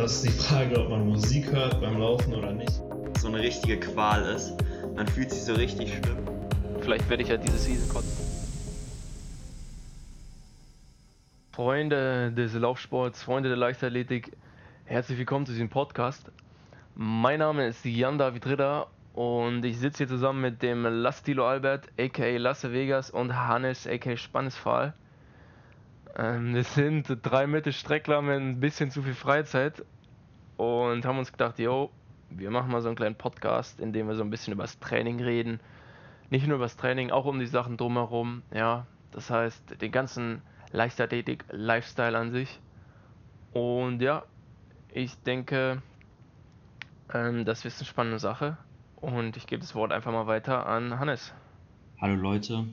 Das 0.00 0.14
ist 0.14 0.24
die 0.24 0.30
Frage, 0.30 0.80
ob 0.80 0.88
man 0.88 1.08
Musik 1.08 1.52
hört 1.52 1.78
beim 1.78 1.98
Laufen 1.98 2.34
oder 2.34 2.52
nicht. 2.52 2.72
So 3.18 3.28
eine 3.28 3.38
richtige 3.38 3.78
Qual 3.78 4.22
ist. 4.34 4.56
Man 4.96 5.06
fühlt 5.06 5.30
sich 5.30 5.42
so 5.42 5.52
richtig 5.52 5.90
schlimm. 5.90 6.16
Vielleicht 6.80 7.06
werde 7.10 7.22
ich 7.22 7.28
ja 7.28 7.36
diese 7.36 7.58
Season 7.58 7.86
kotzen. 7.86 8.24
Freunde 11.52 12.32
des 12.32 12.54
Laufsports, 12.54 13.22
Freunde 13.22 13.50
der 13.50 13.58
Leichtathletik, 13.58 14.34
herzlich 14.86 15.18
willkommen 15.18 15.44
zu 15.44 15.52
diesem 15.52 15.68
Podcast. 15.68 16.32
Mein 16.94 17.40
Name 17.40 17.66
ist 17.66 17.84
Jan 17.84 18.16
David 18.16 18.46
Ritter 18.46 18.86
und 19.12 19.66
ich 19.66 19.78
sitze 19.78 19.98
hier 19.98 20.08
zusammen 20.08 20.40
mit 20.40 20.62
dem 20.62 20.82
Lastilo 20.86 21.46
Albert, 21.46 21.88
aka 21.98 22.38
Lasse 22.38 22.72
Vegas 22.72 23.10
und 23.10 23.36
Hannes, 23.36 23.86
aka 23.86 24.16
Spannesfahl. 24.16 24.94
Ähm, 26.16 26.54
wir 26.54 26.64
sind 26.64 27.06
drei 27.22 27.46
Mittelstreckler 27.46 28.22
mit 28.22 28.36
ein 28.36 28.60
bisschen 28.60 28.90
zu 28.90 29.02
viel 29.02 29.14
Freizeit 29.14 29.84
und 30.56 31.04
haben 31.04 31.18
uns 31.18 31.32
gedacht, 31.32 31.58
yo, 31.58 31.90
wir 32.30 32.50
machen 32.50 32.70
mal 32.70 32.80
so 32.82 32.88
einen 32.88 32.96
kleinen 32.96 33.16
Podcast, 33.16 33.80
in 33.80 33.92
dem 33.92 34.08
wir 34.08 34.14
so 34.14 34.22
ein 34.22 34.30
bisschen 34.30 34.52
über 34.52 34.64
das 34.64 34.78
Training 34.78 35.20
reden. 35.20 35.60
Nicht 36.30 36.46
nur 36.46 36.56
über 36.56 36.64
das 36.64 36.76
Training, 36.76 37.10
auch 37.10 37.24
um 37.24 37.38
die 37.38 37.46
Sachen 37.46 37.76
drumherum. 37.76 38.42
Ja, 38.54 38.86
das 39.10 39.30
heißt, 39.30 39.80
den 39.80 39.92
ganzen 39.92 40.42
Leichtathletik, 40.72 41.44
Lifestyle 41.50 42.16
an 42.16 42.30
sich. 42.30 42.60
Und 43.52 44.00
ja, 44.00 44.24
ich 44.92 45.16
denke, 45.22 45.82
ähm, 47.12 47.44
das 47.44 47.64
ist 47.64 47.80
eine 47.80 47.86
spannende 47.86 48.18
Sache. 48.18 48.56
Und 48.96 49.36
ich 49.36 49.46
gebe 49.46 49.60
das 49.60 49.74
Wort 49.74 49.92
einfach 49.92 50.12
mal 50.12 50.26
weiter 50.26 50.66
an 50.66 51.00
Hannes. 51.00 51.32
Hallo 52.00 52.14
Leute, 52.14 52.66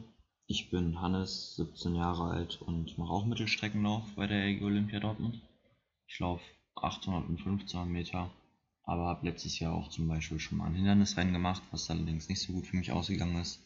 ich 0.48 0.70
bin 0.70 1.02
Hannes, 1.02 1.58
17 1.58 1.96
Jahre 1.96 2.32
alt 2.32 2.62
und 2.62 2.98
mache 2.98 3.12
auch 3.12 3.26
Mittelstreckenlauf 3.26 4.04
bei 4.16 4.28
der 4.28 4.46
EG 4.46 4.64
Olympia 4.64 5.02
Dortmund. 5.02 5.42
Ich 6.08 6.20
laufe 6.20 6.44
800 6.76 7.28
und 7.28 7.38
1500 7.38 7.90
Meter, 7.90 8.32
aber 8.84 9.08
habe 9.08 9.28
letztes 9.28 9.60
Jahr 9.60 9.74
auch 9.74 9.90
zum 9.90 10.08
Beispiel 10.08 10.40
schon 10.40 10.60
mal 10.60 10.68
ein 10.68 10.76
Hindernisrennen 10.76 11.34
gemacht, 11.34 11.62
was 11.72 11.90
allerdings 11.90 12.30
nicht 12.30 12.42
so 12.42 12.54
gut 12.54 12.66
für 12.66 12.78
mich 12.78 12.94
ausgegangen 12.94 13.42
ist. 13.42 13.62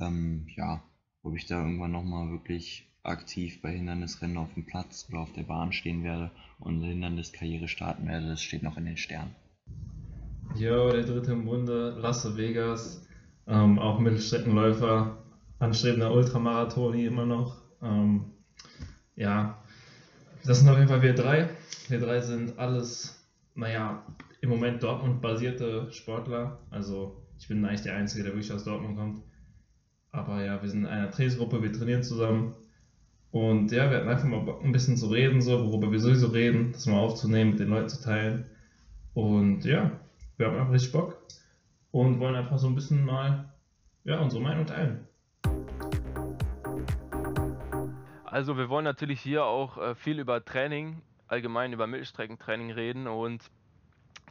Ähm, 0.00 0.48
ja, 0.56 0.82
ob 1.22 1.36
ich 1.36 1.46
da 1.46 1.62
irgendwann 1.62 1.92
nochmal 1.92 2.30
wirklich 2.30 2.88
aktiv 3.04 3.62
bei 3.62 3.70
Hindernisrennen 3.70 4.38
auf 4.38 4.52
dem 4.54 4.66
Platz 4.66 5.06
oder 5.08 5.20
auf 5.20 5.32
der 5.32 5.44
Bahn 5.44 5.72
stehen 5.72 6.02
werde 6.02 6.32
und 6.58 6.78
eine 6.78 6.86
Hinderniskarriere 6.86 7.68
starten 7.68 8.08
werde, 8.08 8.26
das 8.26 8.42
steht 8.42 8.64
noch 8.64 8.76
in 8.76 8.86
den 8.86 8.96
Sternen. 8.96 9.36
Jo, 10.56 10.90
der 10.90 11.04
dritte 11.04 11.32
im 11.32 11.44
Bunde, 11.44 11.96
Lasse 12.00 12.36
Vegas, 12.36 13.06
ähm, 13.46 13.78
auch 13.78 14.00
Mittelstreckenläufer, 14.00 15.16
anstrebender 15.58 16.12
Ultramarathon 16.12 16.94
immer 16.94 17.26
noch. 17.26 17.56
Ähm, 17.82 18.32
ja, 19.16 19.62
das 20.44 20.60
sind 20.60 20.68
auf 20.68 20.76
jeden 20.76 20.88
Fall 20.88 21.02
wir 21.02 21.14
drei. 21.14 21.48
Wir 21.88 22.00
drei 22.00 22.20
sind 22.20 22.58
alles, 22.58 23.26
naja, 23.54 24.04
im 24.40 24.50
Moment 24.50 24.82
Dortmund-basierte 24.82 25.92
Sportler. 25.92 26.60
Also 26.70 27.22
ich 27.38 27.48
bin 27.48 27.64
eigentlich 27.64 27.82
der 27.82 27.96
Einzige, 27.96 28.24
der 28.24 28.32
wirklich 28.32 28.52
aus 28.52 28.64
Dortmund 28.64 28.96
kommt. 28.96 29.22
Aber 30.10 30.42
ja, 30.44 30.60
wir 30.62 30.68
sind 30.68 30.80
in 30.80 30.86
einer 30.86 31.10
Trainingsgruppe, 31.10 31.62
wir 31.62 31.72
trainieren 31.72 32.02
zusammen. 32.02 32.54
Und 33.30 33.72
ja, 33.72 33.90
wir 33.90 33.98
hatten 33.98 34.08
einfach 34.08 34.24
mal 34.24 34.40
Bock, 34.40 34.64
ein 34.64 34.72
bisschen 34.72 34.96
zu 34.96 35.08
reden, 35.08 35.42
so, 35.42 35.66
worüber 35.66 35.92
wir 35.92 36.00
sowieso 36.00 36.28
reden, 36.28 36.72
das 36.72 36.86
mal 36.86 36.98
aufzunehmen, 36.98 37.50
mit 37.50 37.60
den 37.60 37.68
Leuten 37.68 37.88
zu 37.88 38.00
teilen. 38.02 38.46
Und 39.12 39.64
ja, 39.64 39.90
wir 40.36 40.46
haben 40.46 40.56
einfach 40.56 40.72
richtig 40.72 40.92
Bock 40.92 41.18
und 41.90 42.20
wollen 42.20 42.36
einfach 42.36 42.58
so 42.58 42.68
ein 42.68 42.74
bisschen 42.74 43.04
mal 43.04 43.52
ja, 44.04 44.20
unsere 44.20 44.42
Meinung 44.42 44.64
teilen. 44.64 45.07
Also 48.30 48.58
wir 48.58 48.68
wollen 48.68 48.84
natürlich 48.84 49.22
hier 49.22 49.44
auch 49.44 49.78
äh, 49.78 49.94
viel 49.94 50.18
über 50.18 50.44
Training, 50.44 51.00
allgemein 51.28 51.72
über 51.72 51.86
Mittelstreckentraining 51.86 52.70
reden 52.70 53.06
und 53.06 53.50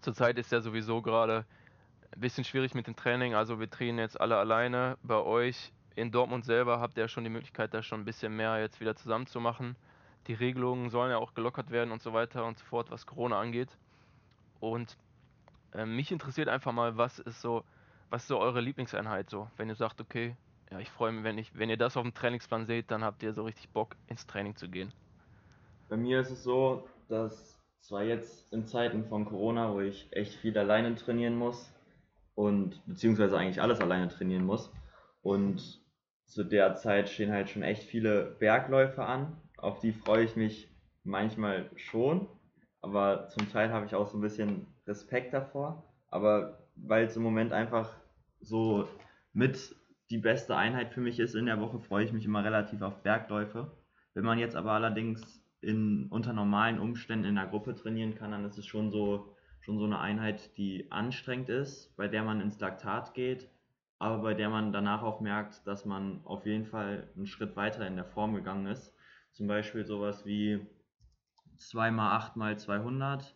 zurzeit 0.02 0.38
ist 0.38 0.52
ja 0.52 0.62
sowieso 0.62 1.02
gerade 1.02 1.46
ein 2.12 2.20
bisschen 2.20 2.44
schwierig 2.44 2.76
mit 2.76 2.86
dem 2.86 2.96
Training. 2.96 3.34
Also 3.34 3.60
wir 3.60 3.68
trainieren 3.68 3.98
jetzt 3.98 4.22
alle 4.22 4.38
alleine. 4.38 5.00
Bei 5.02 5.16
euch 5.16 5.72
in 5.96 6.12
Dortmund 6.12 6.46
selber 6.46 6.80
habt 6.80 6.96
ihr 6.98 7.06
ja 7.06 7.08
schon 7.08 7.24
die 7.24 7.32
Möglichkeit, 7.32 7.74
da 7.74 7.82
schon 7.82 8.02
ein 8.02 8.06
bisschen 8.06 8.36
mehr 8.36 8.60
jetzt 8.60 8.80
wieder 8.80 8.96
zusammen 8.96 9.26
zu 9.26 9.40
machen. 9.40 9.76
Die 10.28 10.36
Regelungen 10.36 10.92
sollen 10.92 11.10
ja 11.10 11.18
auch 11.18 11.34
gelockert 11.34 11.72
werden 11.72 11.92
und 11.92 12.04
so 12.04 12.14
weiter 12.14 12.46
und 12.46 12.60
so 12.60 12.66
fort, 12.66 12.92
was 12.92 13.08
Corona 13.08 13.40
angeht. 13.40 13.76
Und 14.60 14.96
äh, 15.74 15.88
mich 15.88 16.12
interessiert 16.12 16.50
einfach 16.50 16.72
mal, 16.72 16.98
was 16.98 17.18
ist 17.18 17.42
so, 17.42 17.64
was 18.12 18.22
ist 18.22 18.28
so 18.28 18.38
eure 18.38 18.62
Lieblingseinheit 18.62 19.32
so, 19.32 19.50
wenn 19.58 19.70
ihr 19.70 19.76
sagt, 19.76 20.00
okay, 20.02 20.36
ja, 20.72 20.80
ich 20.80 20.90
freue 20.90 21.12
mich, 21.12 21.24
wenn, 21.24 21.38
ich, 21.38 21.58
wenn 21.58 21.70
ihr 21.70 21.78
das 21.78 21.98
auf 21.98 22.04
dem 22.04 22.14
Trainingsplan 22.14 22.66
seht, 22.66 22.92
dann 22.92 23.04
habt 23.04 23.24
ihr 23.24 23.34
so 23.34 23.44
richtig 23.44 23.70
Bock, 23.70 23.96
ins 24.08 24.26
Training 24.26 24.56
zu 24.56 24.68
gehen. 24.70 24.92
Bei 25.90 25.98
mir 25.98 26.20
ist 26.20 26.32
es 26.32 26.44
so, 26.44 26.88
dass 27.08 27.58
zwar 27.80 28.04
jetzt 28.04 28.52
in 28.52 28.66
Zeiten 28.66 29.06
von 29.06 29.26
Corona, 29.26 29.74
wo 29.74 29.80
ich 29.80 30.12
echt 30.12 30.34
viel 30.34 30.58
alleine 30.58 30.96
trainieren 30.96 31.38
muss 31.38 31.72
und 32.36 32.86
beziehungsweise 32.86 33.38
eigentlich 33.38 33.62
alles 33.62 33.80
alleine 33.80 34.10
trainieren 34.10 34.46
muss 34.46 34.70
und 35.22 35.82
zu 36.26 36.44
der 36.44 36.76
Zeit 36.76 37.08
stehen 37.08 37.32
halt 37.32 37.50
schon 37.50 37.64
echt 37.64 37.84
viele 37.84 38.36
Bergläufe 38.40 39.06
an, 39.06 39.38
auf 39.58 39.80
die 39.80 39.94
freue 39.94 40.26
ich 40.26 40.36
mich 40.36 40.70
manchmal 41.06 41.70
schon, 41.78 42.28
aber 42.82 43.30
zum 43.30 43.50
Teil 43.50 43.72
habe 43.72 43.86
ich 43.86 43.96
auch 43.96 44.08
so 44.08 44.18
ein 44.18 44.22
bisschen 44.22 44.68
Respekt 44.86 45.34
davor, 45.34 45.84
aber 46.10 46.68
weil 46.76 47.06
es 47.06 47.16
im 47.16 47.24
Moment 47.24 47.54
einfach 47.54 47.96
so 48.42 48.88
mit 49.34 49.74
die 50.10 50.18
beste 50.18 50.56
Einheit 50.56 50.94
für 50.94 51.02
mich 51.02 51.20
ist 51.20 51.36
in 51.36 51.46
der 51.46 51.60
Woche, 51.60 51.80
freue 51.80 52.06
ich 52.06 52.14
mich 52.14 52.26
immer 52.26 52.44
relativ 52.44 52.82
auf 52.82 53.04
Bergläufe. 53.04 53.72
Wenn 54.14 54.24
man 54.24 54.40
jetzt 54.40 54.56
aber 54.56 54.72
allerdings 54.72 55.44
in, 55.62 56.08
unter 56.10 56.34
normalen 56.34 56.80
Umständen 56.80 57.26
in 57.26 57.36
der 57.36 57.48
Gruppe 57.48 57.76
trainieren 57.76 58.16
kann, 58.16 58.32
dann 58.32 58.46
ist 58.46 58.58
es 58.58 58.66
schon 58.66 58.90
so, 58.90 59.36
schon 59.60 59.80
so 59.80 59.86
eine 59.86 60.00
Einheit, 60.00 60.58
die 60.58 60.92
anstrengend 60.92 61.50
ist, 61.50 61.96
bei 61.98 62.08
der 62.08 62.24
man 62.24 62.42
ins 62.42 62.60
Laktat 62.60 63.14
geht, 63.14 63.50
aber 64.00 64.22
bei 64.22 64.34
der 64.34 64.50
man 64.50 64.72
danach 64.72 65.04
auch 65.04 65.20
merkt, 65.20 65.66
dass 65.68 65.86
man 65.86 66.22
auf 66.24 66.46
jeden 66.46 66.66
Fall 66.66 67.10
einen 67.16 67.28
Schritt 67.28 67.56
weiter 67.56 67.86
in 67.86 67.96
der 67.96 68.06
Form 68.06 68.34
gegangen 68.34 68.68
ist. 68.68 68.94
Zum 69.34 69.48
Beispiel 69.48 69.86
sowas 69.86 70.26
wie 70.26 70.66
2x8x200 71.60 73.34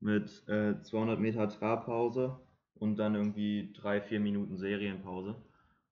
mit 0.00 0.48
äh, 0.48 0.80
200 0.80 1.20
Meter 1.20 1.48
Trabpause 1.48 2.40
und 2.74 2.96
dann 2.96 3.14
irgendwie 3.14 3.72
3-4 3.76 4.20
Minuten 4.20 4.56
Serienpause 4.56 5.36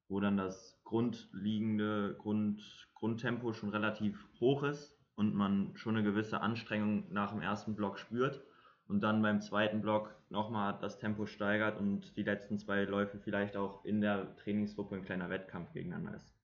wo 0.08 0.20
dann 0.20 0.36
das 0.36 0.80
grundliegende 0.84 2.16
Grund, 2.18 2.88
Grundtempo 2.94 3.52
schon 3.52 3.70
relativ 3.70 4.28
hoch 4.40 4.62
ist 4.62 4.96
und 5.16 5.34
man 5.34 5.76
schon 5.76 5.96
eine 5.96 6.04
gewisse 6.04 6.40
Anstrengung 6.40 7.12
nach 7.12 7.32
dem 7.32 7.42
ersten 7.42 7.74
Block 7.74 7.98
spürt 7.98 8.44
und 8.86 9.00
dann 9.00 9.22
beim 9.22 9.40
zweiten 9.40 9.80
Block 9.80 10.14
nochmal 10.28 10.78
das 10.80 10.98
Tempo 10.98 11.26
steigert 11.26 11.78
und 11.78 12.16
die 12.16 12.22
letzten 12.22 12.58
zwei 12.58 12.84
Läufe 12.84 13.18
vielleicht 13.18 13.56
auch 13.56 13.84
in 13.84 14.00
der 14.00 14.36
Trainingsgruppe 14.36 14.96
ein 14.96 15.04
kleiner 15.04 15.30
Wettkampf 15.30 15.72
gegeneinander 15.72 16.16
ist. 16.16 16.34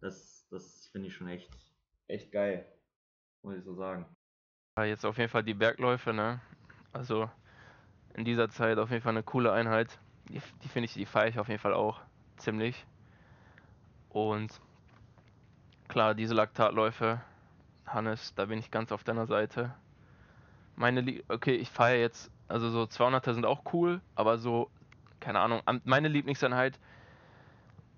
Das, 0.00 0.46
das 0.50 0.88
finde 0.88 1.08
ich 1.08 1.14
schon 1.14 1.28
echt, 1.28 1.50
echt 2.08 2.32
geil, 2.32 2.66
muss 3.42 3.56
ich 3.56 3.64
so 3.64 3.74
sagen. 3.74 4.06
Ja, 4.76 4.84
jetzt 4.84 5.06
auf 5.06 5.16
jeden 5.16 5.30
Fall 5.30 5.44
die 5.44 5.54
Bergläufe, 5.54 6.12
ne? 6.12 6.40
Also 6.92 7.30
in 8.14 8.24
dieser 8.24 8.48
Zeit 8.48 8.78
auf 8.78 8.90
jeden 8.90 9.02
Fall 9.02 9.12
eine 9.12 9.22
coole 9.22 9.52
Einheit. 9.52 9.98
Die, 10.28 10.40
die 10.62 10.68
finde 10.68 10.86
ich, 10.86 10.94
die 10.94 11.06
feiere 11.06 11.28
ich 11.28 11.38
auf 11.38 11.48
jeden 11.48 11.60
Fall 11.60 11.74
auch 11.74 12.02
ziemlich. 12.36 12.86
Und 14.16 14.62
klar, 15.88 16.14
diese 16.14 16.32
Laktatläufe, 16.32 17.20
Hannes, 17.86 18.34
da 18.34 18.46
bin 18.46 18.58
ich 18.58 18.70
ganz 18.70 18.90
auf 18.90 19.04
deiner 19.04 19.26
Seite. 19.26 19.74
Meine, 20.74 21.02
Lie 21.02 21.22
okay, 21.28 21.54
ich 21.54 21.68
feiere 21.68 22.00
jetzt, 22.00 22.30
also 22.48 22.70
so 22.70 22.84
200er 22.84 23.34
sind 23.34 23.44
auch 23.44 23.74
cool, 23.74 24.00
aber 24.14 24.38
so, 24.38 24.70
keine 25.20 25.40
Ahnung, 25.40 25.60
meine 25.84 26.08
Lieblingseinheit 26.08 26.78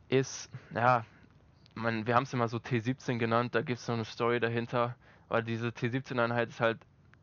ist, 0.08 0.50
ja, 0.74 1.04
man, 1.74 2.04
wir 2.08 2.16
haben 2.16 2.24
es 2.24 2.34
immer 2.34 2.48
so 2.48 2.56
T17 2.56 3.18
genannt, 3.18 3.54
da 3.54 3.62
gibt 3.62 3.78
es 3.78 3.86
so 3.86 3.92
eine 3.92 4.04
Story 4.04 4.40
dahinter, 4.40 4.96
weil 5.28 5.44
diese 5.44 5.68
T17-Einheit 5.68 6.48
ist 6.48 6.60
halt 6.60 6.80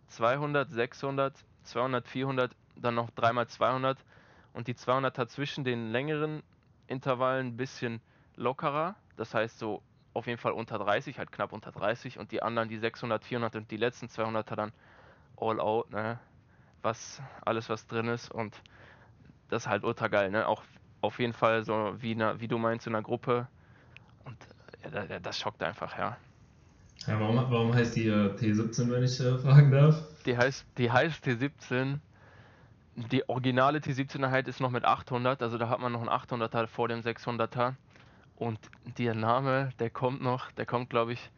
200, 0.07 0.71
600, 0.71 1.35
200, 1.63 2.07
400, 2.07 2.55
dann 2.77 2.95
noch 2.95 3.09
dreimal 3.09 3.45
200 3.45 3.97
und 4.53 4.69
die 4.69 4.75
200 4.75 5.17
hat 5.17 5.31
zwischen 5.31 5.65
den 5.65 5.91
längeren 5.91 6.43
Intervallen 6.87 7.47
ein 7.47 7.57
bisschen 7.57 7.99
lockerer, 8.35 8.95
das 9.17 9.33
heißt 9.33 9.59
so 9.59 9.81
auf 10.13 10.27
jeden 10.27 10.39
Fall 10.39 10.53
unter 10.53 10.77
30, 10.77 11.17
halt 11.19 11.31
knapp 11.31 11.51
unter 11.51 11.71
30 11.71 12.19
und 12.19 12.31
die 12.31 12.41
anderen, 12.41 12.69
die 12.69 12.77
600, 12.77 13.23
400 13.23 13.55
und 13.57 13.71
die 13.71 13.77
letzten 13.77 14.07
200er 14.07 14.55
dann 14.55 14.71
all 15.37 15.59
out, 15.59 15.89
ne? 15.91 16.19
Was, 16.81 17.21
alles 17.43 17.69
was 17.69 17.87
drin 17.87 18.07
ist 18.07 18.31
und 18.31 18.61
das 19.49 19.63
ist 19.63 19.67
halt 19.67 19.83
ultra 19.83 20.07
geil, 20.07 20.31
ne? 20.31 20.47
Auch 20.47 20.63
auf 21.01 21.19
jeden 21.19 21.33
Fall 21.33 21.63
so 21.65 21.95
wie, 21.97 22.13
eine, 22.13 22.39
wie 22.39 22.47
du 22.47 22.57
meinst 22.57 22.87
in 22.87 22.95
einer 22.95 23.03
Gruppe 23.03 23.47
und 24.23 24.37
ja, 24.93 25.19
das 25.19 25.39
schockt 25.39 25.63
einfach, 25.63 25.97
ja. 25.97 26.17
Ja, 27.07 27.19
warum, 27.19 27.35
warum 27.35 27.73
heißt 27.73 27.95
die 27.95 28.07
äh, 28.07 28.35
T17, 28.35 28.89
wenn 28.89 29.03
ich 29.03 29.19
äh, 29.19 29.37
fragen 29.39 29.71
darf? 29.71 30.03
Die 30.25 30.37
heißt, 30.37 30.65
die 30.77 30.91
heißt 30.91 31.23
T17. 31.25 31.99
Die 32.95 33.27
originale 33.27 33.79
T17-Einheit 33.79 34.47
ist 34.47 34.61
noch 34.61 34.71
mit 34.71 34.85
800, 34.85 35.41
also 35.41 35.57
da 35.57 35.67
hat 35.69 35.79
man 35.79 35.91
noch 35.91 35.99
einen 35.99 36.09
800er 36.09 36.67
vor 36.67 36.87
dem 36.87 37.01
600er. 37.01 37.75
Und 38.35 38.59
der 38.97 39.15
Name, 39.15 39.69
der 39.79 39.89
kommt 39.89 40.21
noch, 40.21 40.51
der 40.51 40.65
kommt, 40.65 40.89
glaube 40.89 41.13
ich, 41.13 41.31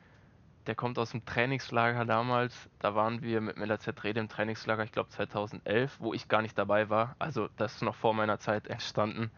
der 0.65 0.75
kommt 0.75 0.99
aus 0.99 1.11
dem 1.11 1.25
Trainingslager 1.25 2.05
damals. 2.05 2.69
Da 2.79 2.95
waren 2.95 3.21
wir 3.21 3.39
mit 3.39 3.57
Miller 3.57 3.79
Rede 4.03 4.19
im 4.19 4.27
Trainingslager, 4.27 4.83
ich 4.83 4.91
glaube 4.91 5.09
2011, 5.09 5.97
wo 5.99 6.13
ich 6.13 6.27
gar 6.27 6.41
nicht 6.41 6.57
dabei 6.57 6.89
war. 6.89 7.15
Also 7.19 7.49
das 7.57 7.75
ist 7.75 7.81
noch 7.83 7.95
vor 7.95 8.13
meiner 8.13 8.39
Zeit 8.39 8.67
entstanden. 8.67 9.31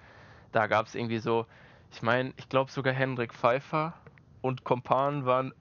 Da 0.51 0.67
gab 0.67 0.87
es 0.87 0.95
irgendwie 0.95 1.19
so, 1.19 1.45
ich 1.91 2.01
meine, 2.01 2.33
ich 2.37 2.49
glaube 2.49 2.71
sogar 2.71 2.93
Hendrik 2.93 3.33
Pfeiffer 3.33 3.93
und 4.41 4.63
Kompan 4.63 5.25
waren, 5.25 5.53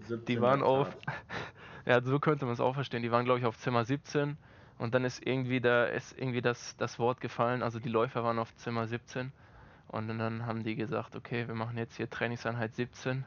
17 0.00 0.24
die 0.26 0.40
waren 0.40 0.62
auf, 0.62 0.94
ja, 1.86 2.02
so 2.02 2.18
könnte 2.18 2.44
man 2.44 2.54
es 2.54 2.60
auch 2.60 2.74
verstehen. 2.74 3.02
Die 3.02 3.10
waren, 3.10 3.24
glaube 3.24 3.40
ich, 3.40 3.46
auf 3.46 3.58
Zimmer 3.58 3.84
17 3.84 4.36
und 4.78 4.94
dann 4.94 5.04
ist 5.04 5.24
irgendwie 5.26 5.60
da 5.60 5.84
ist 5.84 6.18
irgendwie 6.18 6.42
das, 6.42 6.76
das 6.76 6.98
Wort 6.98 7.20
gefallen. 7.20 7.62
Also 7.62 7.78
die 7.78 7.88
Läufer 7.88 8.24
waren 8.24 8.38
auf 8.38 8.54
Zimmer 8.56 8.86
17 8.86 9.32
und 9.88 10.08
dann 10.08 10.46
haben 10.46 10.64
die 10.64 10.76
gesagt, 10.76 11.16
okay, 11.16 11.46
wir 11.46 11.54
machen 11.54 11.78
jetzt 11.78 11.96
hier 11.96 12.08
Trainingseinheit 12.10 12.74
17 12.74 13.24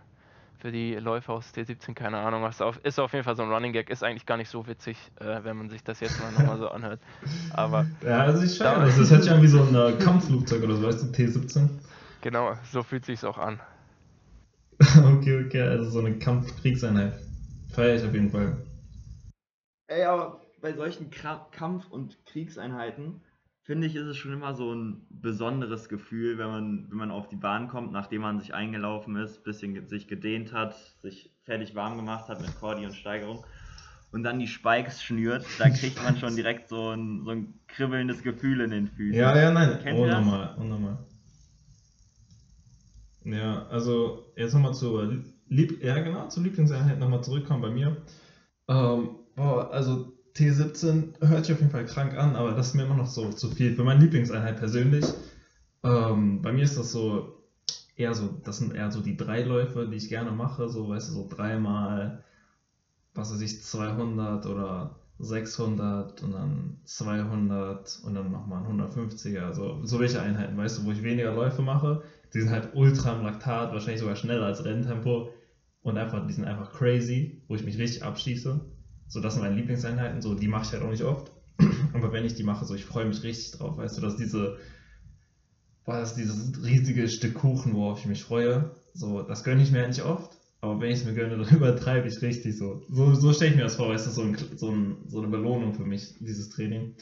für 0.59 0.71
die 0.71 0.95
Läufer 0.95 1.33
aus 1.33 1.53
T17, 1.53 1.93
keine 1.93 2.17
Ahnung 2.17 2.43
was. 2.43 2.61
Auf, 2.61 2.77
ist 2.83 2.99
auf 2.99 3.13
jeden 3.13 3.23
Fall 3.23 3.35
so 3.35 3.43
ein 3.43 3.49
Running 3.49 3.71
Gag, 3.71 3.89
ist 3.89 4.03
eigentlich 4.03 4.25
gar 4.25 4.35
nicht 4.35 4.49
so 4.49 4.67
witzig, 4.67 4.97
äh, 5.19 5.43
wenn 5.43 5.55
man 5.55 5.69
sich 5.69 5.83
das 5.83 6.01
jetzt 6.01 6.19
mal 6.19 6.31
nochmal 6.33 6.57
so 6.57 6.69
anhört. 6.69 6.99
Aber 7.53 7.85
Ja, 8.03 8.19
also 8.23 8.43
ich 8.43 8.57
feiere 8.57 8.85
das. 8.85 8.97
Das 8.97 9.09
hört 9.09 9.23
sich 9.23 9.31
an 9.31 9.41
wie 9.41 9.47
so 9.47 9.61
ein 9.63 9.73
äh, 9.73 9.93
Kampfflugzeug 10.03 10.63
oder 10.63 10.75
so, 10.75 10.83
weißt 10.83 11.03
du, 11.03 11.11
T-17. 11.11 11.69
genau, 12.21 12.55
so 12.71 12.83
fühlt 12.83 13.05
sich's 13.05 13.23
auch 13.23 13.37
an. 13.37 13.59
okay, 14.79 15.45
okay, 15.45 15.61
also 15.61 15.89
so 15.89 15.99
eine 15.99 16.17
Kampfkriegseinheit. 16.19 17.13
Feiere 17.71 17.95
ich 17.95 18.03
auf 18.03 18.13
jeden 18.13 18.31
Fall. 18.31 18.57
Ey, 19.87 20.03
aber 20.03 20.41
bei 20.61 20.73
solchen 20.73 21.09
Kra 21.09 21.47
Kampf- 21.51 21.89
und 21.89 22.17
Kriegseinheiten 22.25 23.21
finde 23.63 23.87
ich, 23.87 23.95
ist 23.95 24.07
es 24.07 24.17
schon 24.17 24.33
immer 24.33 24.53
so 24.53 24.73
ein 24.73 25.05
besonderes 25.09 25.89
Gefühl, 25.89 26.37
wenn 26.37 26.47
man, 26.47 26.87
wenn 26.89 26.97
man 26.97 27.11
auf 27.11 27.27
die 27.27 27.35
Bahn 27.35 27.67
kommt, 27.67 27.91
nachdem 27.91 28.21
man 28.21 28.39
sich 28.39 28.53
eingelaufen 28.53 29.15
ist, 29.15 29.43
bisschen 29.43 29.87
sich 29.87 30.07
gedehnt 30.07 30.53
hat, 30.53 30.75
sich 31.01 31.31
fertig 31.43 31.75
warm 31.75 31.97
gemacht 31.97 32.29
hat 32.29 32.41
mit 32.41 32.55
Cordi 32.59 32.85
und 32.85 32.93
Steigerung 32.93 33.43
und 34.11 34.23
dann 34.23 34.39
die 34.39 34.47
Spikes 34.47 35.03
schnürt, 35.03 35.45
da 35.59 35.69
kriegt 35.69 36.01
man 36.03 36.17
schon 36.17 36.35
direkt 36.35 36.67
so 36.67 36.89
ein, 36.89 37.23
so 37.23 37.31
ein 37.31 37.59
kribbelndes 37.67 38.23
Gefühl 38.23 38.61
in 38.61 38.71
den 38.71 38.87
Füßen. 38.87 39.19
Ja, 39.19 39.37
ja, 39.37 39.51
nein. 39.51 39.79
Kennt 39.83 39.99
ihr 39.99 40.07
das? 40.07 40.17
unnormal, 40.17 40.55
unnormal. 40.57 40.97
Ja, 43.25 43.67
also 43.67 44.31
jetzt 44.35 44.53
nochmal 44.53 44.73
zur 44.73 45.21
Lieb 45.47 45.83
ja, 45.83 45.99
genau, 45.99 46.27
zur 46.27 46.43
Lieblingseinheit 46.43 46.99
nochmal 46.99 47.23
zurückkommen 47.23 47.61
bei 47.61 47.69
mir. 47.69 47.97
Ähm, 48.67 49.09
boah, 49.35 49.71
also 49.71 50.13
T17 50.35 51.27
hört 51.27 51.45
sich 51.45 51.53
auf 51.53 51.59
jeden 51.59 51.71
Fall 51.71 51.85
krank 51.85 52.15
an, 52.15 52.35
aber 52.35 52.53
das 52.53 52.67
ist 52.67 52.75
mir 52.75 52.83
immer 52.83 52.95
noch 52.95 53.07
so 53.07 53.31
zu 53.31 53.49
viel 53.51 53.75
für 53.75 53.83
meine 53.83 54.01
Lieblingseinheit 54.01 54.57
persönlich. 54.57 55.05
Ähm, 55.83 56.41
bei 56.41 56.51
mir 56.51 56.63
ist 56.63 56.77
das 56.77 56.91
so 56.91 57.43
eher 57.95 58.13
so, 58.13 58.29
das 58.43 58.57
sind 58.57 58.73
eher 58.73 58.91
so 58.91 59.01
die 59.01 59.17
drei 59.17 59.41
Läufe, 59.43 59.87
die 59.87 59.97
ich 59.97 60.09
gerne 60.09 60.31
mache, 60.31 60.69
so, 60.69 60.89
weißt 60.89 61.09
du, 61.09 61.13
so 61.13 61.27
dreimal, 61.29 62.23
was 63.13 63.31
weiß 63.33 63.41
ich, 63.41 63.61
200 63.61 64.45
oder 64.45 64.95
600 65.19 66.21
und 66.21 66.31
dann 66.31 66.77
200 66.85 67.99
und 68.03 68.13
dann 68.15 68.31
nochmal 68.31 68.63
ein 68.63 68.79
150er, 68.79 69.41
also 69.41 69.79
so 69.83 69.99
welche 69.99 70.21
Einheiten, 70.21 70.55
weißt 70.57 70.79
du, 70.79 70.85
wo 70.85 70.91
ich 70.91 71.03
weniger 71.03 71.33
Läufe 71.33 71.61
mache, 71.61 72.03
die 72.33 72.39
sind 72.39 72.51
halt 72.51 72.69
ultra 72.73 73.13
im 73.15 73.23
Laktat, 73.23 73.73
wahrscheinlich 73.73 73.99
sogar 73.99 74.15
schneller 74.15 74.45
als 74.45 74.63
Renntempo 74.63 75.29
und 75.81 75.97
einfach, 75.97 76.25
die 76.25 76.33
sind 76.33 76.45
einfach 76.45 76.71
crazy, 76.71 77.41
wo 77.47 77.55
ich 77.55 77.63
mich 77.65 77.77
richtig 77.77 78.03
abschieße. 78.03 78.61
So, 79.09 79.19
das 79.19 79.33
sind 79.33 79.43
meine 79.43 79.55
Lieblingseinheiten, 79.55 80.21
so, 80.21 80.35
die 80.35 80.47
mache 80.47 80.63
ich 80.63 80.71
halt 80.71 80.83
auch 80.83 80.91
nicht 80.91 81.03
oft. 81.03 81.31
Aber 81.93 82.13
wenn 82.13 82.25
ich 82.25 82.35
die 82.35 82.43
mache, 82.43 82.63
so, 82.65 82.75
ich 82.75 82.85
freue 82.85 83.05
mich 83.05 83.23
richtig 83.23 83.51
drauf, 83.51 83.75
weißt 83.75 83.97
du, 83.97 84.01
dass 84.01 84.15
diese, 84.15 84.57
boah, 85.83 85.97
das 85.97 86.11
ist 86.11 86.17
dieses 86.17 86.63
riesige 86.63 87.09
Stück 87.09 87.33
Kuchen, 87.33 87.73
worauf 87.73 87.99
ich 87.99 88.05
mich 88.05 88.23
freue. 88.23 88.69
So, 88.93 89.23
das 89.23 89.43
gönne 89.43 89.63
ich 89.63 89.71
mir 89.71 89.79
halt 89.79 89.89
nicht 89.89 90.03
oft, 90.03 90.37
aber 90.61 90.79
wenn 90.79 90.91
ich 90.91 90.99
es 90.99 91.05
mir 91.05 91.13
gönne, 91.15 91.37
dann 91.43 91.55
übertreibe 91.55 92.07
ich 92.07 92.21
richtig 92.21 92.55
so. 92.55 92.81
So, 92.87 93.15
so 93.15 93.33
stelle 93.33 93.51
ich 93.51 93.57
mir 93.57 93.63
das 93.63 93.75
vor, 93.75 93.89
weißt 93.89 94.05
du, 94.05 94.11
so, 94.11 94.21
ein, 94.21 94.37
so, 94.55 94.69
ein, 94.69 94.97
so 95.07 95.19
eine 95.19 95.27
Belohnung 95.27 95.73
für 95.73 95.85
mich, 95.85 96.13
dieses 96.19 96.49
Training. 96.49 96.93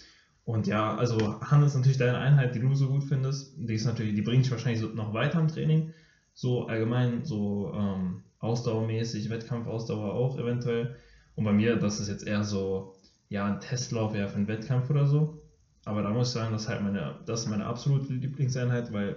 Und 0.46 0.66
ja, 0.66 0.96
also 0.96 1.42
Han 1.42 1.62
ist 1.64 1.76
natürlich 1.76 1.98
deine 1.98 2.20
Einheit, 2.20 2.56
die 2.56 2.60
du 2.60 2.74
so 2.74 2.88
gut 2.88 3.04
findest. 3.04 3.54
Die 3.58 3.74
ist 3.74 3.84
natürlich, 3.84 4.16
die 4.16 4.22
bringt 4.22 4.46
dich 4.46 4.52
wahrscheinlich 4.52 4.80
so 4.80 4.88
noch 4.88 5.14
weiter 5.14 5.42
im 5.42 5.50
Training. 5.50 5.92
So 6.34 6.68
allgemein, 6.68 7.26
so 7.26 7.74
ähm, 7.76 8.22
ausdauermäßig, 8.40 9.30
Wettkampfausdauer 9.30 10.14
auch 10.14 10.40
eventuell. 10.40 10.96
Und 11.38 11.44
bei 11.44 11.54
mir, 11.54 11.76
das 11.78 12.00
ist 12.00 12.10
jetzt 12.10 12.26
eher 12.26 12.44
so, 12.44 12.96
ja, 13.30 13.46
ein 13.46 13.60
Testlauf 13.60 14.16
eher 14.16 14.28
für 14.28 14.38
einen 14.38 14.48
Wettkampf 14.48 14.90
oder 14.90 15.06
so. 15.06 15.40
Aber 15.86 16.02
da 16.02 16.12
muss 16.12 16.30
ich 16.30 16.34
sagen, 16.34 16.52
das 16.52 16.64
ist 16.64 16.68
halt 16.68 16.82
meine, 16.82 17.20
das 17.28 17.42
ist 17.42 17.50
meine 17.50 17.66
absolute 17.68 18.12
Lieblingseinheit, 18.12 18.92
weil, 18.92 19.16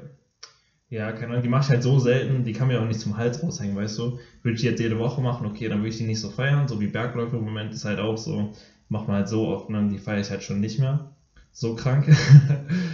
ja, 0.91 1.13
keine 1.13 1.33
Ahnung, 1.33 1.43
die 1.43 1.49
mache 1.49 1.65
ich 1.65 1.71
halt 1.71 1.83
so 1.83 1.99
selten, 1.99 2.45
die 2.45 2.53
kann 2.53 2.69
mir 2.69 2.79
auch 2.79 2.87
nicht 2.87 3.01
zum 3.01 3.17
Hals 3.17 3.43
raushängen, 3.43 3.75
weißt 3.75 3.97
du. 3.99 4.19
Würde 4.43 4.57
ich 4.57 4.63
jetzt 4.63 4.81
jede 4.81 4.99
Woche 4.99 5.23
machen, 5.23 5.47
okay, 5.47 5.69
dann 5.71 5.79
würde 5.79 5.89
ich 5.89 5.97
die 5.97 6.05
nicht 6.05 6.21
so 6.21 6.29
feiern, 6.29 6.69
so 6.69 6.79
wie 6.79 6.89
Bergläufe 6.89 7.37
im 7.37 7.43
Moment 7.43 7.73
ist 7.73 7.87
halt 7.87 7.99
auch 7.99 8.19
so, 8.19 8.53
macht 8.91 9.09
man 9.09 9.17
halt 9.17 9.29
so 9.29 9.49
oft, 9.49 9.71
ne, 9.71 9.89
die 9.89 9.99
feiere 9.99 10.21
ich 10.21 10.31
halt 10.31 10.43
schon 10.43 10.61
nicht 10.61 10.79
mehr. 10.79 11.11
So 11.53 11.75
krank. 11.75 12.07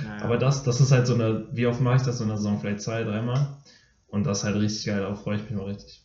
Naja. 0.05 0.23
Aber 0.23 0.39
das, 0.39 0.63
das 0.63 0.81
ist 0.81 0.93
halt 0.93 1.07
so 1.07 1.15
eine, 1.15 1.49
wie 1.51 1.67
oft 1.67 1.81
mache 1.81 1.97
ich 1.97 2.03
das 2.03 2.19
so 2.19 2.23
in 2.23 2.29
der 2.29 2.37
Saison? 2.37 2.59
Vielleicht 2.59 2.81
zwei, 2.81 3.03
dreimal. 3.03 3.59
Und 4.07 4.25
das 4.25 4.39
ist 4.39 4.45
halt 4.45 4.57
richtig 4.57 4.87
geil, 4.87 5.01
darauf 5.01 5.23
freue 5.23 5.37
ich 5.37 5.43
mich 5.43 5.53
mal 5.53 5.65
richtig. 5.65 6.01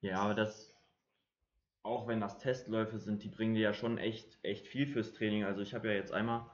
Ja, 0.00 0.20
aber 0.22 0.34
das, 0.34 0.75
auch 1.86 2.08
wenn 2.08 2.20
das 2.20 2.38
Testläufe 2.38 2.98
sind, 2.98 3.22
die 3.22 3.28
bringen 3.28 3.54
dir 3.54 3.62
ja 3.62 3.72
schon 3.72 3.98
echt, 3.98 4.38
echt 4.42 4.66
viel 4.66 4.86
fürs 4.86 5.12
Training. 5.12 5.44
Also 5.44 5.62
ich 5.62 5.74
habe 5.74 5.88
ja 5.88 5.94
jetzt 5.94 6.12
einmal 6.12 6.46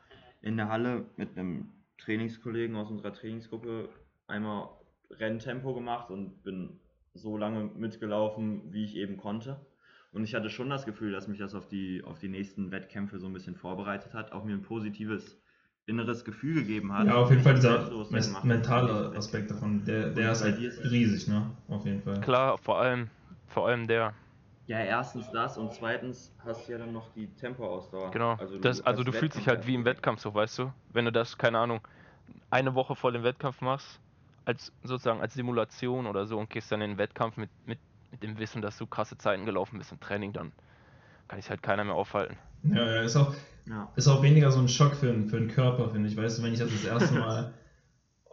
in 0.42 0.56
der 0.56 0.68
Halle 0.68 1.06
mit 1.16 1.36
einem 1.36 1.72
Trainingskollegen 1.98 2.76
aus 2.76 2.90
unserer 2.90 3.12
Trainingsgruppe 3.12 3.88
einmal 4.26 4.68
Renntempo 5.10 5.74
gemacht 5.74 6.10
und 6.10 6.42
bin 6.42 6.80
so 7.14 7.36
lange 7.36 7.64
mitgelaufen, 7.64 8.72
wie 8.72 8.84
ich 8.84 8.96
eben 8.96 9.16
konnte. 9.16 9.64
Und 10.12 10.24
ich 10.24 10.34
hatte 10.34 10.50
schon 10.50 10.68
das 10.68 10.84
Gefühl, 10.84 11.12
dass 11.12 11.28
mich 11.28 11.38
das 11.38 11.54
auf 11.54 11.68
die, 11.68 12.02
auf 12.04 12.18
die 12.18 12.28
nächsten 12.28 12.70
Wettkämpfe 12.70 13.18
so 13.18 13.26
ein 13.26 13.32
bisschen 13.32 13.56
vorbereitet 13.56 14.12
hat, 14.12 14.32
auch 14.32 14.44
mir 14.44 14.52
ein 14.52 14.62
positives 14.62 15.40
inneres 15.86 16.24
Gefühl 16.24 16.54
gegeben 16.54 16.92
hat. 16.92 17.06
Ja, 17.06 17.16
auf 17.16 17.30
jeden 17.30 17.42
Fall 17.42 17.54
dieser 17.54 17.90
mentale 18.10 19.16
Aspekt 19.16 19.50
davon, 19.50 19.84
der, 19.84 20.10
der 20.10 20.32
ist 20.32 20.42
halt 20.42 20.58
riesig, 20.58 21.28
ne? 21.28 21.50
Auf 21.68 21.84
jeden 21.86 22.02
Fall. 22.02 22.20
Klar, 22.20 22.58
vor 22.58 22.78
allem, 22.80 23.08
vor 23.48 23.66
allem 23.66 23.86
der. 23.86 24.14
Ja, 24.66 24.78
erstens 24.78 25.30
das 25.30 25.58
und 25.58 25.72
zweitens 25.74 26.32
hast 26.44 26.66
du 26.68 26.72
ja 26.72 26.78
dann 26.78 26.92
noch 26.92 27.12
die 27.14 27.26
Tempoausdauer. 27.34 28.10
Genau. 28.12 28.34
Also 28.34 28.58
das, 28.58 28.80
also 28.82 29.02
du 29.02 29.12
fühlst 29.12 29.36
dich 29.36 29.48
halt 29.48 29.66
wie 29.66 29.74
im 29.74 29.84
Wettkampf. 29.84 30.20
So, 30.20 30.32
weißt 30.34 30.58
du? 30.60 30.72
Wenn 30.92 31.04
du 31.04 31.12
das, 31.12 31.36
keine 31.36 31.58
Ahnung, 31.58 31.80
eine 32.50 32.74
Woche 32.74 32.94
vor 32.94 33.10
dem 33.12 33.24
Wettkampf 33.24 33.60
machst, 33.60 34.00
als 34.44 34.72
sozusagen 34.82 35.20
als 35.20 35.34
Simulation 35.34 36.06
oder 36.06 36.26
so 36.26 36.38
und 36.38 36.50
gehst 36.50 36.70
dann 36.72 36.80
in 36.80 36.92
den 36.92 36.98
Wettkampf 36.98 37.36
mit, 37.36 37.50
mit, 37.66 37.78
mit 38.10 38.22
dem 38.22 38.38
Wissen, 38.38 38.62
dass 38.62 38.78
du 38.78 38.86
krasse 38.86 39.18
Zeiten 39.18 39.46
gelaufen 39.46 39.78
bist 39.78 39.92
im 39.92 40.00
Training, 40.00 40.32
dann 40.32 40.52
kann 41.28 41.40
sich 41.40 41.50
halt 41.50 41.62
keiner 41.62 41.84
mehr 41.84 41.94
aufhalten. 41.94 42.36
Ja, 42.64 42.84
ja, 42.88 43.02
ist 43.02 43.16
auch, 43.16 43.34
Ja. 43.66 43.88
ist 43.96 44.08
auch 44.08 44.22
weniger 44.22 44.50
so 44.52 44.60
ein 44.60 44.68
Schock 44.68 44.94
für, 44.94 45.06
den- 45.06 45.26
für 45.26 45.38
den 45.38 45.48
Körper, 45.48 45.90
finde 45.90 46.08
ich. 46.08 46.16
Weißt 46.16 46.38
du, 46.38 46.42
wenn 46.42 46.52
ich 46.52 46.58
das 46.60 46.70
das 46.70 46.84
erste 46.84 47.14
Mal, 47.18 47.52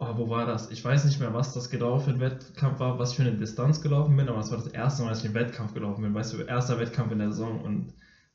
oh, 0.00 0.16
wo 0.16 0.30
war 0.30 0.46
das? 0.46 0.70
Ich 0.70 0.84
weiß 0.84 1.04
nicht 1.04 1.20
mehr, 1.20 1.34
was 1.34 1.52
das 1.52 1.70
genau 1.70 1.98
für 1.98 2.10
ein 2.10 2.20
Wettkampf 2.20 2.80
war, 2.80 2.98
was 2.98 3.10
ich 3.10 3.16
für 3.16 3.22
eine 3.22 3.36
Distanz 3.36 3.82
gelaufen 3.82 4.16
bin, 4.16 4.28
aber 4.28 4.40
es 4.40 4.50
war 4.50 4.58
das 4.58 4.66
erste 4.66 5.02
Mal, 5.02 5.10
dass 5.10 5.20
ich 5.20 5.26
einen 5.26 5.34
Wettkampf 5.34 5.74
gelaufen 5.74 6.02
bin. 6.02 6.14
Weißt 6.14 6.32
du, 6.32 6.38
erster 6.38 6.80
Wettkampf 6.80 7.12
in 7.12 7.18
der 7.18 7.30
Saison 7.30 7.60
und 7.60 7.92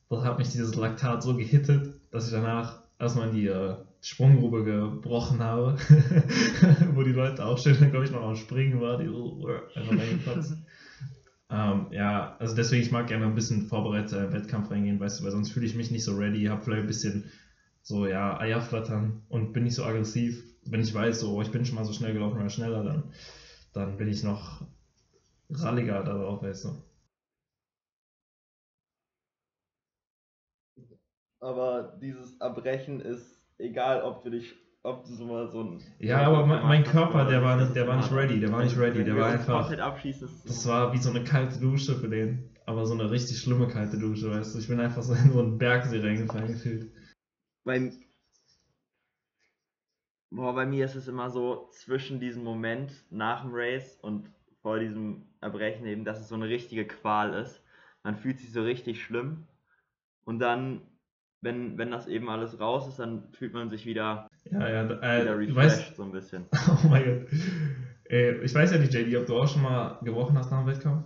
das 0.08 0.24
hat 0.24 0.38
mich 0.38 0.50
dieses 0.50 0.76
Laktat 0.76 1.22
so 1.24 1.36
gehittet, 1.36 1.94
dass 2.12 2.26
ich 2.26 2.32
danach 2.32 2.78
erstmal 3.00 3.28
in 3.28 3.34
die 3.34 3.48
äh, 3.48 3.74
Sprunggrube 4.00 4.62
gebrochen 4.62 5.40
habe, 5.40 5.76
wo 6.94 7.02
die 7.02 7.12
Leute 7.12 7.44
auch 7.44 7.58
stehen, 7.58 7.90
glaube 7.90 8.04
ich, 8.04 8.12
noch 8.12 8.22
am 8.22 8.36
Springen 8.36 8.80
war, 8.80 8.98
die 8.98 9.06
so 9.06 9.48
äh, 9.48 9.78
einfach 9.78 9.98
reingeplatzt. 9.98 10.56
Ähm, 11.48 11.86
ja, 11.92 12.34
also 12.40 12.56
deswegen, 12.56 12.82
ich 12.82 12.90
mag 12.90 13.06
gerne 13.06 13.24
ein 13.24 13.36
bisschen 13.36 13.68
vorbereitet 13.68 14.14
in 14.14 14.18
den 14.18 14.32
Wettkampf 14.32 14.68
reingehen, 14.68 14.98
weißt 14.98 15.20
du, 15.20 15.24
weil 15.24 15.30
sonst 15.30 15.52
fühle 15.52 15.64
ich 15.64 15.76
mich 15.76 15.92
nicht 15.92 16.02
so 16.02 16.16
ready, 16.16 16.42
habe 16.46 16.60
vielleicht 16.60 16.82
ein 16.82 16.88
bisschen 16.88 17.30
so, 17.82 18.04
ja, 18.08 18.36
Eier 18.40 18.60
flattern 18.60 19.22
und 19.28 19.52
bin 19.52 19.62
nicht 19.62 19.76
so 19.76 19.84
aggressiv. 19.84 20.42
Wenn 20.70 20.80
ich 20.80 20.94
weiß, 20.94 21.20
so, 21.20 21.34
oh, 21.34 21.42
ich 21.42 21.50
bin 21.50 21.64
schon 21.64 21.76
mal 21.76 21.84
so 21.84 21.92
schnell 21.92 22.12
gelaufen 22.12 22.38
oder 22.38 22.50
schneller, 22.50 22.82
dann, 22.82 23.12
dann 23.72 23.96
bin 23.96 24.08
ich 24.08 24.22
noch 24.22 24.62
ralliger 25.50 26.02
darauf, 26.02 26.42
weißt 26.42 26.64
du. 26.64 26.82
Aber 31.40 31.98
dieses 32.00 32.36
Erbrechen 32.40 33.00
ist 33.00 33.40
egal, 33.58 34.02
ob 34.02 34.22
du 34.22 34.30
dich, 34.30 34.54
ob 34.82 35.04
du 35.04 35.14
so 35.14 35.26
mal 35.26 35.48
so 35.50 35.62
ein. 35.62 35.80
Ja, 35.98 36.26
aber 36.26 36.46
mein, 36.46 36.62
mein 36.66 36.84
Körper, 36.84 37.26
der 37.26 37.42
war 37.42 37.56
nicht, 37.56 37.76
der 37.76 37.86
war 37.86 37.96
nicht 37.96 38.12
ready, 38.12 38.40
der 38.40 38.50
war 38.52 38.64
nicht 38.64 38.76
ready, 38.76 39.04
der 39.04 39.16
war 39.16 39.28
einfach, 39.28 39.70
das 40.44 40.66
war 40.66 40.92
wie 40.92 40.98
so 40.98 41.10
eine 41.10 41.24
kalte 41.24 41.60
Dusche 41.60 41.94
für 41.94 42.08
den, 42.08 42.50
aber 42.64 42.86
so 42.86 42.94
eine 42.94 43.10
richtig 43.10 43.38
schlimme 43.38 43.68
kalte 43.68 43.98
Dusche, 43.98 44.30
weißt 44.30 44.54
du. 44.54 44.58
Ich 44.58 44.68
bin 44.68 44.80
einfach 44.80 45.02
so 45.02 45.14
in 45.14 45.32
so 45.32 45.40
einen 45.40 45.58
Bergsee 45.58 46.00
reingefallen 46.00 46.48
gefühlt. 46.48 46.90
bei, 47.64 47.92
boah, 50.30 50.54
bei 50.54 50.66
mir 50.66 50.84
ist 50.84 50.94
es 50.94 51.08
immer 51.08 51.30
so 51.30 51.68
zwischen 51.72 52.20
diesem 52.20 52.44
Moment 52.44 52.92
nach 53.10 53.42
dem 53.42 53.50
Race 53.54 53.98
und 54.02 54.30
vor 54.62 54.78
diesem 54.78 55.26
Erbrechen 55.40 55.86
eben, 55.86 56.04
dass 56.04 56.20
es 56.20 56.28
so 56.28 56.34
eine 56.34 56.48
richtige 56.48 56.86
Qual 56.86 57.34
ist. 57.34 57.62
Man 58.02 58.16
fühlt 58.16 58.38
sich 58.38 58.52
so 58.52 58.62
richtig 58.62 59.02
schlimm 59.02 59.46
und 60.24 60.40
dann, 60.40 60.82
wenn, 61.40 61.78
wenn 61.78 61.90
das 61.90 62.08
eben 62.08 62.28
alles 62.28 62.58
raus 62.60 62.88
ist, 62.88 62.98
dann 62.98 63.32
fühlt 63.32 63.52
man 63.54 63.70
sich 63.70 63.86
wieder, 63.86 64.28
Ja, 64.50 64.68
ja, 64.68 64.84
wieder 64.84 65.02
äh, 65.02 65.24
du 65.24 65.36
refreshed 65.36 65.56
weißt, 65.56 65.96
so 65.96 66.02
ein 66.02 66.12
bisschen. 66.12 66.46
oh 66.68 66.88
mein 66.88 67.04
Gott. 67.04 67.40
Äh, 68.10 68.44
ich 68.44 68.54
weiß 68.54 68.72
ja 68.72 68.78
nicht, 68.78 68.92
JD, 68.92 69.16
ob 69.16 69.26
du 69.26 69.36
auch 69.36 69.48
schon 69.48 69.62
mal 69.62 69.98
gebrochen 70.02 70.36
hast 70.36 70.50
nach 70.50 70.58
dem 70.58 70.66
Wettkampf. 70.66 71.04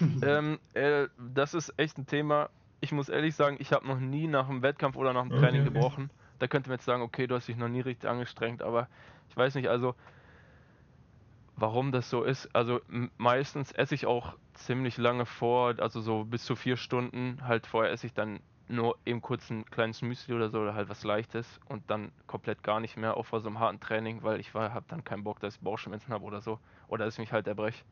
ähm, 0.22 0.58
äh, 0.74 1.06
das 1.34 1.54
ist 1.54 1.74
echt 1.76 1.98
ein 1.98 2.06
Thema. 2.06 2.50
Ich 2.80 2.92
muss 2.92 3.08
ehrlich 3.08 3.34
sagen, 3.34 3.56
ich 3.58 3.72
habe 3.72 3.86
noch 3.86 3.98
nie 3.98 4.26
nach 4.26 4.48
einem 4.48 4.62
Wettkampf 4.62 4.96
oder 4.96 5.12
nach 5.12 5.22
einem 5.22 5.30
Training 5.30 5.62
Okay, 5.62 5.70
okay. 5.70 5.74
gebrochen. 5.74 6.10
Da 6.38 6.46
könnte 6.48 6.68
man 6.70 6.78
jetzt 6.78 6.84
sagen, 6.86 7.02
okay, 7.02 7.26
du 7.26 7.34
hast 7.34 7.48
dich 7.48 7.56
noch 7.56 7.68
nie 7.68 7.80
richtig 7.80 8.08
angestrengt, 8.08 8.62
aber 8.62 8.88
ich 9.30 9.36
weiß 9.36 9.54
nicht, 9.54 9.68
also 9.68 9.94
warum 11.56 11.92
das 11.92 12.10
so 12.10 12.22
ist. 12.22 12.54
Also 12.54 12.80
meistens 13.16 13.72
esse 13.72 13.94
ich 13.94 14.06
auch 14.06 14.34
ziemlich 14.54 14.96
lange 14.98 15.26
vor, 15.26 15.74
also 15.78 16.00
so 16.00 16.24
bis 16.24 16.44
zu 16.44 16.56
vier 16.56 16.76
Stunden. 16.76 17.38
Halt 17.46 17.66
vorher 17.66 17.92
esse 17.92 18.06
ich 18.06 18.14
dann 18.14 18.40
nur 18.68 18.96
eben 19.06 19.22
kurz 19.22 19.48
ein 19.50 19.64
kleines 19.66 20.02
Müsli 20.02 20.34
oder 20.34 20.50
so 20.50 20.60
oder 20.60 20.74
halt 20.74 20.88
was 20.88 21.04
Leichtes 21.04 21.60
und 21.68 21.88
dann 21.88 22.10
komplett 22.26 22.62
gar 22.64 22.80
nicht 22.80 22.96
mehr, 22.96 23.16
auch 23.16 23.24
vor 23.26 23.40
so 23.40 23.46
einem 23.48 23.60
harten 23.60 23.80
Training, 23.80 24.22
weil 24.22 24.40
ich 24.40 24.54
war, 24.54 24.74
habe 24.74 24.86
dann 24.88 25.04
keinen 25.04 25.22
Bock, 25.24 25.38
dass 25.40 25.54
ich 25.54 25.60
Bauchschmerzen 25.60 26.12
habe 26.12 26.24
oder 26.24 26.40
so. 26.40 26.58
Oder 26.88 27.04
dass 27.04 27.14
ich 27.14 27.20
mich 27.20 27.32
halt 27.32 27.46
erbrech, 27.46 27.84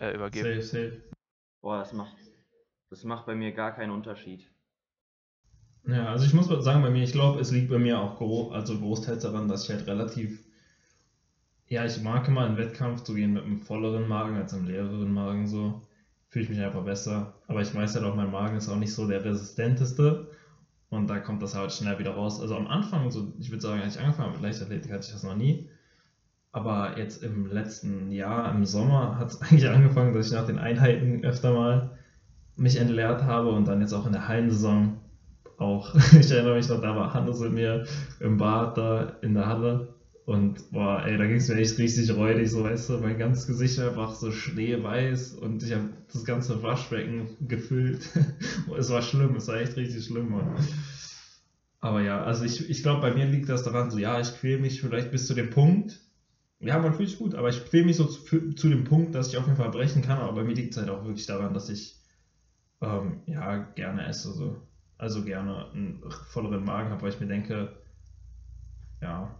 äh, 0.00 0.14
übergebe. 0.14 0.48
Safe, 0.48 0.62
safe. 0.62 1.02
Boah, 1.60 1.78
das 1.78 1.92
macht, 1.92 2.16
das 2.90 3.04
macht 3.04 3.26
bei 3.26 3.34
mir 3.34 3.52
gar 3.52 3.72
keinen 3.74 3.90
Unterschied. 3.90 4.46
Ja, 5.86 6.10
also 6.12 6.24
ich 6.24 6.34
muss 6.34 6.46
sagen, 6.64 6.82
bei 6.82 6.90
mir, 6.90 7.02
ich 7.02 7.10
glaube, 7.12 7.40
es 7.40 7.50
liegt 7.50 7.68
bei 7.68 7.78
mir 7.78 7.98
auch 7.98 8.16
gro 8.18 8.50
also 8.50 8.78
großteils 8.78 9.22
daran, 9.22 9.48
dass 9.48 9.64
ich 9.64 9.70
halt 9.70 9.86
relativ, 9.88 10.44
ja, 11.68 11.84
ich 11.84 12.00
mag 12.00 12.26
immer 12.28 12.46
in 12.46 12.56
Wettkampf 12.56 13.02
zu 13.02 13.14
gehen 13.14 13.32
mit 13.32 13.44
einem 13.44 13.58
volleren 13.62 14.06
Magen 14.08 14.36
als 14.36 14.54
einem 14.54 14.64
leereren 14.64 15.12
Magen, 15.12 15.46
so. 15.46 15.82
Fühle 16.28 16.44
ich 16.44 16.50
mich 16.50 16.60
einfach 16.60 16.84
besser. 16.84 17.34
Aber 17.46 17.62
ich 17.62 17.74
weiß 17.74 17.94
halt 17.94 18.04
auch, 18.04 18.14
mein 18.14 18.30
Magen 18.30 18.56
ist 18.56 18.68
auch 18.68 18.76
nicht 18.76 18.92
so 18.94 19.06
der 19.06 19.24
resistenteste. 19.24 20.28
Und 20.90 21.08
da 21.10 21.20
kommt 21.20 21.42
das 21.42 21.54
halt 21.54 21.72
schnell 21.72 21.98
wieder 21.98 22.12
raus. 22.12 22.40
Also 22.40 22.56
am 22.56 22.66
Anfang, 22.66 23.10
so, 23.10 23.32
ich 23.38 23.50
würde 23.50 23.62
sagen, 23.62 23.82
als 23.82 23.96
ich 23.96 24.00
angefangen 24.02 24.32
mit 24.32 24.42
Leichtathletik, 24.42 24.92
hatte 24.92 25.06
ich 25.06 25.12
das 25.12 25.22
noch 25.24 25.34
nie. 25.34 25.68
Aber 26.52 26.98
jetzt 26.98 27.22
im 27.22 27.46
letzten 27.46 28.10
Jahr, 28.10 28.50
im 28.50 28.64
Sommer, 28.66 29.18
hat 29.18 29.30
es 29.30 29.36
eigentlich 29.42 29.68
angefangen, 29.68 30.12
dass 30.12 30.26
ich 30.26 30.32
nach 30.32 30.46
den 30.46 30.58
Einheiten 30.58 31.24
öfter 31.24 31.52
mal 31.52 31.90
mich 32.56 32.76
entleert 32.76 33.22
habe 33.24 33.50
und 33.50 33.66
dann 33.68 33.80
jetzt 33.80 33.92
auch 33.94 34.06
in 34.06 34.12
der 34.12 34.28
Hallensaison 34.28 34.98
auch. 35.58 35.94
Ich 36.18 36.30
erinnere 36.30 36.54
mich 36.54 36.68
noch, 36.68 36.80
da 36.80 36.94
war 36.94 37.12
Hannes 37.14 37.38
mit 37.40 37.52
mir 37.52 37.80
im 38.20 38.36
Bad 38.36 38.76
da 38.76 39.06
in 39.20 39.34
der 39.34 39.46
Halle 39.46 39.80
und 40.24 40.58
boah, 40.70 41.02
ey, 41.04 41.16
da 41.16 41.26
ging 41.26 41.36
es 41.38 41.48
mir 41.48 41.56
echt 41.56 41.78
richtig 41.78 42.14
räudig, 42.14 42.50
so 42.50 42.62
weißt 42.62 42.90
du, 42.90 42.98
mein 42.98 43.16
ganzes 43.18 43.46
Gesicht 43.46 43.78
einfach 43.78 44.14
so 44.14 44.30
schneeweiß 44.30 45.32
und 45.32 45.62
ich 45.62 45.72
habe 45.72 45.88
das 46.12 46.24
ganze 46.24 46.62
Waschbecken 46.62 47.28
gefüllt. 47.40 48.10
Es 48.76 48.90
war 48.90 49.02
schlimm, 49.02 49.34
es 49.36 49.48
war 49.48 49.56
echt 49.58 49.76
richtig 49.76 50.04
schlimm, 50.04 50.28
Mann. 50.30 50.54
Aber 51.80 52.00
ja, 52.00 52.20
also 52.22 52.44
ich, 52.44 52.60
ich 52.68 52.82
glaube, 52.82 53.00
bei 53.00 53.10
mir 53.10 53.24
liegt 53.26 53.48
das 53.48 53.62
daran, 53.62 53.90
so 53.90 53.98
ja, 53.98 54.18
ich 54.20 54.32
quäle 54.32 54.58
mich 54.58 54.80
vielleicht 54.80 55.10
bis 55.10 55.26
zu 55.26 55.34
dem 55.34 55.48
Punkt. 55.50 56.00
Ja, 56.60 56.78
man 56.78 56.94
fühlt 56.94 57.08
sich 57.10 57.18
gut, 57.18 57.34
aber 57.34 57.48
ich 57.50 57.64
quäle 57.64 57.84
mich 57.84 57.96
so 57.96 58.06
zu, 58.06 58.20
zu 58.56 58.68
dem 58.70 58.84
Punkt, 58.84 59.14
dass 59.14 59.28
ich 59.28 59.36
auf 59.38 59.46
jeden 59.46 59.56
Fall 59.56 59.70
brechen 59.70 60.02
kann, 60.02 60.18
aber 60.20 60.32
bei 60.34 60.44
mir 60.44 60.54
liegt 60.54 60.74
es 60.74 60.78
halt 60.78 60.90
auch 60.90 61.02
wirklich 61.04 61.26
daran, 61.26 61.54
dass 61.54 61.68
ich 61.68 61.96
ähm, 62.82 63.18
ja 63.26 63.58
gerne 63.76 64.06
esse, 64.06 64.32
so. 64.32 64.56
Also 64.98 65.24
gerne 65.24 65.70
einen 65.72 66.02
volleren 66.10 66.64
Magen 66.64 66.90
habe, 66.90 67.02
weil 67.02 67.10
ich 67.10 67.20
mir 67.20 67.28
denke, 67.28 67.72
ja, 69.00 69.32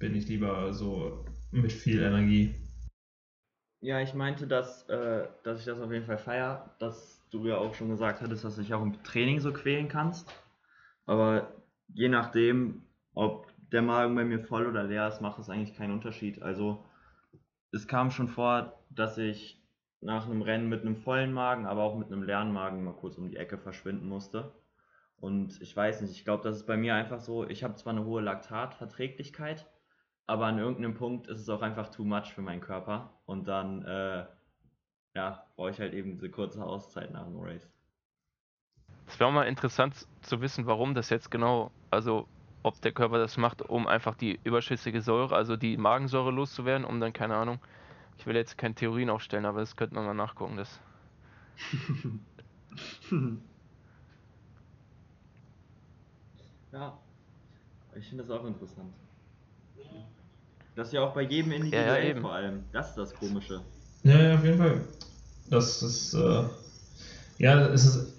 bin 0.00 0.16
ich 0.16 0.26
lieber 0.26 0.74
so 0.74 1.24
mit 1.52 1.72
viel 1.72 2.02
Energie. 2.02 2.54
Ja, 3.80 4.00
ich 4.00 4.14
meinte, 4.14 4.46
dass, 4.46 4.88
äh, 4.88 5.28
dass 5.44 5.60
ich 5.60 5.64
das 5.64 5.80
auf 5.80 5.92
jeden 5.92 6.04
Fall 6.04 6.18
feier, 6.18 6.74
dass 6.80 7.20
du 7.30 7.46
ja 7.46 7.56
auch 7.56 7.74
schon 7.74 7.88
gesagt 7.88 8.20
hattest, 8.20 8.44
dass 8.44 8.56
du 8.56 8.62
dich 8.62 8.74
auch 8.74 8.82
im 8.82 9.02
Training 9.04 9.40
so 9.40 9.52
quälen 9.52 9.88
kannst. 9.88 10.28
Aber 11.06 11.52
je 11.94 12.08
nachdem, 12.08 12.82
ob 13.14 13.46
der 13.70 13.82
Magen 13.82 14.14
bei 14.16 14.24
mir 14.24 14.40
voll 14.40 14.66
oder 14.66 14.82
leer 14.84 15.06
ist, 15.08 15.20
macht 15.20 15.38
es 15.38 15.48
eigentlich 15.48 15.76
keinen 15.76 15.92
Unterschied. 15.92 16.42
Also 16.42 16.84
es 17.72 17.86
kam 17.86 18.10
schon 18.10 18.28
vor, 18.28 18.82
dass 18.90 19.16
ich 19.18 19.59
nach 20.00 20.26
einem 20.26 20.42
Rennen 20.42 20.68
mit 20.68 20.80
einem 20.80 20.96
vollen 20.96 21.32
Magen, 21.32 21.66
aber 21.66 21.82
auch 21.82 21.96
mit 21.96 22.08
einem 22.08 22.22
leeren 22.22 22.52
Magen 22.52 22.84
mal 22.84 22.94
kurz 22.94 23.18
um 23.18 23.28
die 23.28 23.36
Ecke 23.36 23.58
verschwinden 23.58 24.08
musste. 24.08 24.52
Und 25.18 25.60
ich 25.60 25.76
weiß 25.76 26.00
nicht, 26.00 26.12
ich 26.12 26.24
glaube, 26.24 26.42
das 26.42 26.56
ist 26.56 26.66
bei 26.66 26.78
mir 26.78 26.94
einfach 26.94 27.20
so, 27.20 27.46
ich 27.46 27.62
habe 27.62 27.74
zwar 27.74 27.92
eine 27.92 28.06
hohe 28.06 28.22
Laktatverträglichkeit, 28.22 29.66
aber 30.26 30.46
an 30.46 30.58
irgendeinem 30.58 30.94
Punkt 30.94 31.26
ist 31.26 31.40
es 31.40 31.48
auch 31.50 31.60
einfach 31.60 31.90
too 31.90 32.04
much 32.04 32.32
für 32.32 32.40
meinen 32.40 32.62
Körper. 32.62 33.12
Und 33.26 33.48
dann, 33.48 33.82
äh, 33.82 34.24
ja, 35.14 35.44
brauche 35.56 35.70
ich 35.70 35.78
halt 35.78 35.92
eben 35.92 36.12
diese 36.12 36.30
kurze 36.30 36.64
Auszeit 36.64 37.12
nach 37.12 37.24
dem 37.24 37.38
Race. 37.38 37.68
Es 39.06 39.18
wäre 39.18 39.28
auch 39.28 39.34
mal 39.34 39.48
interessant 39.48 40.06
zu 40.22 40.40
wissen, 40.40 40.66
warum 40.66 40.94
das 40.94 41.10
jetzt 41.10 41.30
genau, 41.30 41.70
also 41.90 42.26
ob 42.62 42.80
der 42.80 42.92
Körper 42.92 43.18
das 43.18 43.36
macht, 43.36 43.60
um 43.60 43.86
einfach 43.86 44.14
die 44.14 44.38
überschüssige 44.44 45.02
Säure, 45.02 45.34
also 45.34 45.56
die 45.56 45.76
Magensäure 45.76 46.30
loszuwerden, 46.30 46.84
um 46.86 47.00
dann, 47.00 47.12
keine 47.12 47.34
Ahnung, 47.34 47.58
ich 48.20 48.26
will 48.26 48.36
jetzt 48.36 48.58
keine 48.58 48.74
Theorien 48.74 49.08
aufstellen, 49.08 49.46
aber 49.46 49.60
das 49.60 49.76
könnte 49.76 49.94
man 49.94 50.04
mal 50.04 50.14
nachgucken. 50.14 50.56
Das. 50.56 50.78
Ja, 56.72 56.98
ich 57.96 58.08
finde 58.08 58.24
das 58.24 58.30
auch 58.30 58.44
interessant. 58.46 58.94
Das 60.74 60.88
ist 60.88 60.92
ja 60.94 61.02
auch 61.02 61.14
bei 61.14 61.22
jedem 61.22 61.52
Ja, 61.52 61.56
individuell 61.56 62.04
ja, 62.04 62.10
eben. 62.10 62.20
vor 62.20 62.32
allem. 62.32 62.64
Das 62.72 62.90
ist 62.90 62.96
das 62.98 63.14
Komische. 63.14 63.64
Ja, 64.02 64.20
ja, 64.22 64.34
auf 64.36 64.44
jeden 64.44 64.58
Fall. 64.58 64.80
Das 65.48 65.82
ist, 65.82 66.14
äh, 66.14 66.44
ja, 67.38 67.66
es 67.68 67.84
ist, 67.84 68.14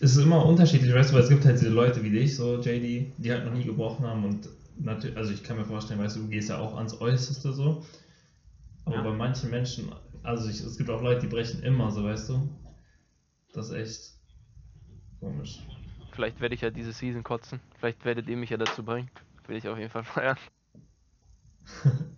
es 0.00 0.16
ist 0.16 0.24
immer 0.24 0.44
unterschiedlich, 0.44 0.94
weißt 0.94 1.10
du, 1.10 1.14
weil 1.14 1.22
es 1.22 1.28
gibt 1.28 1.44
halt 1.44 1.60
diese 1.60 1.70
Leute 1.70 2.02
wie 2.02 2.10
dich, 2.10 2.36
so 2.36 2.58
JD, 2.60 3.12
die 3.18 3.32
halt 3.32 3.44
noch 3.44 3.52
nie 3.52 3.64
gebrochen 3.64 4.06
haben 4.06 4.24
und 4.24 4.48
natürlich, 4.78 5.16
also 5.16 5.32
ich 5.32 5.42
kann 5.42 5.56
mir 5.56 5.64
vorstellen, 5.64 6.00
weißt 6.00 6.16
du, 6.16 6.20
du 6.22 6.28
gehst 6.28 6.48
ja 6.50 6.58
auch 6.58 6.76
ans 6.76 7.00
Äußerste 7.00 7.52
so, 7.52 7.84
aber 8.84 8.96
Ja. 8.96 9.02
bei 9.02 9.12
manchen 9.12 9.50
Menschen, 9.50 9.92
also 10.22 10.48
ich, 10.48 10.60
es 10.60 10.76
gibt 10.76 10.90
auch 10.90 11.02
Leute, 11.02 11.22
die 11.22 11.26
brechen 11.28 11.62
immer 11.62 11.90
so, 11.90 12.04
weißt 12.04 12.28
du, 12.30 12.48
das 13.52 13.70
ist 13.70 13.74
echt 13.74 14.12
komisch. 15.20 15.60
Vielleicht 16.12 16.40
werde 16.40 16.54
ich 16.54 16.60
ja 16.60 16.70
diese 16.70 16.92
Season 16.92 17.22
kotzen. 17.22 17.60
Vielleicht 17.78 18.04
werdet 18.04 18.28
ihr 18.28 18.36
mich 18.36 18.50
ja 18.50 18.56
dazu 18.56 18.82
bringen. 18.84 19.10
Will 19.46 19.56
ich 19.56 19.68
auf 19.68 19.78
jeden 19.78 19.90
Fall 19.90 20.04
feiern. 20.04 20.36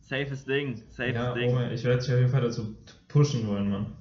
Safes 0.00 0.44
Ding, 0.44 0.82
safes 0.90 1.14
Ja, 1.14 1.32
Ding. 1.32 1.48
Roman, 1.50 1.72
ich 1.72 1.84
werde 1.84 2.02
dich 2.02 2.12
auf 2.12 2.18
jeden 2.18 2.30
Fall 2.30 2.42
dazu 2.42 2.76
pushen 3.08 3.46
wollen, 3.46 3.70
Mann. 3.70 3.92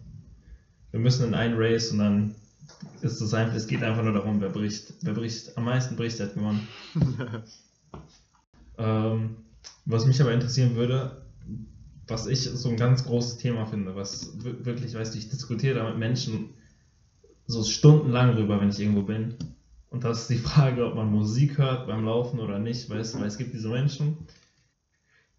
Wir 0.92 1.00
müssen 1.00 1.28
in 1.28 1.34
einen 1.34 1.56
Race 1.58 1.92
und 1.92 2.00
dann 2.00 2.36
ist 3.02 3.22
es 3.22 3.34
einfach, 3.34 3.56
es 3.56 3.68
geht 3.68 3.82
einfach 3.84 4.04
nur 4.04 4.14
darum, 4.14 4.42
wer 4.42 4.50
bricht, 4.50 4.94
wer 5.02 5.14
bricht, 5.14 5.58
am 5.58 5.66
meisten 5.66 5.96
bricht, 5.96 6.20
der 6.20 6.28
hat 6.28 6.34
gewonnen. 6.36 6.68
Ähm, 8.78 9.36
was 9.86 10.06
mich 10.06 10.20
aber 10.22 10.34
interessieren 10.34 10.76
würde, 10.76 11.22
was 12.12 12.28
ich 12.28 12.42
so 12.44 12.70
ein 12.70 12.78
ganz 12.78 13.04
großes 13.06 13.38
Thema 13.38 13.66
finde, 13.66 13.96
was 13.96 14.32
wir- 14.44 14.66
wirklich, 14.66 14.94
weißt 14.94 15.14
du, 15.14 15.18
ich 15.20 15.30
diskutiere 15.30 15.76
da 15.76 15.90
mit 15.90 15.98
Menschen 15.98 16.50
so 17.48 17.64
stundenlang 17.64 18.36
drüber, 18.36 18.60
wenn 18.62 18.70
ich 18.70 18.80
irgendwo 18.80 19.04
bin. 19.04 19.36
Und 19.90 20.04
das 20.04 20.22
ist 20.22 20.30
die 20.30 20.38
Frage, 20.38 20.86
ob 20.86 20.96
man 20.96 21.12
Musik 21.12 21.58
hört 21.58 21.88
beim 21.88 22.06
Laufen 22.06 22.40
oder 22.40 22.60
nicht, 22.60 22.90
weißt 22.90 23.16
du, 23.16 23.20
weil 23.20 23.28
es 23.28 23.38
gibt 23.38 23.54
diese 23.54 23.70
Menschen, 23.70 24.16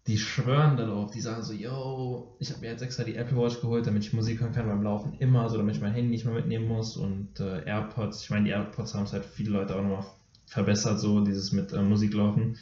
die 0.07 0.17
schwören 0.17 0.75
darauf, 0.75 1.11
die 1.11 1.21
sagen 1.21 1.43
so, 1.43 1.53
yo, 1.53 2.35
ich 2.39 2.49
habe 2.51 2.59
mir 2.61 2.71
jetzt 2.71 2.81
extra 2.81 3.03
die 3.05 3.15
Apple 3.15 3.37
Watch 3.37 3.61
geholt, 3.61 3.87
damit 3.87 4.03
ich 4.03 4.13
Musik 4.13 4.41
hören 4.41 4.51
kann 4.51 4.67
beim 4.67 4.83
Laufen, 4.83 5.13
immer, 5.19 5.49
so 5.49 5.57
damit 5.57 5.75
ich 5.75 5.81
mein 5.81 5.93
Handy 5.93 6.09
nicht 6.09 6.25
mehr 6.25 6.33
mitnehmen 6.33 6.67
muss 6.67 6.97
und 6.97 7.39
äh, 7.39 7.63
AirPods, 7.65 8.23
ich 8.23 8.29
meine, 8.29 8.45
die 8.45 8.51
AirPods 8.51 8.93
haben 8.93 9.03
es 9.05 9.13
halt 9.13 9.25
viele 9.25 9.51
Leute 9.51 9.75
auch 9.75 9.81
nochmal 9.81 10.05
verbessert, 10.45 10.99
so 10.99 11.23
dieses 11.23 11.51
mit 11.53 11.71
äh, 11.71 11.81
Musik 11.81 12.13
laufen. 12.13 12.57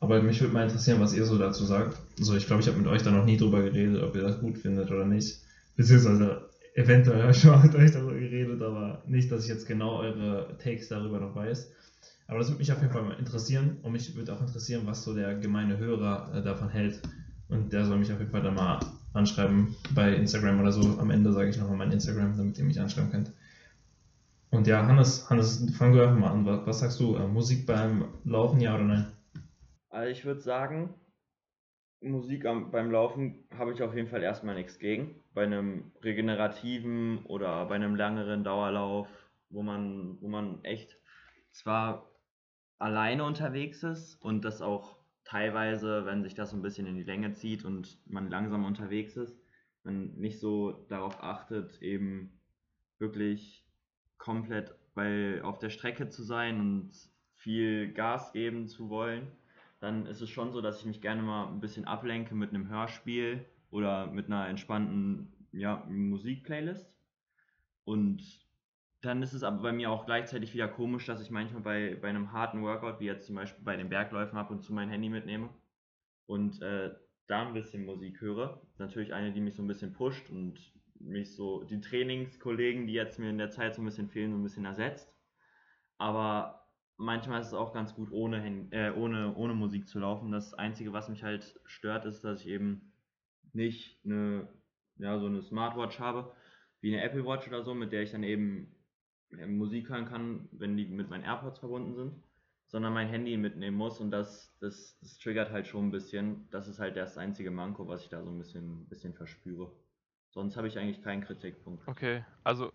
Aber 0.00 0.22
mich 0.22 0.40
würde 0.40 0.54
mal 0.54 0.64
interessieren, 0.64 0.98
was 1.00 1.12
ihr 1.12 1.26
so 1.26 1.36
dazu 1.36 1.64
sagt. 1.64 1.98
So, 2.16 2.34
ich 2.34 2.46
glaube, 2.46 2.62
ich 2.62 2.68
habe 2.68 2.78
mit 2.78 2.86
euch 2.86 3.02
da 3.02 3.10
noch 3.10 3.26
nie 3.26 3.36
drüber 3.36 3.62
geredet, 3.62 4.02
ob 4.02 4.16
ihr 4.16 4.22
das 4.22 4.40
gut 4.40 4.56
findet 4.56 4.90
oder 4.90 5.04
nicht. 5.04 5.40
Beziehungsweise, 5.76 6.48
eventuell 6.74 7.20
habe 7.22 7.32
ich 7.32 7.40
schon 7.40 7.62
mit 7.62 7.74
euch 7.74 7.92
darüber 7.92 8.14
geredet, 8.14 8.62
aber 8.62 9.02
nicht, 9.06 9.30
dass 9.30 9.44
ich 9.44 9.50
jetzt 9.50 9.68
genau 9.68 9.98
eure 9.98 10.56
Takes 10.58 10.88
darüber 10.88 11.20
noch 11.20 11.36
weiß. 11.36 11.70
Aber 12.28 12.38
das 12.38 12.48
würde 12.48 12.60
mich 12.60 12.72
auf 12.72 12.80
jeden 12.80 12.92
Fall 12.92 13.02
mal 13.02 13.18
interessieren 13.18 13.76
und 13.82 13.92
mich 13.92 14.14
würde 14.16 14.32
auch 14.32 14.40
interessieren, 14.40 14.82
was 14.86 15.02
so 15.04 15.14
der 15.14 15.34
gemeine 15.34 15.76
Hörer 15.76 16.32
äh, 16.34 16.42
davon 16.42 16.70
hält. 16.70 17.02
Und 17.48 17.72
der 17.72 17.84
soll 17.84 17.98
mich 17.98 18.12
auf 18.12 18.20
jeden 18.20 18.30
Fall 18.30 18.42
dann 18.42 18.54
mal 18.54 18.80
anschreiben 19.12 19.74
bei 19.94 20.14
Instagram 20.14 20.60
oder 20.60 20.72
so. 20.72 20.98
Am 20.98 21.10
Ende 21.10 21.32
sage 21.32 21.50
ich 21.50 21.58
nochmal 21.58 21.76
mein 21.76 21.92
Instagram, 21.92 22.36
damit 22.36 22.56
ihr 22.56 22.64
mich 22.64 22.80
anschreiben 22.80 23.10
könnt. 23.10 23.32
Und 24.50 24.66
ja, 24.66 24.86
Hannes, 24.86 25.28
Hannes, 25.28 25.66
fangen 25.76 25.94
wir 25.94 26.04
einfach 26.04 26.18
mal 26.18 26.30
an. 26.30 26.46
Was, 26.46 26.66
was 26.66 26.78
sagst 26.80 27.00
du? 27.00 27.16
Äh, 27.16 27.26
Musik 27.26 27.66
beim 27.66 28.04
Laufen, 28.24 28.60
ja 28.60 28.76
oder 28.76 28.84
nein? 28.84 29.06
Also 30.00 30.12
ich 30.12 30.24
würde 30.24 30.40
sagen, 30.40 30.94
Musik 32.00 32.46
am, 32.46 32.70
beim 32.70 32.90
Laufen 32.90 33.44
habe 33.52 33.74
ich 33.74 33.82
auf 33.82 33.94
jeden 33.94 34.08
Fall 34.08 34.22
erstmal 34.22 34.54
nichts 34.54 34.78
gegen. 34.78 35.22
Bei 35.34 35.42
einem 35.42 35.92
regenerativen 36.02 37.26
oder 37.26 37.66
bei 37.66 37.74
einem 37.74 37.94
längeren 37.94 38.42
Dauerlauf, 38.42 39.08
wo 39.50 39.62
man, 39.62 40.16
wo 40.22 40.28
man 40.28 40.64
echt 40.64 40.98
zwar 41.50 42.10
alleine 42.78 43.24
unterwegs 43.24 43.82
ist 43.82 44.14
und 44.22 44.42
das 44.46 44.62
auch 44.62 44.96
teilweise, 45.24 46.06
wenn 46.06 46.22
sich 46.22 46.32
das 46.32 46.54
ein 46.54 46.62
bisschen 46.62 46.86
in 46.86 46.96
die 46.96 47.02
Länge 47.02 47.34
zieht 47.34 47.66
und 47.66 47.98
man 48.06 48.30
langsam 48.30 48.64
unterwegs 48.64 49.18
ist, 49.18 49.38
man 49.82 50.14
nicht 50.14 50.40
so 50.40 50.86
darauf 50.88 51.22
achtet, 51.22 51.82
eben 51.82 52.40
wirklich 52.98 53.66
komplett 54.16 54.74
bei, 54.94 55.44
auf 55.44 55.58
der 55.58 55.68
Strecke 55.68 56.08
zu 56.08 56.22
sein 56.22 56.58
und 56.58 56.92
viel 57.34 57.92
Gas 57.92 58.32
geben 58.32 58.66
zu 58.66 58.88
wollen, 58.88 59.30
dann 59.80 60.06
ist 60.06 60.20
es 60.20 60.30
schon 60.30 60.52
so, 60.52 60.60
dass 60.60 60.80
ich 60.80 60.86
mich 60.86 61.00
gerne 61.00 61.22
mal 61.22 61.48
ein 61.48 61.60
bisschen 61.60 61.86
ablenke 61.86 62.34
mit 62.34 62.50
einem 62.50 62.68
Hörspiel 62.68 63.44
oder 63.70 64.06
mit 64.06 64.26
einer 64.26 64.46
entspannten 64.46 65.32
ja, 65.52 65.84
Musikplaylist. 65.88 66.94
Und 67.84 68.22
dann 69.00 69.22
ist 69.22 69.32
es 69.32 69.42
aber 69.42 69.62
bei 69.62 69.72
mir 69.72 69.90
auch 69.90 70.04
gleichzeitig 70.04 70.52
wieder 70.52 70.68
komisch, 70.68 71.06
dass 71.06 71.22
ich 71.22 71.30
manchmal 71.30 71.62
bei, 71.62 71.96
bei 72.00 72.08
einem 72.08 72.32
harten 72.32 72.62
Workout, 72.62 73.00
wie 73.00 73.06
jetzt 73.06 73.26
zum 73.26 73.36
Beispiel 73.36 73.64
bei 73.64 73.76
den 73.76 73.88
Bergläufen, 73.88 74.38
ab 74.38 74.50
und 74.50 74.62
zu 74.62 74.74
mein 74.74 74.90
Handy 74.90 75.08
mitnehme 75.08 75.48
und 76.26 76.60
äh, 76.60 76.94
da 77.26 77.46
ein 77.46 77.54
bisschen 77.54 77.86
Musik 77.86 78.20
höre. 78.20 78.60
Natürlich 78.76 79.14
eine, 79.14 79.32
die 79.32 79.40
mich 79.40 79.54
so 79.54 79.62
ein 79.62 79.68
bisschen 79.68 79.94
pusht 79.94 80.28
und 80.28 80.60
mich 80.98 81.34
so 81.34 81.64
die 81.64 81.80
Trainingskollegen, 81.80 82.86
die 82.86 82.92
jetzt 82.92 83.18
mir 83.18 83.30
in 83.30 83.38
der 83.38 83.50
Zeit 83.50 83.74
so 83.74 83.80
ein 83.80 83.86
bisschen 83.86 84.10
fehlen, 84.10 84.32
so 84.32 84.36
ein 84.36 84.42
bisschen 84.42 84.66
ersetzt. 84.66 85.10
Aber 85.96 86.59
manchmal 87.00 87.40
ist 87.40 87.48
es 87.48 87.54
auch 87.54 87.72
ganz 87.72 87.94
gut, 87.94 88.12
ohne, 88.12 88.68
äh, 88.70 88.92
ohne, 88.92 89.34
ohne 89.34 89.54
Musik 89.54 89.88
zu 89.88 89.98
laufen. 89.98 90.30
Das 90.30 90.54
Einzige, 90.54 90.92
was 90.92 91.08
mich 91.08 91.24
halt 91.24 91.58
stört, 91.64 92.04
ist, 92.04 92.22
dass 92.22 92.42
ich 92.42 92.48
eben 92.48 92.92
nicht 93.52 94.04
eine, 94.04 94.48
ja, 94.96 95.18
so 95.18 95.26
eine 95.26 95.42
Smartwatch 95.42 95.98
habe, 95.98 96.32
wie 96.80 96.94
eine 96.94 97.02
Apple 97.02 97.24
Watch 97.24 97.48
oder 97.48 97.62
so, 97.62 97.74
mit 97.74 97.92
der 97.92 98.02
ich 98.02 98.12
dann 98.12 98.22
eben 98.22 98.76
Musik 99.46 99.88
hören 99.88 100.06
kann, 100.06 100.48
wenn 100.52 100.76
die 100.76 100.84
mit 100.86 101.08
meinen 101.08 101.24
AirPods 101.24 101.60
verbunden 101.60 101.94
sind, 101.94 102.22
sondern 102.66 102.92
mein 102.92 103.08
Handy 103.08 103.36
mitnehmen 103.36 103.76
muss 103.76 103.98
und 103.98 104.10
das, 104.10 104.54
das, 104.60 104.98
das 105.00 105.18
triggert 105.18 105.50
halt 105.50 105.66
schon 105.66 105.86
ein 105.86 105.90
bisschen. 105.90 106.48
Das 106.50 106.68
ist 106.68 106.78
halt 106.78 106.96
das 106.96 107.16
einzige 107.16 107.50
Manko, 107.50 107.88
was 107.88 108.04
ich 108.04 108.10
da 108.10 108.22
so 108.22 108.30
ein 108.30 108.38
bisschen, 108.38 108.86
bisschen 108.88 109.14
verspüre. 109.14 109.72
Sonst 110.28 110.56
habe 110.56 110.68
ich 110.68 110.78
eigentlich 110.78 111.02
keinen 111.02 111.22
Kritikpunkt. 111.22 111.88
Okay, 111.88 112.24
also 112.44 112.70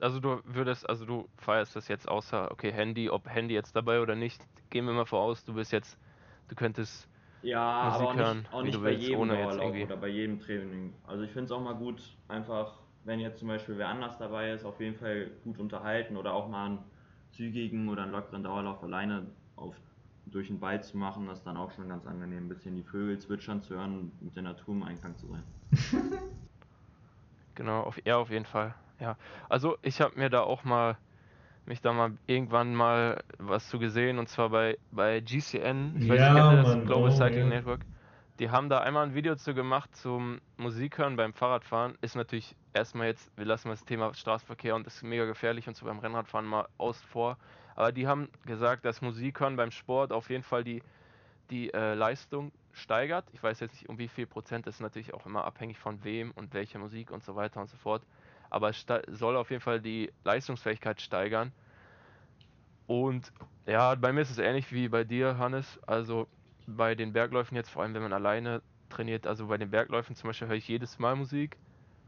also 0.00 0.20
du 0.20 0.40
würdest, 0.44 0.88
also 0.88 1.04
du 1.06 1.28
feierst 1.36 1.76
das 1.76 1.88
jetzt 1.88 2.08
außer, 2.08 2.50
okay, 2.50 2.72
Handy, 2.72 3.10
ob 3.10 3.28
Handy 3.28 3.54
jetzt 3.54 3.76
dabei 3.76 4.00
oder 4.00 4.14
nicht, 4.16 4.42
gehen 4.70 4.86
wir 4.86 4.92
mal 4.92 5.06
voraus, 5.06 5.44
du 5.44 5.54
bist 5.54 5.72
jetzt, 5.72 5.98
du 6.48 6.54
könntest 6.54 7.08
ja, 7.42 7.60
Musik 7.82 7.96
aber 7.96 8.10
auch 8.10 8.14
hören, 8.16 8.38
nicht, 8.38 8.52
auch 8.52 8.62
nicht 8.62 8.82
bei 8.82 8.90
willst, 8.90 9.08
jedem 9.08 9.28
Dauerlauf 9.28 9.76
oder 9.80 9.96
bei 9.96 10.08
jedem 10.08 10.40
Training. 10.40 10.94
Also 11.04 11.24
ich 11.24 11.30
finde 11.30 11.46
es 11.46 11.52
auch 11.52 11.60
mal 11.60 11.74
gut, 11.74 12.18
einfach, 12.28 12.80
wenn 13.04 13.20
jetzt 13.20 13.38
zum 13.38 13.48
Beispiel 13.48 13.78
wer 13.78 13.88
anders 13.88 14.18
dabei 14.18 14.52
ist, 14.52 14.64
auf 14.64 14.80
jeden 14.80 14.96
Fall 14.96 15.30
gut 15.44 15.58
unterhalten 15.58 16.16
oder 16.16 16.32
auch 16.34 16.48
mal 16.48 16.66
einen 16.66 16.78
zügigen 17.30 17.88
oder 17.88 18.02
einen 18.04 18.12
lockeren 18.12 18.42
Dauerlauf 18.42 18.82
alleine 18.82 19.26
auf, 19.56 19.76
durch 20.26 20.48
den 20.48 20.60
Wald 20.60 20.84
zu 20.84 20.96
machen, 20.96 21.26
das 21.26 21.38
ist 21.40 21.44
dann 21.46 21.56
auch 21.58 21.70
schon 21.72 21.88
ganz 21.88 22.06
angenehm, 22.06 22.46
ein 22.46 22.48
bisschen 22.48 22.74
die 22.76 22.82
Vögel 22.82 23.18
zwitschern 23.18 23.60
zu 23.62 23.74
hören, 23.74 24.12
mit 24.20 24.36
der 24.36 24.42
Natur 24.42 24.74
im 24.74 24.82
Einklang 24.82 25.16
zu 25.16 25.28
sein. 25.28 25.44
genau, 27.54 27.82
auf, 27.82 28.00
ja, 28.06 28.16
auf 28.18 28.30
jeden 28.30 28.46
Fall. 28.46 28.74
Ja, 29.00 29.16
also 29.48 29.76
ich 29.82 30.00
habe 30.00 30.18
mir 30.18 30.30
da 30.30 30.40
auch 30.42 30.64
mal 30.64 30.96
mich 31.66 31.80
da 31.80 31.92
mal 31.92 32.12
irgendwann 32.26 32.74
mal 32.74 33.22
was 33.38 33.68
zu 33.68 33.78
gesehen 33.78 34.18
und 34.18 34.28
zwar 34.28 34.50
bei, 34.50 34.78
bei 34.90 35.20
GCN, 35.20 35.96
ich 35.98 36.08
weiß 36.08 36.18
ja, 36.18 36.32
nicht, 36.32 36.42
kennt 36.42 36.52
ihr 36.52 36.56
das 36.62 36.68
Mann, 36.68 36.86
Global 36.86 37.10
oh, 37.10 37.16
Cycling 37.16 37.50
ja. 37.50 37.56
Network. 37.56 37.80
Die 38.40 38.50
haben 38.50 38.68
da 38.68 38.80
einmal 38.80 39.06
ein 39.06 39.14
Video 39.14 39.36
zu 39.36 39.54
gemacht 39.54 39.94
zum 39.94 40.40
Musikhören 40.56 41.14
beim 41.14 41.32
Fahrradfahren. 41.32 41.96
Ist 42.00 42.16
natürlich 42.16 42.56
erstmal 42.72 43.06
jetzt, 43.06 43.30
wir 43.36 43.44
lassen 43.44 43.68
mal 43.68 43.74
das 43.74 43.84
Thema 43.84 44.12
Straßenverkehr 44.12 44.74
und 44.74 44.86
ist 44.88 45.04
mega 45.04 45.24
gefährlich 45.24 45.68
und 45.68 45.76
so 45.76 45.86
beim 45.86 46.00
Rennradfahren 46.00 46.44
mal 46.44 46.66
aus 46.76 47.00
vor. 47.00 47.38
Aber 47.76 47.92
die 47.92 48.08
haben 48.08 48.28
gesagt, 48.44 48.84
dass 48.84 49.02
Musikhören 49.02 49.54
beim 49.56 49.70
Sport 49.70 50.12
auf 50.12 50.30
jeden 50.30 50.42
Fall 50.42 50.64
die, 50.64 50.82
die 51.50 51.72
äh, 51.72 51.94
Leistung 51.94 52.50
steigert. 52.72 53.24
Ich 53.32 53.42
weiß 53.42 53.60
jetzt 53.60 53.74
nicht, 53.74 53.88
um 53.88 53.98
wie 53.98 54.08
viel 54.08 54.26
Prozent, 54.26 54.66
das 54.66 54.76
ist 54.76 54.80
natürlich 54.80 55.14
auch 55.14 55.26
immer 55.26 55.44
abhängig 55.44 55.78
von 55.78 56.02
wem 56.02 56.32
und 56.32 56.54
welche 56.54 56.78
Musik 56.80 57.12
und 57.12 57.22
so 57.22 57.36
weiter 57.36 57.60
und 57.60 57.68
so 57.68 57.76
fort 57.76 58.02
aber 58.54 58.68
es 58.70 58.86
soll 59.08 59.36
auf 59.36 59.50
jeden 59.50 59.62
Fall 59.62 59.80
die 59.80 60.12
Leistungsfähigkeit 60.22 61.00
steigern. 61.00 61.52
Und 62.86 63.32
ja, 63.66 63.96
bei 63.96 64.12
mir 64.12 64.20
ist 64.20 64.30
es 64.30 64.38
ähnlich 64.38 64.72
wie 64.72 64.88
bei 64.88 65.02
dir, 65.02 65.38
Hannes. 65.38 65.80
Also 65.86 66.28
bei 66.66 66.94
den 66.94 67.12
Bergläufen 67.12 67.56
jetzt, 67.56 67.70
vor 67.70 67.82
allem 67.82 67.94
wenn 67.94 68.02
man 68.02 68.12
alleine 68.12 68.62
trainiert, 68.90 69.26
also 69.26 69.48
bei 69.48 69.58
den 69.58 69.70
Bergläufen 69.70 70.14
zum 70.14 70.28
Beispiel 70.28 70.46
höre 70.46 70.56
ich 70.56 70.68
jedes 70.68 71.00
Mal 71.00 71.16
Musik. 71.16 71.56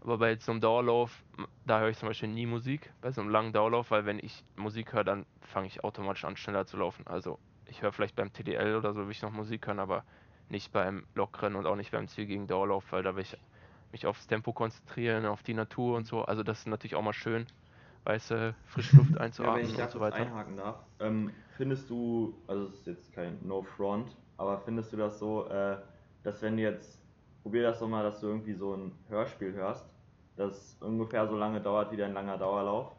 Aber 0.03 0.19
bei 0.19 0.37
so 0.37 0.53
einem 0.53 0.61
Dauerlauf, 0.61 1.25
da 1.67 1.81
höre 1.81 1.89
ich 1.89 1.99
zum 1.99 2.09
Beispiel 2.09 2.29
nie 2.29 2.47
Musik, 2.47 2.93
bei 3.01 3.11
so 3.11 3.21
einem 3.21 3.31
langen 3.31 3.53
Dauerlauf, 3.53 3.91
weil 3.91 4.07
wenn 4.07 4.21
ich 4.21 4.45
Musik 4.55 4.93
höre, 4.93 5.03
dann 5.03 5.27
fange 5.41 5.67
ich 5.67 5.83
automatisch 5.83 6.25
an, 6.25 6.37
schneller 6.37 6.65
zu 6.65 6.77
laufen. 6.77 7.05
Also 7.09 7.41
ich 7.69 7.83
höre 7.83 7.91
vielleicht 7.91 8.15
beim 8.15 8.33
TDL 8.33 8.77
oder 8.77 8.93
so, 8.93 9.05
will 9.05 9.11
ich 9.11 9.23
noch 9.23 9.33
Musik 9.33 9.67
hören, 9.67 9.81
aber 9.81 10.05
nicht 10.49 10.71
beim 10.71 11.07
Lockrennen 11.17 11.59
und 11.59 11.67
auch 11.67 11.75
nicht 11.75 11.91
beim 11.91 12.07
zügigen 12.07 12.47
Dauerlauf, 12.47 12.85
weil 12.93 13.03
da 13.03 13.17
will 13.17 13.23
ich 13.23 13.37
mich 13.97 14.07
aufs 14.07 14.27
Tempo 14.27 14.53
konzentrieren, 14.53 15.25
auf 15.25 15.43
die 15.43 15.55
Natur 15.55 15.97
und 15.97 16.07
so. 16.07 16.23
Also 16.23 16.43
das 16.43 16.61
ist 16.61 16.67
natürlich 16.67 16.95
auch 16.95 17.03
mal 17.03 17.15
schön, 17.15 17.47
weiße 18.05 18.55
frische 18.67 18.97
Luft 18.97 19.19
einzuatmen 19.19 19.57
ja, 19.57 19.69
wenn 19.69 19.75
ich 19.75 19.83
und 19.83 19.91
so 19.91 20.01
weiter. 20.01 20.17
einhaken 20.17 20.57
darf, 20.57 20.77
ähm, 21.01 21.31
findest 21.57 21.89
du, 21.89 22.35
also 22.47 22.67
es 22.67 22.75
ist 22.75 22.87
jetzt 22.87 23.13
kein 23.15 23.39
No 23.43 23.63
Front, 23.63 24.15
aber 24.37 24.61
findest 24.61 24.93
du 24.93 24.99
das 24.99 25.19
so, 25.19 25.49
äh, 25.49 25.79
dass 26.25 26.43
wenn 26.43 26.57
du 26.57 26.63
jetzt, 26.63 27.01
probier 27.43 27.63
das 27.63 27.79
doch 27.79 27.89
mal, 27.89 28.03
dass 28.03 28.21
du 28.21 28.27
irgendwie 28.27 28.55
so 28.55 28.75
ein 28.75 28.93
Hörspiel 29.09 29.53
hörst, 29.53 29.87
das 30.37 30.77
ungefähr 30.81 31.27
so 31.27 31.37
lange 31.37 31.63
dauert 31.63 31.91
wie 31.93 31.97
dein 31.97 32.13
langer 32.13 32.37
Dauerlauf 32.37 32.93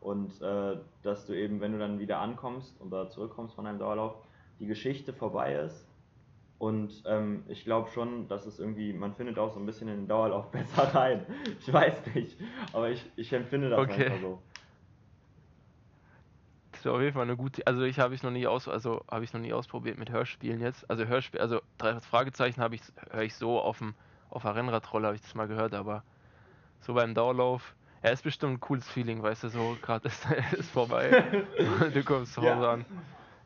und 0.00 0.40
äh, 0.40 0.78
dass 1.02 1.26
du 1.26 1.34
eben, 1.34 1.60
wenn 1.60 1.72
du 1.72 1.78
dann 1.78 1.98
wieder 1.98 2.18
ankommst 2.20 2.80
oder 2.80 3.10
zurückkommst 3.10 3.54
von 3.54 3.66
deinem 3.66 3.78
Dauerlauf, 3.78 4.14
die 4.60 4.66
Geschichte 4.66 5.12
vorbei 5.12 5.54
ist 5.56 5.86
und 6.62 7.02
ähm, 7.06 7.42
ich 7.48 7.64
glaube 7.64 7.90
schon, 7.90 8.28
dass 8.28 8.46
es 8.46 8.60
irgendwie, 8.60 8.92
man 8.92 9.16
findet 9.16 9.36
auch 9.36 9.52
so 9.52 9.58
ein 9.58 9.66
bisschen 9.66 9.88
in 9.88 9.96
den 9.96 10.06
Dauerlauf 10.06 10.48
besser 10.52 10.94
rein. 10.94 11.26
Ich 11.58 11.72
weiß 11.72 12.14
nicht, 12.14 12.38
aber 12.72 12.88
ich, 12.88 13.04
ich 13.16 13.32
empfinde 13.32 13.68
das 13.68 13.80
okay. 13.80 14.04
einfach 14.04 14.20
so. 14.20 14.42
Das 16.70 16.82
ist 16.82 16.86
auf 16.86 17.00
jeden 17.00 17.14
Fall 17.14 17.22
eine 17.22 17.36
gute, 17.36 17.66
also 17.66 17.82
ich 17.82 17.98
habe 17.98 18.14
ich 18.14 18.22
noch 18.22 18.30
nie 18.30 18.46
aus, 18.46 18.68
also 18.68 19.02
habe 19.10 19.24
ich 19.24 19.32
noch 19.32 19.40
nie 19.40 19.52
ausprobiert 19.52 19.98
mit 19.98 20.12
Hörspielen 20.12 20.60
jetzt. 20.60 20.88
Also 20.88 21.06
Hörspiel, 21.06 21.40
also 21.40 21.60
drei 21.78 21.98
Fragezeichen 21.98 22.62
habe 22.62 22.76
ich, 22.76 22.82
höre 23.10 23.22
ich 23.22 23.34
so 23.34 23.60
auf 23.60 23.78
dem, 23.78 23.94
auf 24.30 24.42
der 24.42 24.54
Rennradrolle 24.54 25.08
habe 25.08 25.16
ich 25.16 25.22
das 25.22 25.34
mal 25.34 25.48
gehört, 25.48 25.74
aber 25.74 26.04
so 26.78 26.94
beim 26.94 27.12
Dauerlauf, 27.12 27.74
ja, 28.04 28.10
ist 28.10 28.22
bestimmt 28.22 28.52
ein 28.52 28.60
cooles 28.60 28.88
Feeling, 28.88 29.20
weißt 29.20 29.42
du, 29.42 29.48
so 29.48 29.76
gerade 29.82 30.06
ist, 30.06 30.24
ist 30.52 30.70
vorbei, 30.70 31.42
du 31.92 32.04
kommst 32.04 32.34
zu 32.34 32.42
Hause 32.42 32.62
ja. 32.62 32.72
an. 32.74 32.84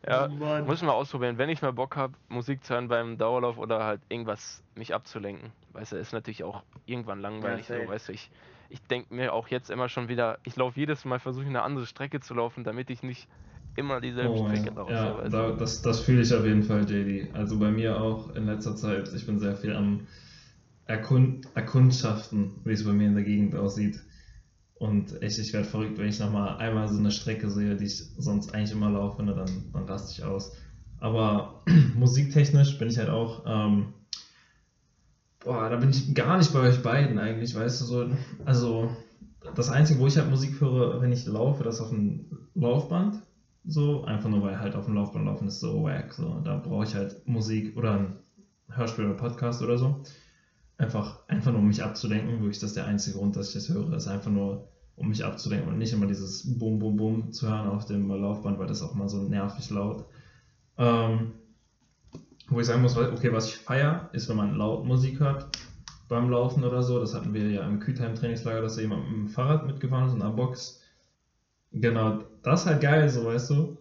Ja, 0.09 0.29
oh 0.29 0.64
muss 0.64 0.79
ich 0.79 0.87
mal 0.87 0.92
ausprobieren. 0.92 1.38
Wenn 1.38 1.49
ich 1.49 1.62
mal 1.62 1.73
Bock 1.73 1.97
habe, 1.97 2.14
Musik 2.29 2.64
zu 2.64 2.75
hören 2.75 2.88
beim 2.88 3.19
Dauerlauf 3.19 3.59
oder 3.59 3.85
halt 3.85 4.01
irgendwas 4.09 4.62
mich 4.75 4.95
abzulenken. 4.95 5.53
Weißt 5.73 5.92
du, 5.92 5.97
ist 5.97 6.12
natürlich 6.12 6.45
auch 6.45 6.62
irgendwann 6.87 7.21
langweilig. 7.21 7.69
Ja, 7.69 7.83
so, 7.83 7.90
weißt 7.90 8.09
du, 8.09 8.12
ich, 8.12 8.31
ich 8.71 8.81
denke 8.83 9.12
mir 9.14 9.33
auch 9.33 9.49
jetzt 9.49 9.71
immer 9.71 9.88
schon 9.88 10.09
wieder, 10.09 10.38
ich 10.45 10.57
laufe 10.57 10.79
jedes 10.79 11.05
Mal, 11.05 11.19
versuche 11.19 11.47
eine 11.47 11.62
andere 11.62 11.87
Strecke 11.87 12.21
zu 12.21 12.35
laufen, 12.35 12.64
damit 12.64 12.90
ich 12.90 13.03
nicht 13.03 13.29
immer 13.77 14.01
dieselbe 14.01 14.35
oh, 14.35 14.47
Strecke 14.49 14.71
laufe. 14.75 14.92
Ja, 14.92 15.19
weißt 15.19 15.35
da, 15.35 15.51
das, 15.53 15.83
das 15.83 16.01
fühle 16.01 16.23
ich 16.23 16.33
auf 16.33 16.45
jeden 16.45 16.62
Fall, 16.62 16.88
JD. 16.88 17.35
Also 17.35 17.59
bei 17.59 17.71
mir 17.71 18.01
auch 18.01 18.35
in 18.35 18.47
letzter 18.47 18.77
Zeit, 18.77 19.12
ich 19.12 19.27
bin 19.27 19.38
sehr 19.38 19.57
viel 19.57 19.75
am 19.75 20.07
Erkund 20.87 21.49
Erkundschaften, 21.55 22.53
wie 22.64 22.73
es 22.73 22.85
bei 22.85 22.92
mir 22.92 23.09
in 23.09 23.14
der 23.14 23.25
Gegend 23.25 23.57
aussieht. 23.57 24.01
Und 24.79 25.23
echt, 25.23 25.39
ich 25.39 25.53
werde 25.53 25.67
verrückt, 25.67 25.99
wenn 25.99 26.09
ich 26.09 26.19
nochmal 26.19 26.59
einmal 26.59 26.89
so 26.89 26.99
eine 26.99 27.11
Strecke 27.11 27.51
sehe, 27.51 27.77
die 27.77 27.87
ich 27.87 28.05
sonst 28.19 28.55
eigentlich 28.55 28.73
immer 28.73 28.91
laufe, 28.91 29.23
ne, 29.23 29.35
dann, 29.35 29.71
dann 29.73 29.85
raste 29.85 30.12
ich 30.12 30.23
aus. 30.23 30.53
Aber 30.99 31.62
musiktechnisch 31.95 32.77
bin 32.79 32.89
ich 32.89 32.99
halt 32.99 33.09
auch, 33.09 33.43
ähm, 33.47 33.87
boah, 35.41 35.71
da 35.71 35.77
bin 35.77 35.91
ich 35.91 36.15
gar 36.15 36.37
nicht 36.37 36.53
bei 36.53 36.61
euch 36.61 36.83
beiden 36.83 37.19
eigentlich, 37.19 37.55
weißt 37.55 37.81
du, 37.81 37.85
so, 37.85 38.11
also 38.45 38.91
das 39.55 39.71
Einzige, 39.71 39.99
wo 40.01 40.07
ich 40.07 40.17
halt 40.17 40.29
Musik 40.29 40.61
höre, 40.61 41.01
wenn 41.01 41.12
ich 41.12 41.25
laufe, 41.27 41.62
das 41.65 41.81
auf 41.81 41.89
dem 41.89 42.27
Laufband, 42.55 43.23
so, 43.65 44.03
einfach 44.05 44.29
nur 44.29 44.43
weil 44.43 44.59
halt 44.59 44.75
auf 44.75 44.85
dem 44.85 44.95
Laufband 44.95 45.25
laufen 45.25 45.49
ist 45.49 45.61
so 45.61 45.85
wack, 45.85 46.12
so, 46.12 46.41
da 46.45 46.57
brauche 46.57 46.85
ich 46.85 46.95
halt 46.95 47.17
Musik 47.27 47.77
oder 47.77 47.93
ein 47.95 48.17
Hörspiel 48.69 49.05
oder 49.05 49.15
Podcast 49.15 49.62
oder 49.62 49.79
so. 49.79 50.03
Einfach, 50.79 51.27
einfach 51.29 51.53
nur 51.53 51.61
um 51.61 51.69
mich 51.69 51.83
abzulenken, 51.83 52.41
wirklich, 52.41 52.59
das 52.59 52.71
ist 52.71 52.77
der 52.77 52.87
einzige 52.87 53.19
Grund, 53.19 53.35
dass 53.37 53.49
ich 53.49 53.55
das 53.55 53.69
höre, 53.69 53.93
ist 53.95 54.09
einfach 54.09 54.31
nur, 54.31 54.69
um 54.97 55.09
mich 55.09 55.25
abzulenken 55.25 55.69
und 55.69 55.79
nicht 55.79 55.93
immer 55.93 56.07
dieses 56.07 56.59
Bum, 56.59 56.79
Bum, 56.79 56.97
Bum 56.97 57.33
zu 57.33 57.49
hören 57.49 57.69
auf 57.69 57.87
dem 57.87 58.09
Laufband, 58.09 58.59
weil 58.59 58.67
das 58.67 58.83
auch 58.83 58.95
mal 58.95 59.09
so 59.09 59.23
nervig 59.23 59.71
laut. 59.71 60.05
Ähm, 60.79 61.33
wo 62.49 62.61
ich 62.61 62.67
sagen 62.67 62.83
muss, 62.83 62.97
okay, 62.97 63.33
was 63.33 63.49
ich 63.49 63.57
feiere, 63.57 64.09
ist, 64.12 64.29
wenn 64.29 64.37
man 64.37 64.55
laut 64.55 64.85
Musik 64.85 65.21
hört 65.21 65.47
beim 66.09 66.31
Laufen 66.31 66.62
oder 66.62 66.83
so. 66.83 67.01
Das 67.01 67.15
hatten 67.15 67.35
wir 67.35 67.51
ja 67.51 67.67
im 67.67 67.81
Kütheim-Trainingslager, 67.81 68.61
dass 68.61 68.77
da 68.77 68.83
jemand 68.83 69.11
mit 69.11 69.12
dem 69.12 69.29
Fahrrad 69.29 69.67
mitgefahren 69.67 70.09
ist 70.09 70.15
in 70.15 70.23
einer 70.23 70.31
Box. 70.31 70.81
Genau, 71.73 72.23
das 72.43 72.61
ist 72.61 72.67
halt 72.67 72.81
geil, 72.81 73.09
so 73.09 73.25
weißt 73.25 73.51
du 73.51 73.77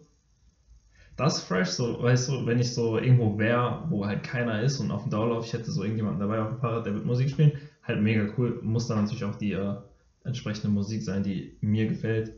das 1.16 1.42
fresh, 1.42 1.70
so, 1.70 2.02
weißt 2.02 2.28
du, 2.28 2.46
wenn 2.46 2.60
ich 2.60 2.74
so 2.74 2.98
irgendwo 2.98 3.38
wäre, 3.38 3.86
wo 3.90 4.06
halt 4.06 4.24
keiner 4.24 4.62
ist 4.62 4.80
und 4.80 4.92
auf 4.92 5.04
dem 5.04 5.12
Dauerlauf, 5.12 5.46
ich 5.46 5.54
hätte 5.54 5.72
so 5.72 5.82
irgendjemanden 5.84 6.20
dabei 6.20 6.42
auf 6.42 6.50
dem 6.50 6.58
Fahrrad, 6.58 6.86
der 6.86 6.94
wird 6.94 7.06
Musik 7.06 7.30
spielen, 7.30 7.54
halt 7.84 8.02
mega 8.02 8.28
cool. 8.38 8.60
Muss 8.62 8.88
dann 8.88 8.98
natürlich 8.98 9.24
auch 9.24 9.36
die 9.36 9.54
äh, 9.54 9.76
entsprechende 10.24 10.70
Musik 10.70 11.04
sein, 11.04 11.24
die 11.24 11.56
mir 11.62 11.88
gefällt. 11.88 12.34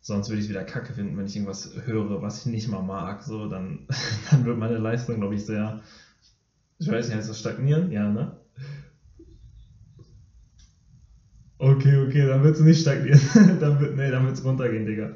Sonst 0.00 0.28
würde 0.28 0.38
ich 0.38 0.46
es 0.46 0.48
wieder 0.50 0.64
kacke 0.64 0.94
finden, 0.94 1.16
wenn 1.16 1.26
ich 1.26 1.36
irgendwas 1.36 1.70
höre, 1.84 2.22
was 2.22 2.40
ich 2.40 2.46
nicht 2.46 2.68
mal 2.68 2.82
mag. 2.82 3.22
So, 3.22 3.46
dann, 3.46 3.86
dann 4.30 4.44
wird 4.44 4.58
meine 4.58 4.78
Leistung, 4.78 5.18
glaube 5.18 5.34
ich, 5.34 5.44
sehr. 5.44 5.80
Ich 6.78 6.88
weiß 6.88 7.06
nicht, 7.08 7.16
heißt 7.16 7.28
das 7.28 7.38
stagnieren? 7.38 7.90
Ja, 7.92 8.08
ne? 8.10 8.32
Okay, 11.58 11.96
okay, 11.96 12.26
dann 12.26 12.42
wird 12.42 12.56
es 12.56 12.60
nicht 12.60 12.80
stagnieren. 12.80 13.20
dann 13.60 13.78
wird, 13.78 13.94
nee, 13.94 14.10
dann 14.10 14.24
wird 14.24 14.34
es 14.34 14.44
runtergehen, 14.44 14.84
Digga. 14.84 15.10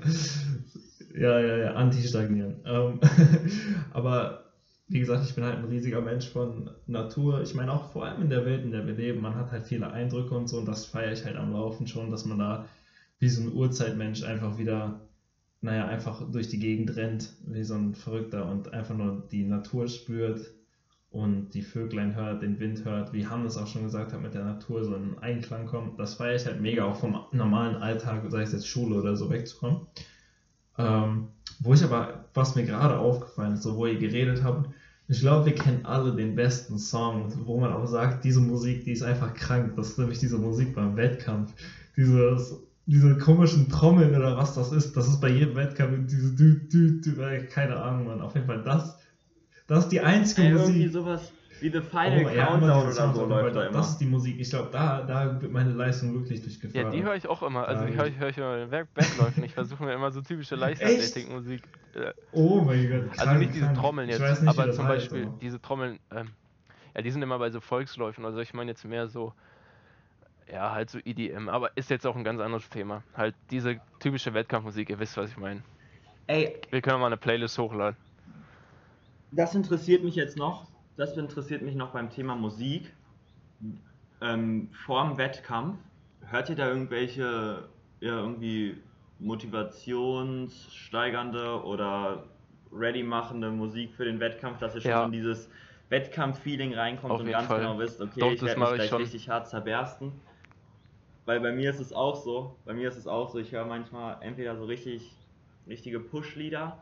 Ja, 1.16 1.40
ja, 1.40 1.56
ja, 1.56 1.72
anti-stagnieren. 1.74 2.60
Ähm, 2.64 3.00
aber 3.90 4.52
wie 4.88 4.98
gesagt, 5.00 5.24
ich 5.24 5.34
bin 5.34 5.44
halt 5.44 5.56
ein 5.58 5.64
riesiger 5.64 6.00
Mensch 6.02 6.28
von 6.28 6.70
Natur. 6.86 7.40
Ich 7.42 7.54
meine 7.54 7.72
auch 7.72 7.84
vor 7.92 8.04
allem 8.04 8.20
in 8.22 8.28
der 8.30 8.44
Welt, 8.44 8.64
in 8.64 8.70
der 8.70 8.86
wir 8.86 8.92
leben, 8.94 9.20
man 9.22 9.34
hat 9.34 9.50
halt 9.50 9.64
viele 9.64 9.90
Eindrücke 9.90 10.34
und 10.34 10.46
so 10.48 10.58
und 10.58 10.66
das 10.68 10.84
feiere 10.84 11.12
ich 11.12 11.24
halt 11.24 11.36
am 11.36 11.52
Laufen 11.52 11.86
schon, 11.86 12.10
dass 12.10 12.24
man 12.26 12.38
da 12.38 12.66
wie 13.18 13.28
so 13.30 13.40
ein 13.42 13.52
Urzeitmensch 13.52 14.22
einfach 14.24 14.58
wieder, 14.58 15.00
naja, 15.62 15.86
einfach 15.86 16.22
durch 16.30 16.48
die 16.48 16.58
Gegend 16.60 16.96
rennt, 16.96 17.34
wie 17.46 17.64
so 17.64 17.74
ein 17.76 17.94
Verrückter 17.94 18.46
und 18.46 18.72
einfach 18.74 18.94
nur 18.96 19.22
die 19.30 19.44
Natur 19.44 19.88
spürt 19.88 20.52
und 21.10 21.50
die 21.54 21.62
Vöglein 21.62 22.14
hört, 22.14 22.42
den 22.42 22.58
Wind 22.60 22.84
hört, 22.84 23.12
wie 23.12 23.26
Hannes 23.26 23.56
auch 23.56 23.66
schon 23.68 23.84
gesagt 23.84 24.12
hat, 24.12 24.20
mit 24.20 24.34
der 24.34 24.44
Natur 24.44 24.84
so 24.84 24.94
in 24.94 25.18
Einklang 25.18 25.66
kommt. 25.66 25.98
Das 25.98 26.14
feiere 26.14 26.36
ich 26.36 26.46
halt 26.46 26.60
mega, 26.60 26.84
auch 26.84 26.96
vom 26.96 27.16
normalen 27.32 27.76
Alltag, 27.76 28.24
sei 28.30 28.42
es 28.42 28.52
jetzt 28.52 28.68
Schule 28.68 28.96
oder 28.96 29.16
so, 29.16 29.30
wegzukommen. 29.30 29.78
Ähm, 30.78 31.28
wo 31.60 31.74
ich 31.74 31.82
aber, 31.82 32.26
was 32.34 32.54
mir 32.54 32.64
gerade 32.64 32.98
aufgefallen 32.98 33.54
ist, 33.54 33.62
so 33.62 33.76
wo 33.76 33.86
ihr 33.86 33.98
geredet 33.98 34.42
habt, 34.44 34.68
ich 35.08 35.20
glaube, 35.20 35.46
wir 35.46 35.54
kennen 35.54 35.86
alle 35.86 36.14
den 36.14 36.34
besten 36.34 36.78
Song, 36.78 37.32
wo 37.46 37.60
man 37.60 37.72
auch 37.72 37.86
sagt, 37.86 38.24
diese 38.24 38.40
Musik, 38.40 38.84
die 38.84 38.92
ist 38.92 39.02
einfach 39.02 39.34
krank. 39.34 39.74
Das 39.76 39.90
ist 39.90 39.98
nämlich 39.98 40.18
diese 40.18 40.38
Musik 40.38 40.74
beim 40.74 40.96
Wettkampf. 40.96 41.54
Dieses, 41.96 42.56
diese 42.86 43.16
komischen 43.16 43.68
Trommeln 43.68 44.14
oder 44.16 44.36
was 44.36 44.54
das 44.54 44.72
ist, 44.72 44.96
das 44.96 45.06
ist 45.06 45.20
bei 45.20 45.28
jedem 45.28 45.54
Wettkampf 45.54 46.08
diese 46.10 46.34
dü, 46.34 46.68
dü, 46.68 47.00
dü, 47.00 47.46
keine 47.46 47.76
Ahnung, 47.76 48.06
man. 48.06 48.20
Auf 48.20 48.34
jeden 48.34 48.46
Fall 48.46 48.62
das, 48.62 48.98
das 49.68 49.84
ist 49.84 49.92
die 49.92 50.00
einzige 50.00 50.42
Ey, 50.42 50.52
Musik. 50.52 50.74
irgendwie 50.74 50.88
sowas 50.88 51.32
wie 51.60 51.70
The 51.70 51.80
Final 51.80 52.24
Oh, 52.26 52.28
ja, 52.28 52.46
Countdown 52.46 52.82
oder 52.82 52.92
so 53.14 53.26
läuft 53.26 53.56
da 53.56 53.60
das, 53.60 53.68
immer. 53.70 53.78
das 53.78 53.90
ist 53.90 53.98
die 53.98 54.06
Musik. 54.06 54.38
Ich 54.40 54.50
glaube, 54.50 54.68
da, 54.72 55.02
da 55.02 55.40
wird 55.40 55.50
meine 55.52 55.70
Leistung 55.72 56.12
wirklich 56.14 56.38
Ja, 56.40 56.44
durchgefördert. 56.44 56.92
die 56.94 57.02
höre 57.02 57.14
ich 57.14 57.26
auch 57.26 57.42
immer. 57.42 57.66
Also 57.66 57.84
die 57.86 57.94
höre 57.96 58.06
ich, 58.06 58.18
hör 58.18 58.28
ich 58.28 58.36
immer 58.38 58.54
in 58.54 58.60
den 58.60 58.70
Berg 58.70 58.92
Bergläufen. 58.94 59.42
Ich 59.44 59.54
versuche 59.54 59.82
mir 59.84 59.94
immer 59.94 60.10
so 60.12 60.20
typische 60.20 60.54
Leichtathletikmusik. 60.56 61.62
Äh, 61.94 62.12
Oh 62.32 62.60
mein 62.60 62.88
Gott. 62.90 63.10
also 63.12 63.24
krank, 63.24 63.38
nicht 63.40 63.54
diese. 63.54 63.72
Trommeln 63.72 64.08
jetzt, 64.10 64.20
nicht, 64.42 64.48
aber 64.48 64.70
zum 64.72 64.86
heißt, 64.86 65.08
Beispiel 65.10 65.26
aber- 65.28 65.38
diese 65.40 65.60
Trommeln, 65.62 65.98
ähm, 66.14 66.28
ja, 66.94 67.02
die 67.02 67.10
sind 67.10 67.22
immer 67.22 67.38
bei 67.38 67.50
so 67.50 67.60
Volksläufen. 67.60 68.24
Also 68.24 68.38
ich 68.40 68.52
meine 68.52 68.70
jetzt 68.70 68.84
mehr 68.84 69.06
so, 69.08 69.32
ja, 70.52 70.72
halt 70.72 70.90
so 70.90 70.98
EDM, 71.04 71.48
aber 71.48 71.70
ist 71.76 71.88
jetzt 71.90 72.06
auch 72.06 72.16
ein 72.16 72.24
ganz 72.24 72.40
anderes 72.40 72.68
Thema. 72.68 73.02
Halt 73.16 73.34
diese 73.50 73.80
typische 73.98 74.34
Wettkampfmusik, 74.34 74.90
ihr 74.90 74.98
wisst, 74.98 75.16
was 75.16 75.30
ich 75.30 75.36
meine. 75.38 75.62
Ey, 76.26 76.54
Wir 76.70 76.82
können 76.82 77.00
mal 77.00 77.06
eine 77.06 77.16
Playlist 77.16 77.56
hochladen. 77.58 77.96
das 79.32 79.54
interessiert 79.54 80.04
mich 80.04 80.14
jetzt 80.16 80.36
noch. 80.36 80.66
Das 80.96 81.16
interessiert 81.16 81.62
mich 81.62 81.74
noch 81.74 81.90
beim 81.92 82.10
Thema 82.10 82.36
Musik. 82.36 82.92
Ähm, 84.20 84.68
vorm 84.86 85.18
Wettkampf, 85.18 85.78
hört 86.26 86.48
ihr 86.48 86.56
da 86.56 86.68
irgendwelche 86.68 87.68
ja, 88.00 88.16
irgendwie 88.18 88.76
motivationssteigernde 89.18 91.62
oder 91.64 92.24
ready-machende 92.72 93.50
Musik 93.50 93.94
für 93.94 94.04
den 94.04 94.20
Wettkampf, 94.20 94.58
dass 94.58 94.74
ihr 94.74 94.80
schon 94.80 94.90
Ja. 94.90 95.04
in 95.04 95.12
dieses 95.12 95.48
Wettkampf-Feeling 95.88 96.74
reinkommt 96.74 97.12
Auf 97.12 97.20
und 97.20 97.30
ganz 97.30 97.46
Fall. 97.46 97.60
genau 97.60 97.78
wisst, 97.78 98.00
okay, 98.00 98.18
Doch, 98.20 98.32
ich 98.32 98.42
werde 98.42 98.58
mich 98.60 98.68
ich 98.70 98.74
gleich 98.74 98.88
schon. 98.88 99.02
richtig 99.02 99.28
hart 99.28 99.48
zerbersten. 99.48 100.12
Weil 101.26 101.38
bei 101.40 101.52
mir 101.52 101.70
ist 101.70 101.78
es 101.80 101.92
auch 101.92 102.16
so, 102.16 102.56
bei 102.64 102.74
mir 102.74 102.88
ist 102.88 102.96
es 102.96 103.06
auch 103.06 103.28
so, 103.30 103.38
ich 103.38 103.52
höre 103.52 103.64
manchmal 103.66 104.16
entweder 104.20 104.56
so 104.56 104.64
richtig, 104.64 105.12
richtige 105.66 106.00
Push-Lieder 106.00 106.76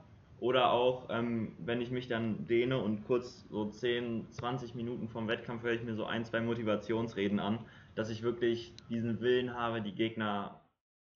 oder 0.44 0.72
auch, 0.72 1.06
ähm, 1.08 1.52
wenn 1.58 1.80
ich 1.80 1.90
mich 1.90 2.06
dann 2.06 2.46
dehne 2.46 2.76
und 2.76 3.06
kurz 3.06 3.46
so 3.48 3.70
10, 3.70 4.26
20 4.30 4.74
Minuten 4.74 5.08
vom 5.08 5.26
Wettkampf 5.26 5.62
höre 5.62 5.72
ich 5.72 5.82
mir 5.82 5.94
so 5.94 6.04
ein, 6.04 6.26
zwei 6.26 6.42
Motivationsreden 6.42 7.40
an, 7.40 7.60
dass 7.94 8.10
ich 8.10 8.22
wirklich 8.22 8.74
diesen 8.90 9.20
Willen 9.20 9.54
habe, 9.54 9.80
die 9.80 9.94
Gegner 9.94 10.60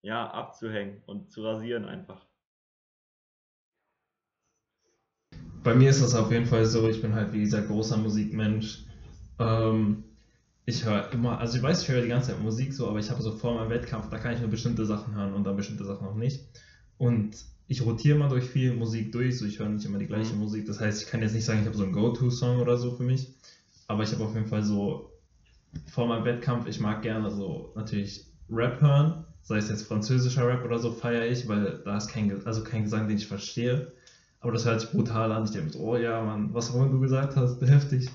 ja 0.01 0.27
abzuhängen 0.31 1.03
und 1.05 1.29
zu 1.29 1.43
rasieren 1.43 1.85
einfach. 1.85 2.25
Bei 5.63 5.75
mir 5.75 5.91
ist 5.91 6.01
das 6.01 6.15
auf 6.15 6.31
jeden 6.31 6.47
Fall 6.47 6.65
so, 6.65 6.89
ich 6.89 6.99
bin 6.99 7.13
halt 7.13 7.31
wie 7.31 7.41
dieser 7.41 7.61
großer 7.61 7.97
Musikmensch. 7.97 8.85
Ähm, 9.37 10.05
ich 10.65 10.85
höre 10.85 11.13
immer, 11.13 11.37
also 11.37 11.55
ich 11.55 11.61
weiß, 11.61 11.83
ich 11.83 11.89
höre 11.89 12.01
die 12.01 12.07
ganze 12.07 12.31
Zeit 12.31 12.41
Musik 12.41 12.73
so, 12.73 12.89
aber 12.89 12.97
ich 12.97 13.11
habe 13.11 13.21
so 13.21 13.31
vor 13.33 13.53
meinem 13.53 13.69
Wettkampf, 13.69 14.09
da 14.09 14.17
kann 14.17 14.33
ich 14.33 14.39
nur 14.39 14.49
bestimmte 14.49 14.87
Sachen 14.87 15.13
hören 15.13 15.35
und 15.35 15.43
dann 15.43 15.55
bestimmte 15.55 15.85
Sachen 15.85 16.07
auch 16.07 16.15
nicht. 16.15 16.47
Und 16.97 17.45
ich 17.69 17.81
rotiere 17.85 18.17
mal 18.17 18.29
durch 18.29 18.45
viel 18.49 18.73
Musik 18.73 19.13
durch, 19.13 19.37
so 19.39 19.45
ich 19.45 19.59
höre 19.59 19.69
nicht 19.69 19.85
immer 19.85 19.99
die 19.99 20.07
gleiche 20.07 20.35
Mhm. 20.35 20.41
Musik. 20.41 20.65
Das 20.65 20.79
heißt, 20.81 21.03
ich 21.03 21.07
kann 21.09 21.21
jetzt 21.21 21.33
nicht 21.35 21.45
sagen, 21.45 21.61
ich 21.61 21.67
habe 21.67 21.77
so 21.77 21.83
einen 21.83 21.93
Go-To-Song 21.93 22.59
oder 22.59 22.77
so 22.77 22.91
für 22.95 23.03
mich, 23.03 23.29
aber 23.87 24.03
ich 24.03 24.11
habe 24.11 24.23
auf 24.25 24.35
jeden 24.35 24.47
Fall 24.47 24.63
so 24.63 25.11
vor 25.85 26.07
meinem 26.07 26.25
Wettkampf, 26.25 26.67
ich 26.67 26.79
mag 26.79 27.01
gerne 27.01 27.31
so 27.31 27.71
natürlich 27.75 28.25
Rap 28.49 28.81
hören, 28.81 29.25
sei 29.41 29.57
es 29.57 29.69
jetzt 29.69 29.83
französischer 29.83 30.47
Rap 30.47 30.65
oder 30.65 30.79
so, 30.79 30.91
feiere 30.91 31.27
ich, 31.27 31.47
weil 31.47 31.81
da 31.85 31.97
ist 31.97 32.07
kein, 32.09 32.45
also 32.45 32.63
kein 32.63 32.83
Gesang, 32.83 33.07
den 33.07 33.17
ich 33.17 33.27
verstehe. 33.27 33.93
Aber 34.39 34.51
das 34.51 34.65
hört 34.65 34.81
sich 34.81 34.91
brutal 34.91 35.31
an. 35.31 35.43
Ich 35.45 35.51
denke 35.51 35.69
so, 35.71 35.79
oh 35.79 35.95
ja, 35.97 36.23
Mann, 36.23 36.53
was 36.53 36.71
auch 36.71 36.75
immer 36.75 36.89
du 36.89 36.99
gesagt 36.99 37.35
hast, 37.35 37.61
heftig. 37.67 38.09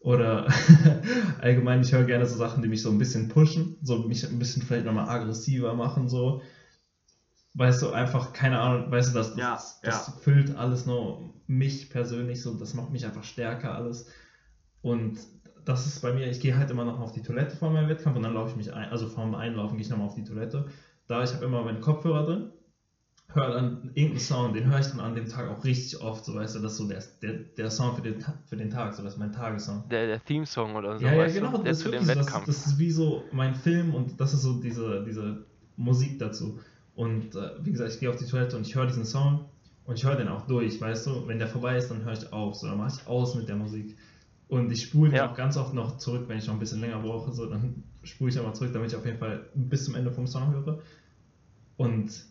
Oder 0.00 0.46
allgemein, 1.38 1.82
ich 1.82 1.92
höre 1.92 2.04
gerne 2.04 2.26
so 2.26 2.36
Sachen, 2.36 2.62
die 2.62 2.68
mich 2.68 2.82
so 2.82 2.90
ein 2.90 2.98
bisschen 2.98 3.28
pushen, 3.28 3.76
so 3.82 3.98
mich 4.06 4.28
ein 4.28 4.38
bisschen 4.38 4.62
vielleicht 4.62 4.86
nochmal 4.86 5.08
aggressiver 5.08 5.74
machen, 5.74 6.08
so. 6.08 6.42
Weißt 7.58 7.80
du, 7.82 7.90
einfach, 7.90 8.32
keine 8.34 8.60
Ahnung, 8.60 8.90
weißt 8.90 9.10
du, 9.10 9.14
das, 9.18 9.30
das, 9.30 9.38
Ja, 9.38 9.52
das, 9.82 10.06
ja. 10.08 10.12
füllt 10.20 10.54
alles 10.56 10.84
nur 10.86 11.32
mich 11.46 11.88
persönlich 11.90 12.42
so, 12.42 12.54
das 12.54 12.74
macht 12.74 12.90
mich 12.90 13.06
einfach 13.06 13.24
stärker 13.24 13.74
alles. 13.74 14.08
Und 14.82 15.18
das 15.64 15.86
ist 15.86 16.00
bei 16.02 16.12
mir, 16.12 16.26
ich 16.30 16.40
gehe 16.40 16.56
halt 16.56 16.70
immer 16.70 16.84
noch 16.84 17.00
auf 17.00 17.12
die 17.12 17.22
Toilette 17.22 17.56
vor 17.56 17.70
meinem 17.70 17.88
Wettkampf 17.88 18.16
und 18.16 18.22
dann 18.22 18.34
laufe 18.34 18.50
ich 18.50 18.56
mich 18.56 18.72
ein, 18.74 18.90
also 18.90 19.08
vor 19.08 19.24
dem 19.24 19.34
Einlaufen 19.34 19.76
gehe 19.78 19.84
ich 19.84 19.90
nochmal 19.90 20.06
auf 20.08 20.14
die 20.14 20.24
Toilette. 20.24 20.66
Da 21.08 21.24
ich 21.24 21.32
habe 21.34 21.44
immer 21.46 21.62
meine 21.64 21.80
Kopfhörer 21.80 22.26
drin, 22.26 22.52
höre 23.28 23.50
dann 23.54 23.90
irgendeinen 23.94 24.20
Sound, 24.20 24.56
den 24.56 24.66
höre 24.70 24.80
ich 24.80 24.86
dann 24.88 25.00
an 25.00 25.14
dem 25.14 25.28
Tag 25.28 25.48
auch 25.50 25.64
richtig 25.64 26.00
oft, 26.00 26.24
so 26.24 26.34
weißt 26.34 26.56
du, 26.56 26.60
das 26.60 26.72
ist 26.72 26.78
so 26.78 26.88
der, 26.88 27.02
der, 27.22 27.32
der 27.56 27.70
Song 27.70 27.94
für 27.96 28.02
den, 28.02 28.24
für 28.46 28.56
den 28.56 28.70
Tag, 28.70 28.94
so 28.94 29.02
das 29.02 29.14
ist 29.14 29.18
mein 29.18 29.32
Tagessong. 29.32 29.84
Der, 29.88 30.06
der 30.06 30.24
Theme-Song 30.24 30.74
oder 30.76 30.98
so, 30.98 31.06
Ja, 31.06 31.12
ja, 31.12 31.18
weißt 31.18 31.34
genau, 31.34 31.52
du? 31.52 31.62
Der 31.62 31.72
das 31.72 31.78
ist 31.78 31.82
zu 31.82 31.88
dem 31.90 32.06
wirklich 32.06 32.06
so, 32.06 32.14
das, 32.14 32.26
Wettkampf. 32.26 32.46
das 32.46 32.66
ist 32.66 32.78
wie 32.78 32.90
so 32.90 33.24
mein 33.32 33.54
Film 33.54 33.94
und 33.94 34.20
das 34.20 34.34
ist 34.34 34.42
so 34.42 34.60
diese, 34.60 35.04
diese 35.04 35.46
Musik 35.76 36.18
dazu. 36.18 36.60
Und 36.96 37.36
äh, 37.36 37.50
wie 37.62 37.72
gesagt, 37.72 37.92
ich 37.92 38.00
gehe 38.00 38.10
auf 38.10 38.16
die 38.16 38.24
Toilette 38.24 38.56
und 38.56 38.66
ich 38.66 38.74
höre 38.74 38.86
diesen 38.86 39.04
Song 39.04 39.44
und 39.84 39.96
ich 39.98 40.04
höre 40.04 40.16
den 40.16 40.28
auch 40.28 40.46
durch, 40.46 40.80
weißt 40.80 41.06
du, 41.06 41.28
wenn 41.28 41.38
der 41.38 41.46
vorbei 41.46 41.76
ist, 41.76 41.90
dann 41.90 42.04
höre 42.04 42.14
ich 42.14 42.32
auf, 42.32 42.56
so 42.56 42.66
dann 42.66 42.78
mache 42.78 42.98
ich 42.98 43.06
aus 43.06 43.34
mit 43.34 43.48
der 43.48 43.56
Musik. 43.56 43.96
Und 44.48 44.72
ich 44.72 44.82
spule 44.82 45.10
den 45.10 45.16
Ja. 45.16 45.30
auch 45.30 45.36
ganz 45.36 45.56
oft 45.56 45.74
noch 45.74 45.98
zurück, 45.98 46.24
wenn 46.28 46.38
ich 46.38 46.46
noch 46.46 46.54
ein 46.54 46.60
bisschen 46.60 46.80
länger 46.80 47.00
brauche, 47.00 47.32
so 47.32 47.46
dann 47.46 47.82
spule 48.02 48.30
ich 48.30 48.38
aber 48.38 48.54
zurück, 48.54 48.72
damit 48.72 48.90
ich 48.90 48.96
auf 48.96 49.04
jeden 49.04 49.18
Fall 49.18 49.44
bis 49.54 49.84
zum 49.84 49.94
Ende 49.94 50.10
vom 50.10 50.26
Song 50.26 50.52
höre. 50.52 50.78
Und 51.76 52.24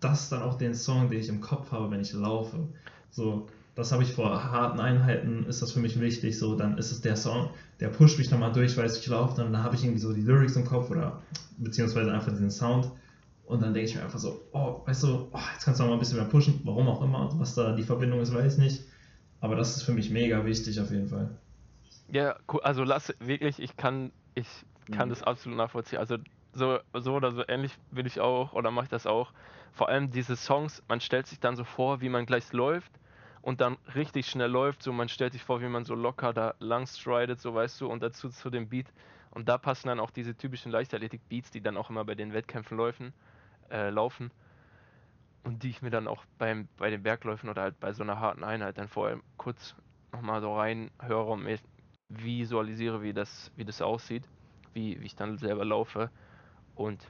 das 0.00 0.24
ist 0.24 0.32
dann 0.32 0.42
auch 0.42 0.58
den 0.58 0.74
Song, 0.74 1.08
den 1.08 1.20
ich 1.20 1.28
im 1.28 1.40
Kopf 1.40 1.72
habe, 1.72 1.90
wenn 1.90 2.00
ich 2.02 2.12
laufe. 2.12 2.68
So, 3.10 3.46
das 3.74 3.92
habe 3.92 4.02
ich 4.02 4.12
vor 4.12 4.44
harten 4.50 4.80
Einheiten, 4.80 5.46
ist 5.46 5.62
das 5.62 5.72
für 5.72 5.80
mich 5.80 5.98
wichtig. 5.98 6.38
So, 6.38 6.54
dann 6.54 6.76
ist 6.76 6.92
es 6.92 7.00
der 7.00 7.16
Song, 7.16 7.50
der 7.80 7.88
pusht 7.88 8.18
mich 8.18 8.30
nochmal 8.30 8.52
durch, 8.52 8.76
weil 8.76 8.90
ich 8.90 9.06
laufe, 9.06 9.36
dann 9.36 9.56
habe 9.62 9.74
ich 9.74 9.84
irgendwie 9.84 10.00
so 10.00 10.12
die 10.12 10.20
Lyrics 10.20 10.56
im 10.56 10.66
Kopf 10.66 10.90
oder 10.90 11.22
beziehungsweise 11.56 12.12
einfach 12.12 12.32
diesen 12.32 12.50
Sound. 12.50 12.90
Und 13.46 13.62
dann 13.62 13.74
denke 13.74 13.88
ich 13.90 13.94
mir 13.96 14.02
einfach 14.02 14.18
so, 14.18 14.48
oh, 14.52 14.82
weißt 14.86 15.04
du, 15.04 15.30
oh, 15.32 15.38
jetzt 15.54 15.64
kannst 15.64 15.80
du 15.80 15.84
noch 15.84 15.90
mal 15.90 15.96
ein 15.96 16.00
bisschen 16.00 16.18
mehr 16.18 16.26
pushen, 16.28 16.60
warum 16.64 16.88
auch 16.88 17.02
immer, 17.02 17.30
was 17.38 17.54
da 17.54 17.74
die 17.76 17.84
Verbindung 17.84 18.20
ist, 18.20 18.34
weiß 18.34 18.54
ich 18.54 18.58
nicht. 18.58 18.84
Aber 19.40 19.56
das 19.56 19.76
ist 19.76 19.82
für 19.84 19.92
mich 19.92 20.10
mega 20.10 20.44
wichtig 20.44 20.80
auf 20.80 20.90
jeden 20.90 21.08
Fall. 21.08 21.40
Ja, 22.08 22.36
cool. 22.52 22.60
Also 22.62 22.84
lass 22.84 23.14
wirklich, 23.20 23.58
ich 23.60 23.76
kann, 23.76 24.12
ich 24.34 24.46
kann 24.90 25.08
Mhm. 25.08 25.10
das 25.10 25.22
absolut 25.22 25.56
nachvollziehen. 25.58 25.98
Also 25.98 26.18
so, 26.52 26.78
so 26.94 27.14
oder 27.14 27.32
so 27.32 27.44
ähnlich 27.48 27.72
will 27.90 28.06
ich 28.06 28.20
auch 28.20 28.52
oder 28.52 28.70
mache 28.70 28.84
ich 28.84 28.90
das 28.90 29.06
auch. 29.06 29.32
Vor 29.72 29.88
allem 29.88 30.10
diese 30.10 30.36
Songs, 30.36 30.82
man 30.88 31.00
stellt 31.00 31.26
sich 31.26 31.40
dann 31.40 31.56
so 31.56 31.64
vor, 31.64 32.00
wie 32.00 32.08
man 32.08 32.24
gleich 32.26 32.52
läuft 32.52 32.92
und 33.42 33.60
dann 33.60 33.76
richtig 33.94 34.28
schnell 34.28 34.50
läuft. 34.50 34.82
So, 34.82 34.92
man 34.92 35.08
stellt 35.08 35.32
sich 35.32 35.42
vor, 35.44 35.60
wie 35.60 35.68
man 35.68 35.84
so 35.84 35.94
locker 35.94 36.32
da 36.32 36.54
lang 36.60 36.86
stridet, 36.86 37.40
so 37.40 37.54
weißt 37.54 37.80
du, 37.80 37.88
und 37.88 38.02
dazu 38.02 38.28
zu 38.30 38.50
dem 38.50 38.68
Beat. 38.68 38.92
Und 39.30 39.48
da 39.48 39.58
passen 39.58 39.88
dann 39.88 40.00
auch 40.00 40.10
diese 40.10 40.34
typischen 40.36 40.72
Leichtathletik-Beats, 40.72 41.50
die 41.50 41.60
dann 41.60 41.76
auch 41.76 41.90
immer 41.90 42.04
bei 42.04 42.14
den 42.14 42.32
Wettkämpfen 42.32 42.78
laufen, 42.78 43.12
äh, 43.70 43.90
laufen. 43.90 44.30
Und 45.44 45.62
die 45.62 45.70
ich 45.70 45.82
mir 45.82 45.90
dann 45.90 46.08
auch 46.08 46.24
beim, 46.38 46.68
bei 46.76 46.90
den 46.90 47.02
Bergläufen 47.02 47.48
oder 47.48 47.62
halt 47.62 47.78
bei 47.78 47.92
so 47.92 48.02
einer 48.02 48.18
harten 48.18 48.42
Einheit 48.42 48.78
dann 48.78 48.88
vorher 48.88 49.20
kurz 49.36 49.76
nochmal 50.12 50.40
so 50.40 50.56
reinhöre 50.56 51.30
und 51.30 51.44
mir 51.44 51.58
visualisiere, 52.08 53.02
wie 53.02 53.12
das, 53.12 53.52
wie 53.56 53.64
das 53.64 53.80
aussieht, 53.82 54.24
wie, 54.74 55.00
wie 55.00 55.06
ich 55.06 55.14
dann 55.14 55.38
selber 55.38 55.64
laufe. 55.64 56.10
Und 56.74 57.00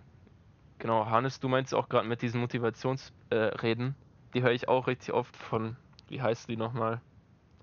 genau, 0.79 1.07
Hannes, 1.07 1.41
du 1.41 1.49
meinst 1.49 1.75
auch 1.75 1.89
gerade 1.89 2.07
mit 2.09 2.23
diesen 2.23 2.41
Motivationsreden, 2.41 3.89
äh, 3.89 4.33
die 4.35 4.43
höre 4.43 4.53
ich 4.53 4.69
auch 4.69 4.87
richtig 4.87 5.15
oft 5.15 5.37
von, 5.37 5.77
wie 6.09 6.21
heißt 6.21 6.49
die 6.49 6.57
nochmal? 6.57 7.01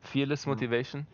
Fearless 0.02 0.46
Mhm. 0.46 0.54
Motivation. 0.54 1.08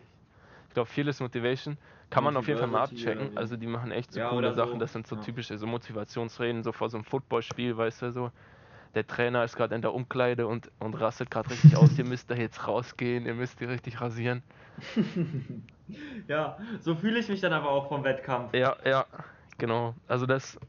Ich 0.67 0.73
glaube, 0.73 0.89
Fearless 0.89 1.19
Motivation 1.19 1.77
kann 2.09 2.23
man 2.23 2.37
auf 2.37 2.47
jeden 2.47 2.57
Fall 2.59 2.67
mal 2.67 2.83
abchecken. 2.83 3.31
Also 3.35 3.57
die 3.57 3.67
machen 3.67 3.91
echt 3.91 4.11
so 4.11 4.19
Ja, 4.19 4.29
coole 4.29 4.51
oder 4.51 4.55
so, 4.55 4.61
Sachen. 4.61 4.79
Das 4.79 4.93
sind 4.93 5.07
so 5.07 5.15
ja. 5.15 5.21
typische 5.21 5.57
so 5.57 5.67
Motivationsreden, 5.67 6.63
so 6.63 6.71
vor 6.71 6.89
so 6.89 6.97
einem 6.97 7.05
Footballspiel, 7.05 7.77
weißt 7.77 8.01
du 8.03 8.11
so. 8.11 8.31
Der 8.95 9.07
Trainer 9.07 9.43
ist 9.43 9.55
gerade 9.55 9.75
in 9.75 9.81
der 9.81 9.93
Umkleide 9.93 10.47
und, 10.47 10.71
und 10.79 10.95
rastet 10.95 11.31
gerade 11.31 11.51
richtig 11.51 11.75
aus, 11.75 11.97
ihr 11.99 12.05
müsst 12.05 12.31
da 12.31 12.35
jetzt 12.35 12.67
rausgehen, 12.67 13.25
ihr 13.25 13.35
müsst 13.35 13.59
die 13.59 13.65
richtig 13.65 14.01
rasieren. 14.01 14.43
ja, 16.27 16.57
so 16.79 16.95
fühle 16.95 17.19
ich 17.19 17.29
mich 17.29 17.41
dann 17.41 17.53
aber 17.53 17.69
auch 17.69 17.87
vom 17.89 18.03
Wettkampf. 18.03 18.53
Ja, 18.53 18.77
ja, 18.85 19.05
genau. 19.57 19.95
Also 20.07 20.25
das, 20.25 20.59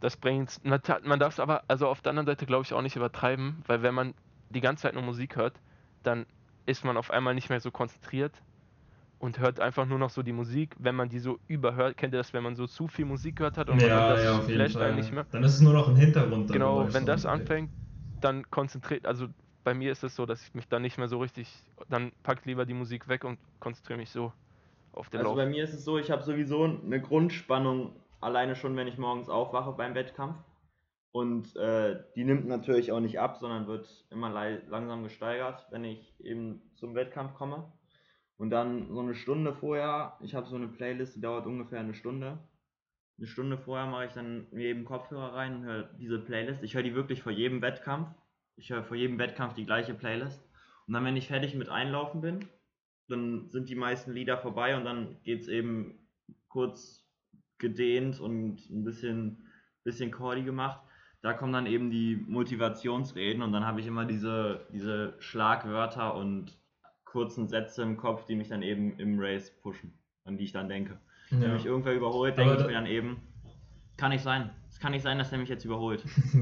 das 0.00 0.16
bringt. 0.16 0.64
Man, 0.64 0.80
man 1.04 1.20
darf 1.20 1.34
es 1.34 1.40
aber, 1.40 1.64
also 1.68 1.88
auf 1.88 2.00
der 2.02 2.10
anderen 2.10 2.26
Seite 2.26 2.46
glaube 2.46 2.64
ich 2.64 2.72
auch 2.74 2.82
nicht 2.82 2.96
übertreiben, 2.96 3.62
weil 3.66 3.82
wenn 3.82 3.94
man 3.94 4.14
die 4.50 4.60
ganze 4.60 4.82
Zeit 4.82 4.94
nur 4.94 5.02
Musik 5.02 5.36
hört, 5.36 5.60
dann 6.02 6.26
ist 6.66 6.84
man 6.84 6.96
auf 6.96 7.10
einmal 7.10 7.34
nicht 7.34 7.50
mehr 7.50 7.60
so 7.60 7.70
konzentriert 7.70 8.42
und 9.18 9.38
hört 9.40 9.60
einfach 9.60 9.86
nur 9.86 9.98
noch 9.98 10.10
so 10.10 10.22
die 10.22 10.32
Musik, 10.32 10.76
wenn 10.78 10.94
man 10.94 11.08
die 11.08 11.18
so 11.18 11.38
überhört. 11.48 11.96
Kennt 11.96 12.14
ihr 12.14 12.18
das, 12.18 12.32
wenn 12.32 12.42
man 12.42 12.54
so 12.54 12.66
zu 12.66 12.86
viel 12.86 13.04
Musik 13.04 13.36
gehört 13.36 13.58
hat 13.58 13.68
und 13.68 13.80
ja, 13.82 13.88
man 13.88 14.08
das 14.10 14.24
ja, 14.24 14.68
Fall. 14.68 14.88
einen 14.88 14.96
nicht 14.96 15.12
mehr? 15.12 15.26
Dann 15.30 15.42
ist 15.42 15.54
es 15.54 15.60
nur 15.60 15.72
noch 15.72 15.88
ein 15.88 15.96
Hintergrund. 15.96 16.52
Genau, 16.52 16.92
wenn 16.92 17.06
das 17.06 17.26
anfängt, 17.26 17.70
dann 18.20 18.48
konzentriert, 18.50 19.06
also 19.06 19.28
bei 19.64 19.74
mir 19.74 19.92
ist 19.92 20.04
es 20.04 20.14
so, 20.14 20.24
dass 20.24 20.46
ich 20.46 20.54
mich 20.54 20.68
dann 20.68 20.82
nicht 20.82 20.98
mehr 20.98 21.08
so 21.08 21.18
richtig, 21.18 21.52
dann 21.88 22.12
pack 22.22 22.44
lieber 22.46 22.64
die 22.64 22.74
Musik 22.74 23.08
weg 23.08 23.24
und 23.24 23.38
konzentriere 23.60 23.98
mich 23.98 24.10
so 24.10 24.32
auf 24.92 25.10
den 25.10 25.18
Also 25.18 25.30
Lauf. 25.30 25.36
bei 25.36 25.46
mir 25.46 25.64
ist 25.64 25.74
es 25.74 25.84
so, 25.84 25.98
ich 25.98 26.10
habe 26.10 26.22
sowieso 26.22 26.64
eine 26.64 27.00
Grundspannung 27.00 27.92
alleine 28.20 28.56
schon, 28.56 28.76
wenn 28.76 28.88
ich 28.88 28.98
morgens 28.98 29.28
aufwache 29.28 29.72
beim 29.72 29.94
Wettkampf. 29.94 30.36
Und 31.10 31.56
äh, 31.56 31.96
die 32.14 32.24
nimmt 32.24 32.46
natürlich 32.46 32.92
auch 32.92 33.00
nicht 33.00 33.18
ab, 33.18 33.38
sondern 33.38 33.66
wird 33.66 33.88
immer 34.10 34.30
langsam 34.68 35.02
gesteigert, 35.02 35.66
wenn 35.70 35.84
ich 35.84 36.14
eben 36.20 36.62
zum 36.74 36.94
Wettkampf 36.94 37.34
komme. 37.34 37.64
Und 38.38 38.50
dann 38.50 38.92
so 38.92 39.00
eine 39.00 39.14
Stunde 39.14 39.52
vorher, 39.52 40.16
ich 40.20 40.34
habe 40.34 40.46
so 40.46 40.56
eine 40.56 40.68
Playlist, 40.68 41.16
die 41.16 41.20
dauert 41.20 41.46
ungefähr 41.46 41.80
eine 41.80 41.94
Stunde. 41.94 42.38
Eine 43.18 43.26
Stunde 43.26 43.58
vorher 43.58 43.86
mache 43.86 44.06
ich 44.06 44.12
dann 44.12 44.46
mir 44.52 44.66
eben 44.66 44.84
Kopfhörer 44.84 45.34
rein 45.34 45.56
und 45.56 45.64
höre 45.64 45.82
diese 45.98 46.20
Playlist. 46.20 46.62
Ich 46.62 46.74
höre 46.74 46.84
die 46.84 46.94
wirklich 46.94 47.22
vor 47.22 47.32
jedem 47.32 47.60
Wettkampf. 47.62 48.08
Ich 48.56 48.70
höre 48.70 48.84
vor 48.84 48.96
jedem 48.96 49.18
Wettkampf 49.18 49.54
die 49.54 49.66
gleiche 49.66 49.92
Playlist. 49.92 50.40
Und 50.86 50.94
dann, 50.94 51.04
wenn 51.04 51.16
ich 51.16 51.26
fertig 51.26 51.56
mit 51.56 51.68
Einlaufen 51.68 52.20
bin, 52.20 52.48
dann 53.08 53.50
sind 53.50 53.68
die 53.68 53.74
meisten 53.74 54.12
Lieder 54.12 54.38
vorbei 54.38 54.76
und 54.76 54.84
dann 54.84 55.20
geht 55.24 55.40
es 55.40 55.48
eben 55.48 56.06
kurz 56.48 57.04
gedehnt 57.58 58.20
und 58.20 58.70
ein 58.70 58.84
bisschen, 58.84 59.48
bisschen 59.82 60.12
Cordy 60.12 60.44
gemacht. 60.44 60.80
Da 61.22 61.32
kommen 61.32 61.52
dann 61.52 61.66
eben 61.66 61.90
die 61.90 62.16
Motivationsreden 62.16 63.42
und 63.42 63.52
dann 63.52 63.66
habe 63.66 63.80
ich 63.80 63.86
immer 63.86 64.04
diese, 64.04 64.68
diese 64.72 65.16
Schlagwörter 65.18 66.14
und 66.14 66.56
kurzen 67.10 67.48
Sätze 67.48 67.82
im 67.82 67.96
Kopf, 67.96 68.24
die 68.26 68.36
mich 68.36 68.48
dann 68.48 68.62
eben 68.62 68.98
im 68.98 69.18
Race 69.18 69.50
pushen, 69.62 69.92
an 70.24 70.36
die 70.36 70.44
ich 70.44 70.52
dann 70.52 70.68
denke. 70.68 70.98
Wenn 71.30 71.42
Ja. 71.42 71.54
mich 71.54 71.64
irgendwer 71.66 71.94
überholt, 71.94 72.34
Aber 72.38 72.44
denke 72.44 72.60
ich 72.60 72.66
mir 72.66 72.74
dann 72.74 72.86
eben, 72.86 73.16
kann 73.96 74.10
nicht 74.10 74.22
sein. 74.22 74.50
Es 74.70 74.78
kann 74.78 74.92
nicht 74.92 75.02
sein, 75.02 75.18
dass 75.18 75.30
der 75.30 75.38
mich 75.38 75.48
jetzt 75.48 75.64
überholt. 75.64 76.04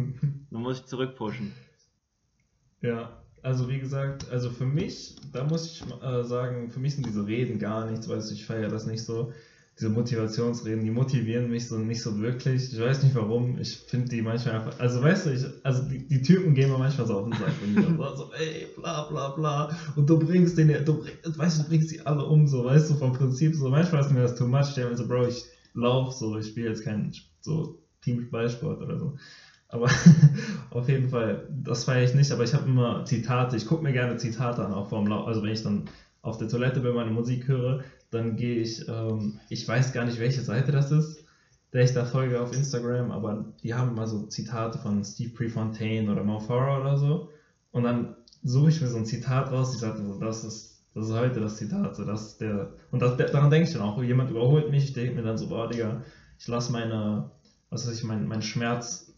Dann 0.51 0.61
muss 0.63 0.81
ich 0.81 0.87
zurückpushen. 0.87 1.53
Ja, 2.83 3.23
also 3.43 3.69
wie 3.69 3.79
gesagt, 3.79 4.29
also 4.31 4.51
für 4.51 4.67
mich, 4.67 5.17
da 5.33 5.45
muss 5.45 5.67
ich 5.67 5.83
äh, 6.03 6.23
sagen, 6.25 6.71
für 6.71 6.81
mich 6.81 6.95
sind 6.95 7.07
diese 7.07 7.27
Reden 7.27 7.59
gar 7.59 7.89
nichts, 7.91 8.09
weißt 8.09 8.31
du, 8.31 8.35
ich 8.35 8.45
feiere 8.45 8.69
das 8.69 8.87
nicht 8.87 9.05
so. 9.05 9.33
Diese 9.79 9.91
Motivationsreden, 9.91 10.85
die 10.85 10.91
motivieren 10.91 11.51
mich 11.51 11.69
so 11.69 11.77
nicht 11.77 12.01
so 12.01 12.19
wirklich. 12.19 12.73
Ich 12.73 12.81
weiß 12.81 13.03
nicht 13.03 13.15
warum. 13.15 13.59
Ich 13.59 13.77
finde 13.77 14.09
die 14.09 14.23
manchmal 14.23 14.55
einfach. 14.55 14.81
Also 14.81 15.03
weißt 15.03 15.27
du, 15.27 15.31
ich, 15.31 15.45
also 15.65 15.83
die, 15.83 16.07
die 16.09 16.23
Typen 16.23 16.55
gehen 16.55 16.71
mir 16.71 16.79
manchmal 16.79 17.07
so 17.07 17.19
auf 17.19 17.25
den 17.25 17.35
Sack, 17.35 17.53
dann 17.61 17.99
so, 17.99 18.17
so, 18.17 18.33
ey, 18.33 18.69
bla 18.75 19.03
bla 19.03 19.29
bla. 19.31 19.77
Und 19.95 20.09
du 20.09 20.19
bringst 20.19 20.57
den, 20.57 20.69
du 20.83 21.01
bringst, 21.01 21.39
weißt 21.39 21.59
du, 21.59 21.69
bringst 21.69 21.91
die 21.91 22.01
alle 22.07 22.25
um, 22.25 22.47
so, 22.47 22.65
weißt 22.65 22.89
du, 22.89 22.95
vom 22.95 23.13
Prinzip 23.13 23.55
so. 23.55 23.69
Manchmal 23.69 24.01
ist 24.01 24.13
mir 24.13 24.23
das 24.23 24.37
too 24.37 24.47
much. 24.47 24.75
Mir 24.77 24.97
so, 24.97 25.07
Bro, 25.07 25.27
ich 25.27 25.45
lauf 25.75 26.15
so, 26.15 26.39
ich 26.39 26.47
spiele 26.47 26.71
jetzt 26.71 26.83
keinen 26.83 27.13
so 27.43 27.79
Teamballsport 28.01 28.81
oder 28.81 28.99
so. 28.99 29.17
Aber 29.69 29.91
auf 30.71 30.89
jeden 30.89 31.11
Fall, 31.11 31.49
das 31.51 31.85
feiere 31.85 32.05
ich 32.05 32.15
nicht, 32.15 32.33
aber 32.33 32.45
ich 32.45 32.55
habe 32.55 32.67
immer 32.67 33.05
Zitate. 33.05 33.57
Ich 33.57 33.67
gucke 33.67 33.83
mir 33.83 33.93
gerne 33.93 34.17
Zitate 34.17 34.65
an, 34.65 34.73
auch 34.73 34.89
vorm 34.89 35.07
Lauf. 35.07 35.27
Also 35.27 35.43
wenn 35.43 35.53
ich 35.53 35.63
dann 35.63 35.85
auf 36.23 36.39
der 36.39 36.49
Toilette 36.49 36.81
bin, 36.81 36.95
meine 36.95 37.11
Musik 37.11 37.47
höre, 37.47 37.85
dann 38.11 38.37
gehe 38.37 38.57
ich, 38.57 38.87
ähm, 38.89 39.39
ich 39.49 39.67
weiß 39.67 39.93
gar 39.93 40.05
nicht, 40.05 40.19
welche 40.19 40.43
Seite 40.43 40.73
das 40.73 40.91
ist, 40.91 41.25
der 41.73 41.85
ich 41.85 41.93
da 41.93 42.05
folge 42.05 42.41
auf 42.41 42.55
Instagram, 42.55 43.11
aber 43.11 43.53
die 43.63 43.75
haben 43.75 43.91
immer 43.91 44.07
so 44.07 44.27
Zitate 44.27 44.79
von 44.79 45.05
Steve 45.05 45.33
Prefontaine 45.35 46.11
oder 46.11 46.23
Mo 46.23 46.41
Farah 46.41 46.81
oder 46.81 46.97
so. 46.97 47.31
Und 47.73 47.85
dann 47.85 48.17
suche 48.43 48.71
ich 48.71 48.81
mir 48.81 48.89
so 48.89 48.97
ein 48.97 49.07
Zitat 49.07 49.51
raus, 49.51 49.75
ich 49.75 49.81
sage 49.81 49.99
so, 49.99 50.19
das 50.19 50.45
ist, 50.45 50.81
das 50.95 51.09
ist 51.09 51.15
heute 51.15 51.41
das 51.41 51.57
Zitat, 51.57 51.97
so, 51.97 52.05
das 52.05 52.39
der, 52.39 52.73
und 52.91 53.03
das, 53.03 53.17
daran 53.17 53.51
denke 53.51 53.69
ich 53.69 53.75
dann 53.75 53.83
auch, 53.83 54.03
jemand 54.03 54.31
überholt 54.31 54.71
mich, 54.71 54.85
ich 54.85 54.93
denke 54.93 55.15
mir 55.15 55.23
dann 55.23 55.37
so, 55.37 55.49
boah, 55.49 55.69
Digga, 55.69 56.03
ich 56.39 56.47
lasse 56.49 56.73
meine, 56.73 57.31
was 57.71 57.87
weiß 57.87 57.99
ich, 57.99 58.05
mein, 58.05 58.27
mein 58.27 58.43
Schmerz 58.43 59.13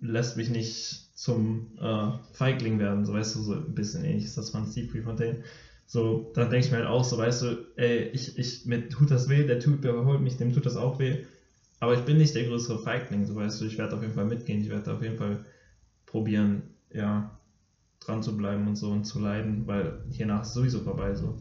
lässt 0.00 0.36
mich 0.36 0.50
nicht 0.50 1.16
zum 1.16 1.76
äh, 1.80 2.10
Feigling 2.32 2.78
werden, 2.78 3.04
so 3.04 3.12
weißt 3.12 3.34
du, 3.34 3.42
so 3.42 3.54
ein 3.54 3.74
bisschen 3.74 4.04
ähnlich 4.04 4.24
ist 4.24 4.36
das 4.36 4.50
von 4.50 4.66
Steve 4.66 4.88
Prefontaine. 4.88 5.42
So, 5.88 6.30
dann 6.34 6.50
denke 6.50 6.66
ich 6.66 6.70
mir 6.70 6.76
halt 6.78 6.86
auch 6.86 7.02
so, 7.02 7.16
weißt 7.16 7.42
du, 7.42 7.56
ey, 7.76 8.10
ich, 8.12 8.36
ich, 8.36 8.66
mir 8.66 8.86
tut 8.90 9.10
das 9.10 9.26
weh, 9.26 9.42
der 9.44 9.58
Typ 9.58 9.82
überholt 9.84 10.20
mich, 10.20 10.36
dem 10.36 10.52
tut 10.52 10.66
das 10.66 10.76
auch 10.76 10.98
weh, 10.98 11.16
aber 11.80 11.94
ich 11.94 12.02
bin 12.02 12.18
nicht 12.18 12.34
der 12.34 12.44
größere 12.44 12.78
Feigling, 12.78 13.24
so 13.24 13.34
weißt 13.34 13.58
du, 13.60 13.64
ich 13.64 13.78
werde 13.78 13.96
auf 13.96 14.02
jeden 14.02 14.12
Fall 14.12 14.26
mitgehen, 14.26 14.60
ich 14.60 14.68
werde 14.68 14.92
auf 14.92 15.00
jeden 15.00 15.16
Fall 15.16 15.38
probieren, 16.04 16.62
ja, 16.92 17.26
dran 18.00 18.22
zu 18.22 18.36
bleiben 18.36 18.66
und 18.66 18.76
so 18.76 18.90
und 18.90 19.06
zu 19.06 19.18
leiden, 19.18 19.66
weil 19.66 19.94
hiernach 20.10 20.42
ist 20.42 20.52
sowieso 20.52 20.80
vorbei 20.82 21.14
so. 21.14 21.34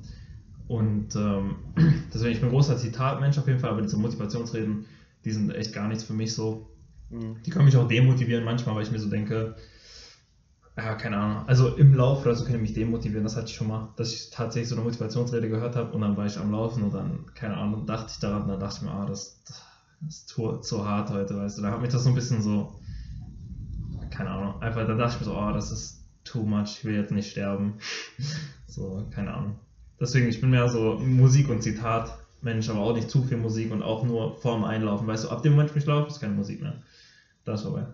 Und 0.69 1.13
ähm, 1.17 1.55
deswegen, 2.13 2.31
ich 2.31 2.39
bin 2.39 2.47
ein 2.49 2.53
großer 2.53 2.77
Zitatmensch 2.77 3.37
auf 3.37 3.47
jeden 3.47 3.59
Fall, 3.59 3.71
aber 3.71 3.81
diese 3.81 3.97
Motivationsreden, 3.97 4.85
die 5.25 5.31
sind 5.31 5.49
echt 5.51 5.73
gar 5.73 5.89
nichts 5.89 6.05
für 6.05 6.13
mich 6.13 6.33
so. 6.33 6.55
Mhm. 7.09 7.35
Die 7.45 7.49
können 7.49 7.65
mich 7.65 7.75
auch 7.75 7.87
demotivieren 7.87 8.45
manchmal, 8.45 8.75
weil 8.75 8.83
ich 8.83 8.91
mir 8.91 8.99
so 8.99 9.09
denke, 9.09 9.51
ja, 10.77 10.95
keine 10.95 11.17
Ahnung. 11.17 11.47
Also 11.47 11.75
im 11.75 11.93
Lauf 11.93 12.21
oder 12.21 12.35
so 12.35 12.45
die 12.45 12.57
mich 12.57 12.73
demotivieren, 12.73 13.23
das 13.23 13.35
hatte 13.35 13.47
ich 13.47 13.55
schon 13.55 13.67
mal, 13.67 13.89
dass 13.95 14.13
ich 14.13 14.29
tatsächlich 14.29 14.69
so 14.69 14.75
eine 14.75 14.83
Motivationsrede 14.83 15.49
gehört 15.49 15.75
habe 15.75 15.91
und 15.91 16.01
dann 16.01 16.15
war 16.15 16.25
ich 16.25 16.37
am 16.37 16.51
Laufen 16.51 16.83
und 16.83 16.93
dann, 16.93 17.25
keine 17.33 17.57
Ahnung, 17.57 17.85
dachte 17.87 18.11
ich 18.11 18.19
daran, 18.19 18.47
dann 18.47 18.59
dachte 18.59 18.77
ich 18.77 18.81
mir, 18.83 18.91
ah, 18.91 19.05
das, 19.05 19.41
das 19.45 19.63
ist 20.07 20.29
zu, 20.29 20.57
zu 20.57 20.87
hart 20.87 21.09
heute, 21.09 21.35
weißt 21.35 21.57
du. 21.57 21.63
Da 21.63 21.71
hat 21.71 21.81
mich 21.81 21.91
das 21.91 22.03
so 22.03 22.09
ein 22.09 22.15
bisschen 22.15 22.43
so, 22.43 22.75
keine 24.11 24.29
Ahnung, 24.29 24.61
einfach, 24.61 24.85
da 24.85 24.93
dachte 24.93 25.15
ich 25.15 25.19
mir 25.21 25.25
so, 25.25 25.37
ah, 25.37 25.51
das 25.51 25.71
ist 25.71 26.05
too 26.23 26.43
much, 26.43 26.77
ich 26.77 26.85
will 26.85 26.95
jetzt 26.95 27.11
nicht 27.11 27.31
sterben. 27.31 27.79
so, 28.67 29.07
keine 29.09 29.33
Ahnung. 29.33 29.55
Deswegen, 29.99 30.27
ich 30.27 30.39
bin 30.39 30.51
mehr 30.51 30.69
so 30.69 30.99
Musik 30.99 31.49
und 31.49 31.63
Zitat. 31.63 32.19
Mensch, 32.41 32.69
aber 32.69 32.81
auch 32.81 32.93
nicht 32.93 33.09
zu 33.09 33.23
viel 33.23 33.37
Musik 33.37 33.71
und 33.71 33.81
auch 33.81 34.03
nur 34.03 34.35
vorm 34.35 34.63
Einlaufen. 34.63 35.07
Weißt 35.07 35.23
du, 35.23 35.29
ab 35.29 35.41
dem 35.41 35.53
Moment, 35.53 35.73
wo 35.73 35.79
ich 35.79 35.87
laufe, 35.87 36.07
ist 36.07 36.19
keine 36.19 36.35
Musik 36.35 36.61
mehr. 36.61 36.83
Da 37.45 37.55
ist 37.55 37.63
vorbei. 37.63 37.87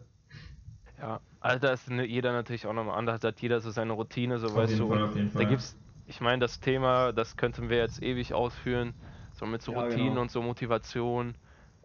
Ja, 0.99 1.21
Alter 1.43 1.73
ist 1.73 1.89
ne- 1.91 2.05
jeder 2.05 2.31
natürlich 2.33 2.65
auch 2.67 2.73
nochmal 2.73 2.97
anders, 2.97 3.21
hat 3.23 3.41
jeder 3.41 3.61
so 3.61 3.69
seine 3.71 3.93
Routine, 3.93 4.39
so 4.39 4.55
Auf 4.55 4.55
weißt 4.55 4.79
du. 4.79 4.99
Fall, 5.13 5.29
Da 5.35 5.45
Fall. 5.45 5.45
gibt's, 5.45 5.77
ich 6.07 6.21
meine, 6.21 6.39
das 6.39 6.59
Thema, 6.59 7.11
das 7.13 7.37
könnten 7.37 7.69
wir 7.69 7.77
jetzt 7.77 8.01
ewig 8.01 8.33
ausführen, 8.33 8.95
so 9.33 9.45
mit 9.45 9.61
so 9.61 9.71
Ja, 9.71 9.77
Routinen 9.83 10.17
genau. 10.17 10.21
und 10.21 10.31
so 10.31 10.41
Motivation 10.41 11.35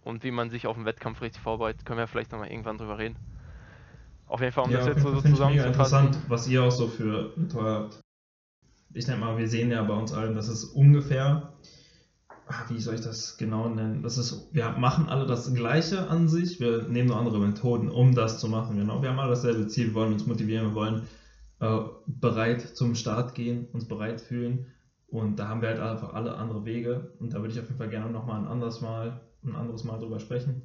und 0.04 0.24
wie 0.24 0.30
man 0.30 0.50
sich 0.50 0.66
auf 0.66 0.76
den 0.76 0.84
Wettkampf 0.86 1.20
richtig 1.22 1.42
vorbereitet, 1.42 1.84
können 1.84 1.98
wir 1.98 2.06
vielleicht 2.06 2.32
nochmal 2.32 2.50
irgendwann 2.50 2.78
drüber 2.78 2.98
reden. 2.98 3.16
Auf 4.26 4.40
jeden 4.40 4.52
Fall, 4.52 4.64
um 4.64 4.72
ja, 4.72 4.78
das 4.78 4.84
jetzt 4.86 5.00
so, 5.02 5.12
so 5.12 5.24
zusammenzufassen. 5.24 5.66
interessant, 5.66 6.18
was 6.28 6.46
ihr 6.48 6.62
auch 6.62 6.70
so 6.70 6.88
für 6.88 7.36
Ritual 7.36 7.72
habt. 7.84 8.00
Ich 8.94 9.04
denke 9.06 9.20
mal, 9.20 9.38
wir 9.38 9.48
sehen 9.48 9.70
ja 9.70 9.82
bei 9.82 9.94
uns 9.94 10.12
allen, 10.12 10.34
das 10.34 10.48
ist 10.48 10.64
ungefähr, 10.64 11.52
wie 12.68 12.80
soll 12.80 12.94
ich 12.94 13.00
das 13.00 13.36
genau 13.36 13.68
nennen? 13.68 14.02
Das 14.02 14.16
ist, 14.18 14.48
wir 14.52 14.70
machen 14.70 15.08
alle 15.08 15.26
das 15.26 15.52
Gleiche 15.52 16.08
an 16.08 16.28
sich, 16.28 16.60
wir 16.60 16.88
nehmen 16.88 17.08
nur 17.08 17.18
andere 17.18 17.38
Methoden, 17.40 17.88
um 17.88 18.14
das 18.14 18.38
zu 18.38 18.48
machen. 18.48 18.76
Genau, 18.76 19.02
wir 19.02 19.10
haben 19.10 19.18
alle 19.18 19.30
dasselbe 19.30 19.66
Ziel, 19.66 19.88
wir 19.88 19.94
wollen 19.94 20.12
uns 20.12 20.26
motivieren, 20.26 20.68
wir 20.68 20.74
wollen 20.74 21.02
äh, 21.60 21.80
bereit 22.06 22.62
zum 22.62 22.94
Start 22.94 23.34
gehen, 23.34 23.66
uns 23.72 23.86
bereit 23.86 24.20
fühlen. 24.20 24.66
Und 25.06 25.38
da 25.38 25.48
haben 25.48 25.62
wir 25.62 25.68
halt 25.68 25.80
einfach 25.80 26.12
alle 26.12 26.36
andere 26.36 26.64
Wege. 26.64 27.12
Und 27.18 27.32
da 27.32 27.38
würde 27.40 27.52
ich 27.52 27.60
auf 27.60 27.66
jeden 27.66 27.78
Fall 27.78 27.88
gerne 27.88 28.10
nochmal 28.10 28.40
ein 28.40 28.46
anderes 28.46 28.80
Mal, 28.80 29.20
ein 29.44 29.54
anderes 29.54 29.84
Mal 29.84 29.98
drüber 29.98 30.18
sprechen, 30.20 30.62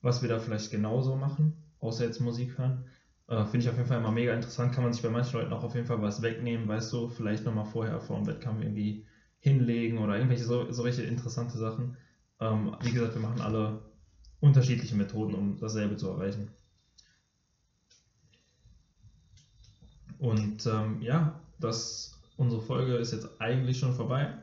was 0.00 0.22
wir 0.22 0.28
da 0.28 0.38
vielleicht 0.38 0.70
genauso 0.70 1.16
machen, 1.16 1.54
außer 1.80 2.04
jetzt 2.04 2.20
Musik 2.20 2.58
hören. 2.58 2.84
Äh, 3.28 3.44
Finde 3.44 3.58
ich 3.58 3.68
auf 3.68 3.76
jeden 3.76 3.88
Fall 3.88 3.98
immer 3.98 4.12
mega 4.12 4.34
interessant. 4.34 4.72
Kann 4.72 4.84
man 4.84 4.92
sich 4.92 5.02
bei 5.02 5.10
manchen 5.10 5.38
Leuten 5.38 5.52
auch 5.52 5.64
auf 5.64 5.74
jeden 5.74 5.86
Fall 5.86 6.02
was 6.02 6.22
wegnehmen, 6.22 6.68
weißt 6.68 6.92
du, 6.92 7.08
vielleicht 7.08 7.44
nochmal 7.44 7.64
vorher 7.64 8.00
vor 8.00 8.16
dem 8.16 8.26
Wettkampf 8.26 8.62
irgendwie 8.62 9.04
hinlegen 9.40 9.98
oder 9.98 10.16
irgendwelche 10.16 10.44
so, 10.44 10.70
solche 10.70 11.02
interessante 11.02 11.58
Sachen. 11.58 11.96
Ähm, 12.40 12.76
wie 12.82 12.92
gesagt, 12.92 13.14
wir 13.14 13.22
machen 13.22 13.40
alle 13.40 13.82
unterschiedliche 14.40 14.94
Methoden, 14.94 15.34
um 15.34 15.58
dasselbe 15.58 15.96
zu 15.96 16.08
erreichen. 16.08 16.50
Und 20.18 20.66
ähm, 20.66 21.00
ja, 21.00 21.40
das, 21.58 22.20
unsere 22.36 22.60
Folge 22.60 22.96
ist 22.96 23.12
jetzt 23.12 23.40
eigentlich 23.40 23.78
schon 23.78 23.94
vorbei. 23.94 24.34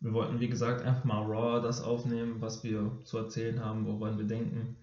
Wir 0.00 0.12
wollten, 0.12 0.40
wie 0.40 0.48
gesagt, 0.48 0.82
einfach 0.82 1.04
mal 1.04 1.22
raw 1.22 1.62
das 1.62 1.82
aufnehmen, 1.82 2.36
was 2.40 2.62
wir 2.62 2.92
zu 3.04 3.16
erzählen 3.18 3.64
haben, 3.64 3.86
woran 3.86 4.18
wir 4.18 4.26
denken. 4.26 4.76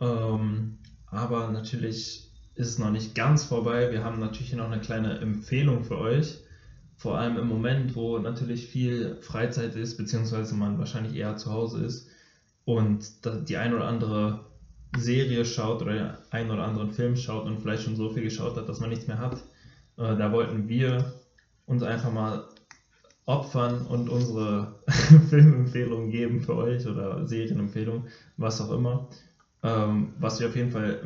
Ähm, 0.00 0.78
aber 1.06 1.52
natürlich 1.52 2.32
ist 2.54 2.68
es 2.68 2.78
noch 2.78 2.90
nicht 2.90 3.14
ganz 3.14 3.44
vorbei. 3.44 3.92
Wir 3.92 4.02
haben 4.02 4.18
natürlich 4.18 4.52
noch 4.52 4.70
eine 4.70 4.80
kleine 4.80 5.18
Empfehlung 5.20 5.84
für 5.84 5.98
euch. 5.98 6.38
Vor 7.02 7.18
allem 7.18 7.36
im 7.36 7.48
Moment, 7.48 7.96
wo 7.96 8.20
natürlich 8.20 8.68
viel 8.68 9.16
Freizeit 9.22 9.74
ist, 9.74 9.96
beziehungsweise 9.96 10.54
man 10.54 10.78
wahrscheinlich 10.78 11.16
eher 11.16 11.36
zu 11.36 11.50
Hause 11.50 11.84
ist 11.84 12.08
und 12.64 13.04
die 13.48 13.56
ein 13.56 13.74
oder 13.74 13.88
andere 13.88 14.46
Serie 14.96 15.44
schaut 15.44 15.82
oder 15.82 15.94
den 15.94 16.10
ein 16.30 16.48
oder 16.48 16.62
anderen 16.62 16.92
Film 16.92 17.16
schaut 17.16 17.46
und 17.46 17.60
vielleicht 17.60 17.82
schon 17.82 17.96
so 17.96 18.10
viel 18.10 18.22
geschaut 18.22 18.56
hat, 18.56 18.68
dass 18.68 18.78
man 18.78 18.88
nichts 18.88 19.08
mehr 19.08 19.18
hat. 19.18 19.34
Äh, 19.96 20.16
da 20.16 20.30
wollten 20.30 20.68
wir 20.68 21.12
uns 21.66 21.82
einfach 21.82 22.12
mal 22.12 22.46
opfern 23.26 23.84
und 23.84 24.08
unsere 24.08 24.78
Filmempfehlungen 25.28 26.08
geben 26.08 26.40
für 26.40 26.54
euch 26.54 26.86
oder 26.86 27.26
Serienempfehlungen, 27.26 28.04
was 28.36 28.60
auch 28.60 28.70
immer. 28.70 29.08
Ähm, 29.64 30.12
was 30.20 30.38
wir 30.38 30.46
auf 30.46 30.54
jeden 30.54 30.70
Fall 30.70 31.00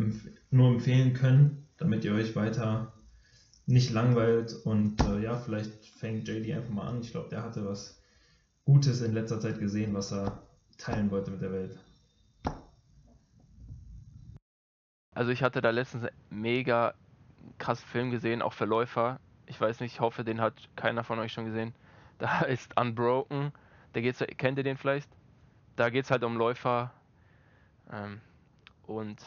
nur 0.50 0.68
empfehlen 0.68 1.14
können, 1.14 1.66
damit 1.78 2.04
ihr 2.04 2.12
euch 2.12 2.36
weiter 2.36 2.92
nicht 3.66 3.90
langweilt 3.90 4.54
und 4.64 5.00
äh, 5.02 5.20
ja, 5.20 5.36
vielleicht 5.36 5.84
fängt 5.86 6.28
JD 6.28 6.52
einfach 6.52 6.70
mal 6.70 6.88
an. 6.88 7.00
Ich 7.00 7.10
glaube, 7.10 7.28
der 7.28 7.42
hatte 7.42 7.66
was 7.66 8.00
Gutes 8.64 9.00
in 9.02 9.12
letzter 9.12 9.40
Zeit 9.40 9.58
gesehen, 9.58 9.92
was 9.94 10.12
er 10.12 10.42
teilen 10.78 11.10
wollte 11.10 11.32
mit 11.32 11.42
der 11.42 11.52
Welt. 11.52 11.78
Also 15.14 15.32
ich 15.32 15.42
hatte 15.42 15.60
da 15.60 15.70
letztens 15.70 16.04
einen 16.04 16.42
mega 16.42 16.94
krassen 17.58 17.86
Film 17.88 18.10
gesehen, 18.10 18.42
auch 18.42 18.52
für 18.52 18.66
Läufer. 18.66 19.18
Ich 19.46 19.60
weiß 19.60 19.80
nicht, 19.80 19.94
ich 19.94 20.00
hoffe, 20.00 20.24
den 20.24 20.40
hat 20.40 20.54
keiner 20.76 21.04
von 21.04 21.18
euch 21.18 21.32
schon 21.32 21.44
gesehen. 21.46 21.74
Da 22.18 22.40
ist 22.40 22.74
Unbroken. 22.80 23.52
Da 23.92 24.00
geht's, 24.00 24.24
kennt 24.38 24.56
ihr 24.56 24.64
den 24.64 24.78
vielleicht? 24.78 25.10
Da 25.76 25.90
geht 25.90 26.06
es 26.06 26.10
halt 26.10 26.24
um 26.24 26.38
Läufer. 26.38 26.90
Ähm, 27.92 28.22
und 28.86 29.18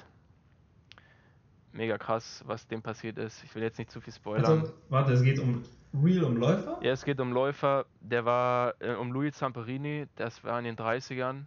mega 1.71 1.97
krass, 1.97 2.43
was 2.45 2.67
dem 2.67 2.82
passiert 2.82 3.17
ist. 3.17 3.43
Ich 3.43 3.53
will 3.55 3.63
jetzt 3.63 3.77
nicht 3.77 3.91
zu 3.91 4.01
viel 4.01 4.13
spoilern. 4.13 4.62
Also, 4.62 4.73
warte, 4.89 5.13
es 5.13 5.23
geht 5.23 5.39
um 5.39 5.63
Real 5.93 6.23
um 6.23 6.38
Läufer? 6.38 6.79
Ja, 6.82 6.91
es 6.91 7.03
geht 7.03 7.19
um 7.19 7.32
Läufer. 7.34 7.86
Der 8.01 8.25
war 8.25 8.75
äh, 8.79 8.93
um 8.93 9.12
Louis 9.12 9.36
Zamperini, 9.36 10.08
das 10.15 10.43
war 10.43 10.60
in 10.60 10.65
den 10.65 10.75
30ern. 10.75 11.45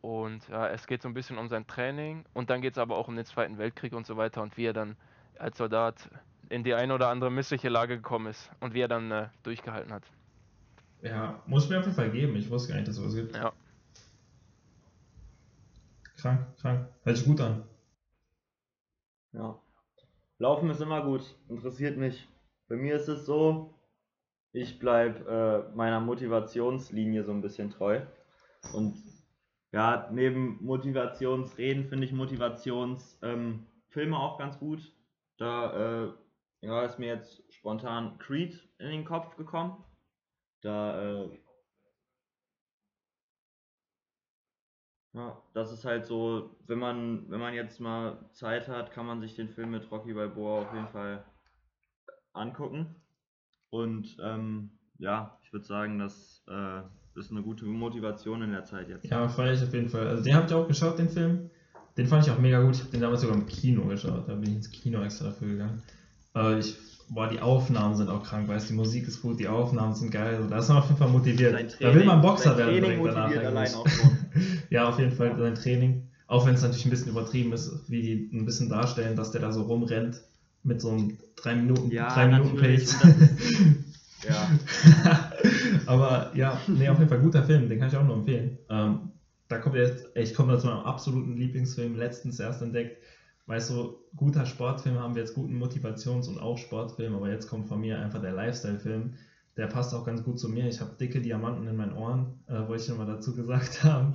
Und 0.00 0.48
ja, 0.48 0.68
es 0.68 0.86
geht 0.86 1.02
so 1.02 1.08
ein 1.08 1.14
bisschen 1.14 1.38
um 1.38 1.48
sein 1.48 1.66
Training 1.66 2.24
und 2.32 2.50
dann 2.50 2.60
geht 2.60 2.74
es 2.74 2.78
aber 2.78 2.96
auch 2.96 3.08
um 3.08 3.16
den 3.16 3.24
Zweiten 3.24 3.58
Weltkrieg 3.58 3.92
und 3.92 4.06
so 4.06 4.16
weiter 4.16 4.42
und 4.42 4.56
wie 4.56 4.66
er 4.66 4.72
dann 4.72 4.96
als 5.38 5.58
Soldat 5.58 6.08
in 6.48 6.62
die 6.62 6.74
eine 6.74 6.94
oder 6.94 7.08
andere 7.08 7.30
missliche 7.30 7.68
Lage 7.68 7.96
gekommen 7.96 8.28
ist 8.28 8.50
und 8.60 8.72
wie 8.72 8.80
er 8.80 8.88
dann 8.88 9.10
äh, 9.10 9.28
durchgehalten 9.42 9.92
hat. 9.92 10.04
Ja, 11.02 11.42
muss 11.46 11.68
mir 11.68 11.78
auf 11.78 11.84
jeden 11.84 11.96
Fall 11.96 12.10
geben. 12.10 12.36
Ich 12.36 12.48
wusste 12.50 12.68
gar 12.68 12.76
nicht, 12.76 12.88
dass 12.88 12.96
es 12.96 13.02
sowas 13.02 13.14
gibt. 13.16 13.36
Ja. 13.36 13.52
Krank, 16.16 16.46
krank. 16.60 16.88
Hört 17.02 17.16
sich 17.16 17.26
gut 17.26 17.40
an. 17.40 17.62
Ja. 19.36 19.60
Laufen 20.38 20.70
ist 20.70 20.80
immer 20.80 21.02
gut, 21.02 21.22
interessiert 21.48 21.98
mich. 21.98 22.26
Bei 22.68 22.76
mir 22.76 22.96
ist 22.96 23.08
es 23.08 23.26
so, 23.26 23.74
ich 24.52 24.78
bleibe 24.78 25.68
äh, 25.70 25.76
meiner 25.76 26.00
Motivationslinie 26.00 27.22
so 27.24 27.32
ein 27.32 27.42
bisschen 27.42 27.70
treu. 27.70 28.00
Und 28.72 28.96
ja, 29.72 30.08
neben 30.10 30.64
Motivationsreden 30.64 31.84
finde 31.84 32.06
ich 32.06 32.12
Motivationsfilme 32.12 33.66
ähm, 33.94 34.14
auch 34.14 34.38
ganz 34.38 34.58
gut. 34.58 34.92
Da 35.36 36.06
äh, 36.06 36.12
ja, 36.62 36.82
ist 36.84 36.98
mir 36.98 37.08
jetzt 37.08 37.42
spontan 37.52 38.18
Creed 38.18 38.66
in 38.78 38.88
den 38.88 39.04
Kopf 39.04 39.36
gekommen. 39.36 39.84
Da 40.62 41.24
äh, 41.24 41.38
Ja, 45.16 45.42
das 45.54 45.72
ist 45.72 45.86
halt 45.86 46.04
so, 46.04 46.50
wenn 46.66 46.78
man, 46.78 47.30
wenn 47.30 47.40
man 47.40 47.54
jetzt 47.54 47.80
mal 47.80 48.18
Zeit 48.32 48.68
hat, 48.68 48.92
kann 48.92 49.06
man 49.06 49.22
sich 49.22 49.34
den 49.34 49.48
Film 49.48 49.70
mit 49.70 49.90
Rocky 49.90 50.12
Balboa 50.12 50.60
auf 50.60 50.74
jeden 50.74 50.88
Fall 50.88 51.24
angucken. 52.34 52.94
Und 53.70 54.18
ähm, 54.22 54.72
ja, 54.98 55.38
ich 55.42 55.54
würde 55.54 55.64
sagen, 55.64 55.98
das 55.98 56.44
äh, 56.48 56.82
ist 57.18 57.30
eine 57.30 57.40
gute 57.42 57.64
Motivation 57.64 58.42
in 58.42 58.52
der 58.52 58.64
Zeit 58.64 58.90
jetzt. 58.90 59.06
Ja, 59.06 59.26
feiere 59.26 59.54
ich 59.54 59.62
auf 59.62 59.72
jeden 59.72 59.88
Fall. 59.88 60.06
Also 60.06 60.22
den 60.22 60.34
habe 60.34 60.46
ich 60.46 60.52
auch 60.52 60.68
geschaut, 60.68 60.98
den 60.98 61.08
Film. 61.08 61.50
Den 61.96 62.06
fand 62.06 62.26
ich 62.26 62.30
auch 62.30 62.38
mega 62.38 62.60
gut. 62.60 62.74
Ich 62.74 62.80
habe 62.82 62.90
den 62.90 63.00
damals 63.00 63.22
sogar 63.22 63.36
im 63.36 63.46
Kino 63.46 63.86
geschaut. 63.86 64.28
Da 64.28 64.34
bin 64.34 64.50
ich 64.50 64.56
ins 64.56 64.70
Kino 64.70 65.02
extra 65.02 65.28
dafür 65.28 65.48
gegangen. 65.48 65.82
Äh, 66.34 66.58
ich 66.58 66.76
boah, 67.08 67.28
die 67.28 67.40
Aufnahmen 67.40 67.94
sind 67.94 68.08
auch 68.08 68.22
krank, 68.22 68.48
weißt 68.48 68.68
du, 68.68 68.72
die 68.72 68.76
Musik 68.76 69.08
ist 69.08 69.22
gut, 69.22 69.38
die 69.38 69.48
Aufnahmen 69.48 69.94
sind 69.94 70.10
geil, 70.10 70.36
also 70.36 70.48
da 70.48 70.58
ist 70.58 70.68
man 70.68 70.78
auf 70.78 70.86
jeden 70.86 70.98
Fall 70.98 71.08
motiviert. 71.08 71.52
Training, 71.52 71.72
da 71.80 71.94
will 71.94 72.04
man 72.04 72.20
Boxer 72.20 72.56
werden 72.56 72.74
direkt 72.74 73.06
danach. 73.06 73.30
Allein 73.30 73.74
auch 73.74 73.88
schon. 73.88 74.15
Ja, 74.70 74.88
auf 74.88 74.98
jeden 74.98 75.12
Fall 75.12 75.36
sein 75.38 75.54
Training. 75.54 76.02
Auch 76.26 76.46
wenn 76.46 76.54
es 76.54 76.62
natürlich 76.62 76.84
ein 76.84 76.90
bisschen 76.90 77.10
übertrieben 77.10 77.52
ist, 77.52 77.88
wie 77.88 78.02
die 78.02 78.30
ein 78.32 78.44
bisschen 78.44 78.68
darstellen, 78.68 79.16
dass 79.16 79.30
der 79.30 79.40
da 79.40 79.52
so 79.52 79.62
rumrennt 79.62 80.22
mit 80.64 80.80
so 80.80 80.90
einem 80.90 81.18
3 81.36 81.54
Minuten, 81.54 81.90
ja, 81.90 82.12
3 82.12 82.26
Minuten 82.28 82.56
Pace. 82.56 82.96
ja. 84.28 84.50
Aber 85.86 86.32
ja, 86.34 86.60
nee, 86.66 86.88
auf 86.88 86.98
jeden 86.98 87.08
Fall 87.08 87.20
guter 87.20 87.44
Film, 87.44 87.68
den 87.68 87.78
kann 87.78 87.88
ich 87.88 87.96
auch 87.96 88.04
nur 88.04 88.16
empfehlen. 88.16 88.58
Ähm, 88.68 89.12
da 89.48 89.58
kommt 89.58 89.76
jetzt, 89.76 90.06
ich 90.16 90.34
komme 90.34 90.58
zu 90.58 90.66
meinem 90.66 90.80
absoluten 90.80 91.36
Lieblingsfilm, 91.36 91.94
letztens 91.94 92.40
erst 92.40 92.62
entdeckt 92.62 92.96
weißt 93.46 93.70
du, 93.70 93.96
guter 94.14 94.44
Sportfilm 94.44 94.98
haben 94.98 95.14
wir 95.14 95.22
jetzt 95.22 95.34
guten 95.34 95.60
Motivations- 95.60 96.28
und 96.28 96.38
auch 96.38 96.58
Sportfilm, 96.58 97.14
aber 97.14 97.30
jetzt 97.30 97.48
kommt 97.48 97.68
von 97.68 97.80
mir 97.80 97.98
einfach 97.98 98.20
der 98.20 98.32
Lifestyle-Film. 98.32 99.14
Der 99.56 99.66
passt 99.66 99.94
auch 99.94 100.04
ganz 100.04 100.22
gut 100.22 100.38
zu 100.38 100.48
mir. 100.48 100.68
Ich 100.68 100.80
habe 100.80 100.96
dicke 100.98 101.20
Diamanten 101.20 101.66
in 101.66 101.76
meinen 101.76 101.96
Ohren, 101.96 102.40
äh, 102.46 102.68
wollte 102.68 102.82
ich 102.82 102.88
nochmal 102.88 103.06
dazu 103.06 103.34
gesagt 103.34 103.84
haben. 103.84 104.14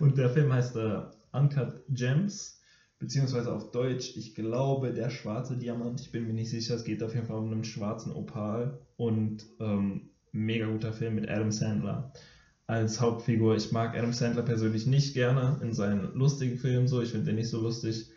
und 0.00 0.16
der 0.16 0.30
Film 0.30 0.52
heißt 0.52 0.76
äh, 0.76 1.02
Uncut 1.32 1.82
Gems, 1.88 2.60
beziehungsweise 2.98 3.52
auf 3.52 3.70
Deutsch, 3.70 4.16
ich 4.16 4.34
glaube, 4.34 4.92
der 4.92 5.10
schwarze 5.10 5.56
Diamant. 5.56 6.00
Ich 6.00 6.12
bin 6.12 6.26
mir 6.26 6.32
nicht 6.32 6.50
sicher, 6.50 6.74
es 6.74 6.84
geht 6.84 7.02
auf 7.02 7.14
jeden 7.14 7.26
Fall 7.26 7.38
um 7.38 7.50
einen 7.50 7.64
schwarzen 7.64 8.12
Opal 8.12 8.80
und 8.96 9.44
ähm, 9.60 10.10
mega 10.32 10.66
guter 10.66 10.92
Film 10.92 11.16
mit 11.16 11.28
Adam 11.28 11.50
Sandler 11.50 12.12
als 12.68 13.00
Hauptfigur. 13.00 13.56
Ich 13.56 13.72
mag 13.72 13.96
Adam 13.96 14.12
Sandler 14.12 14.42
persönlich 14.42 14.86
nicht 14.86 15.14
gerne 15.14 15.58
in 15.62 15.72
seinen 15.72 16.12
lustigen 16.14 16.58
Filmen 16.58 16.86
so. 16.86 17.00
Ich 17.02 17.10
finde 17.10 17.26
den 17.26 17.36
nicht 17.36 17.48
so 17.48 17.60
lustig. 17.60 18.10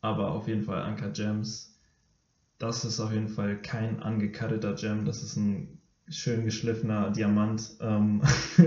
Aber 0.00 0.32
auf 0.32 0.46
jeden 0.46 0.62
Fall 0.62 0.82
Anka 0.82 1.08
Gems. 1.08 1.73
Das 2.64 2.82
ist 2.82 2.98
auf 2.98 3.12
jeden 3.12 3.28
Fall 3.28 3.60
kein 3.60 4.00
angekatteter 4.00 4.72
Gem. 4.72 5.04
Das 5.04 5.22
ist 5.22 5.36
ein 5.36 5.82
schön 6.08 6.46
geschliffener 6.46 7.10
Diamant. 7.10 7.76
Ähm, 7.82 8.22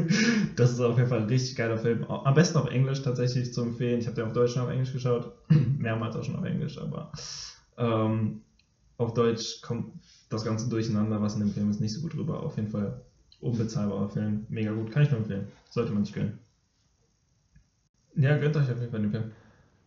das 0.55 0.71
ist 0.71 0.79
auf 0.81 0.97
jeden 0.97 1.09
Fall 1.09 1.21
ein 1.21 1.29
richtig 1.29 1.55
geiler 1.55 1.79
Film. 1.79 2.03
Am 2.03 2.35
besten 2.35 2.59
auf 2.59 2.69
Englisch 2.69 3.01
tatsächlich 3.01 3.51
zu 3.55 3.63
empfehlen. 3.63 3.99
Ich 3.99 4.05
habe 4.05 4.13
den 4.13 4.25
auf 4.25 4.33
Deutsch 4.33 4.55
und 4.55 4.61
auf 4.61 4.69
Englisch 4.69 4.93
geschaut. 4.93 5.33
Mehrmals 5.49 6.15
auch 6.15 6.23
schon 6.23 6.35
auf 6.35 6.45
Englisch, 6.45 6.77
aber 6.77 7.11
ähm, 7.79 8.43
auf 8.99 9.15
Deutsch 9.15 9.63
kommt 9.63 9.93
das 10.29 10.45
Ganze 10.45 10.69
durcheinander, 10.69 11.19
was 11.19 11.33
in 11.33 11.39
dem 11.39 11.49
Film 11.49 11.71
ist, 11.71 11.81
nicht 11.81 11.93
so 11.93 12.01
gut 12.01 12.13
rüber. 12.13 12.43
Auf 12.43 12.55
jeden 12.55 12.69
Fall 12.69 13.01
unbezahlbarer 13.41 14.09
Film. 14.09 14.45
Mega 14.49 14.73
gut. 14.73 14.91
Kann 14.91 15.01
ich 15.01 15.09
nur 15.09 15.21
empfehlen. 15.21 15.47
Sollte 15.71 15.91
man 15.91 16.05
sich 16.05 16.13
gönnen. 16.13 16.37
Ja, 18.15 18.37
gönnt 18.37 18.55
euch 18.57 18.69
auf 18.69 18.79
jeden 18.79 18.91
Fall 18.91 19.01
den 19.01 19.11
Film. 19.11 19.31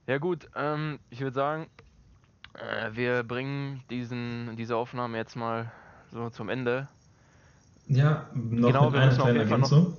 Ja 0.09 0.19
gut, 0.19 0.51
ähm, 0.57 0.99
ich 1.11 1.21
würde 1.21 1.35
sagen, 1.35 1.69
äh, 2.55 2.91
wir 2.93 3.23
bringen 3.23 3.83
diesen, 3.91 4.57
diese 4.57 4.77
Aufnahme 4.77 5.17
jetzt 5.17 5.37
mal 5.37 5.71
so 6.13 6.31
zum 6.31 6.49
Ende. 6.49 6.89
Ja, 7.87 8.29
noch 8.35 8.69
genau, 8.69 8.93
wir 8.93 9.05
müssen 9.05 9.21
auf 9.21 9.29
jeden 9.29 9.49
Fall 9.49 9.59
noch. 9.59 9.97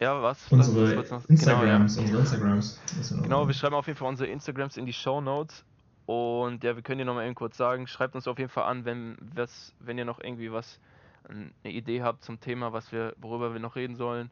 Ja, 0.00 0.22
was? 0.22 0.50
Unsere 0.50 0.96
was, 0.96 1.10
was 1.10 1.24
Instagrams, 1.26 1.96
genau, 1.96 2.08
ja. 2.08 2.14
unsere 2.14 2.20
Instagrams. 2.20 2.80
Genau, 3.22 3.46
wir 3.46 3.54
schreiben 3.54 3.74
auf 3.74 3.86
jeden 3.86 3.98
Fall 3.98 4.08
unsere 4.08 4.30
Instagrams 4.30 4.76
in 4.76 4.86
die 4.86 4.92
Show 4.92 5.20
Notes. 5.20 5.64
Und 6.06 6.64
ja, 6.64 6.74
wir 6.74 6.82
können 6.82 6.98
dir 6.98 7.04
nochmal 7.04 7.26
eben 7.26 7.34
kurz 7.34 7.56
sagen, 7.56 7.86
schreibt 7.86 8.14
uns 8.14 8.26
auf 8.28 8.38
jeden 8.38 8.48
Fall 8.48 8.64
an, 8.64 8.84
wenn, 8.84 9.18
was, 9.34 9.74
wenn 9.80 9.98
ihr 9.98 10.04
noch 10.04 10.20
irgendwie 10.20 10.52
was 10.52 10.80
eine 11.28 11.50
Idee 11.64 12.02
habt 12.02 12.24
zum 12.24 12.40
Thema, 12.40 12.72
was 12.72 12.92
wir, 12.92 13.14
worüber 13.18 13.52
wir 13.52 13.60
noch 13.60 13.76
reden 13.76 13.96
sollen. 13.96 14.30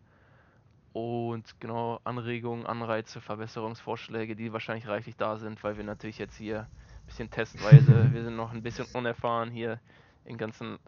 Und 0.92 1.61
genau 1.61 2.00
Anregungen, 2.05 2.64
Anreize, 2.64 3.20
Verbesserungsvorschläge, 3.20 4.35
die 4.35 4.52
wahrscheinlich 4.52 4.88
reichlich 4.88 5.16
da 5.16 5.37
sind, 5.37 5.62
weil 5.62 5.76
wir 5.76 5.85
natürlich 5.85 6.16
jetzt 6.16 6.37
hier 6.37 6.66
bisschen 7.07 7.31
testweise, 7.31 8.09
wir 8.12 8.23
sind 8.23 8.37
noch 8.37 8.53
ein 8.53 8.62
bisschen 8.62 8.87
unerfahren 8.92 9.51
hier 9.51 9.81
im 10.25 10.37
ganzen 10.37 10.79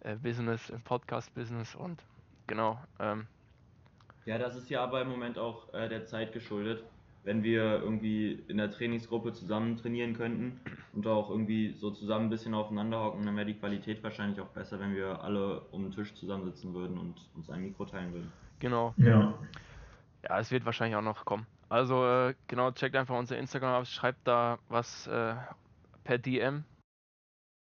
äh, 0.00 0.16
Business, 0.16 0.70
im 0.70 0.80
Podcast-Business 0.82 1.74
und 1.74 2.02
genau. 2.46 2.78
Ähm, 2.98 3.26
ja, 4.24 4.38
das 4.38 4.56
ist 4.56 4.70
ja 4.70 4.82
aber 4.82 5.02
im 5.02 5.08
Moment 5.08 5.38
auch 5.38 5.72
äh, 5.74 5.88
der 5.88 6.06
Zeit 6.06 6.32
geschuldet 6.32 6.84
wenn 7.24 7.42
wir 7.42 7.80
irgendwie 7.80 8.42
in 8.48 8.56
der 8.56 8.70
Trainingsgruppe 8.70 9.32
zusammen 9.32 9.76
trainieren 9.76 10.16
könnten 10.16 10.60
und 10.92 11.06
auch 11.06 11.30
irgendwie 11.30 11.72
so 11.72 11.90
zusammen 11.90 12.26
ein 12.26 12.30
bisschen 12.30 12.54
aufeinander 12.54 13.00
hocken, 13.00 13.24
dann 13.24 13.36
wäre 13.36 13.46
die 13.46 13.54
Qualität 13.54 14.02
wahrscheinlich 14.02 14.40
auch 14.40 14.48
besser, 14.48 14.80
wenn 14.80 14.94
wir 14.94 15.22
alle 15.22 15.60
um 15.70 15.82
den 15.82 15.92
Tisch 15.92 16.14
zusammensitzen 16.14 16.74
würden 16.74 16.98
und 16.98 17.14
uns 17.36 17.48
ein 17.48 17.62
Mikro 17.62 17.84
teilen 17.84 18.12
würden. 18.12 18.32
Genau. 18.58 18.94
Ja. 18.96 19.34
Ja, 20.24 20.38
es 20.38 20.50
wird 20.50 20.64
wahrscheinlich 20.64 20.96
auch 20.96 21.02
noch 21.02 21.24
kommen. 21.24 21.46
Also 21.72 22.04
äh, 22.04 22.34
genau, 22.48 22.70
checkt 22.72 22.94
einfach 22.96 23.18
unser 23.18 23.38
Instagram 23.38 23.80
ab, 23.80 23.86
schreibt 23.86 24.28
da 24.28 24.58
was 24.68 25.06
äh, 25.06 25.34
per 26.04 26.18
DM. 26.18 26.64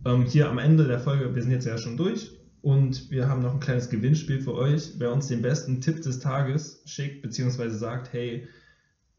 Ähm, 0.06 0.26
hier 0.26 0.48
am 0.48 0.60
Ende 0.60 0.86
der 0.86 1.00
Folge, 1.00 1.34
wir 1.34 1.42
sind 1.42 1.52
jetzt 1.52 1.66
ja 1.66 1.80
schon 1.80 1.98
durch 1.98 2.30
und 2.62 3.10
wir 3.10 3.28
haben 3.28 3.42
noch 3.42 3.56
ein 3.56 3.60
kleines 3.60 3.90
Gewinnspiel 3.90 4.42
für 4.42 4.54
euch. 4.54 5.00
Wer 5.00 5.12
uns 5.12 5.26
den 5.26 5.42
besten 5.42 5.82
Tipp 5.82 6.04
des 6.04 6.20
Tages 6.20 6.84
schickt, 6.86 7.24
beziehungsweise 7.24 7.80
sagt, 7.80 8.14
hey, 8.14 8.48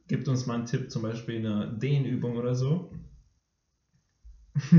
gibt 0.06 0.28
uns 0.28 0.46
mal 0.46 0.54
einen 0.54 0.66
Tipp, 0.66 0.88
zum 0.88 1.02
Beispiel 1.02 1.44
eine 1.44 1.66
Dehnübung 1.66 2.36
oder 2.36 2.54
so. 2.54 2.92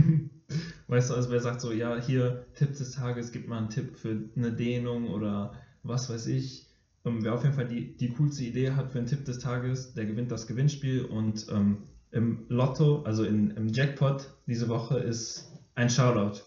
weißt 0.87 1.09
du, 1.09 1.15
also 1.15 1.29
wer 1.31 1.41
sagt 1.41 1.59
so, 1.59 1.73
ja, 1.73 1.99
hier 1.99 2.45
Tipp 2.53 2.77
des 2.77 2.91
Tages, 2.91 3.33
gibt 3.33 3.49
mal 3.49 3.57
einen 3.57 3.69
Tipp 3.69 3.97
für 3.97 4.23
eine 4.37 4.53
Dehnung 4.53 5.09
oder 5.09 5.53
was 5.83 6.09
weiß 6.09 6.27
ich. 6.27 6.66
Ähm, 7.07 7.23
wer 7.23 7.33
auf 7.33 7.43
jeden 7.43 7.55
Fall 7.55 7.67
die, 7.67 7.95
die 7.95 8.09
coolste 8.09 8.43
Idee 8.43 8.71
hat 8.71 8.91
für 8.91 8.99
einen 8.99 9.07
Tipp 9.07 9.25
des 9.25 9.39
Tages, 9.39 9.93
der 9.93 10.05
gewinnt 10.05 10.31
das 10.31 10.47
Gewinnspiel 10.47 11.05
und 11.05 11.47
ähm, 11.51 11.83
im 12.11 12.45
Lotto, 12.49 13.03
also 13.03 13.23
in, 13.23 13.51
im 13.51 13.67
Jackpot 13.67 14.33
diese 14.45 14.69
Woche 14.69 14.97
ist 14.97 15.51
ein 15.75 15.89
Shoutout. 15.89 16.41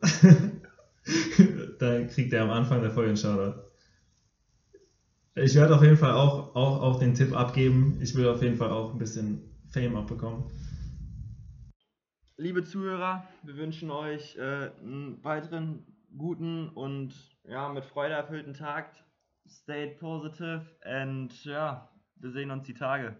da 1.78 2.04
kriegt 2.04 2.32
er 2.32 2.44
am 2.44 2.50
Anfang 2.50 2.80
der 2.82 2.90
Folge 2.90 3.10
einen 3.10 3.16
Shoutout. 3.16 3.60
Ich 5.36 5.54
werde 5.54 5.76
auf 5.76 5.82
jeden 5.82 5.96
Fall 5.96 6.12
auch, 6.12 6.54
auch, 6.54 6.82
auch 6.82 6.98
den 6.98 7.14
Tipp 7.14 7.32
abgeben. 7.34 7.98
Ich 8.00 8.14
will 8.14 8.28
auf 8.28 8.42
jeden 8.42 8.56
Fall 8.56 8.70
auch 8.70 8.92
ein 8.92 8.98
bisschen 8.98 9.42
Fame 9.68 9.96
abbekommen. 9.96 10.44
liebe 12.36 12.64
Zuhörer, 12.64 13.24
wir 13.42 13.56
wünschen 13.56 13.90
euch 13.90 14.36
äh, 14.36 14.70
einen 14.82 15.22
weiteren 15.22 15.86
guten 16.16 16.68
und 16.70 17.14
ja, 17.44 17.68
mit 17.68 17.84
Freude 17.84 18.14
erfüllten 18.14 18.54
Tag. 18.54 18.90
Stay 19.48 19.88
positive 19.98 20.64
and 20.82 21.44
ja, 21.44 21.88
wir 22.16 22.30
sehen 22.30 22.50
uns 22.50 22.66
die 22.66 22.74
Tage. 22.74 23.16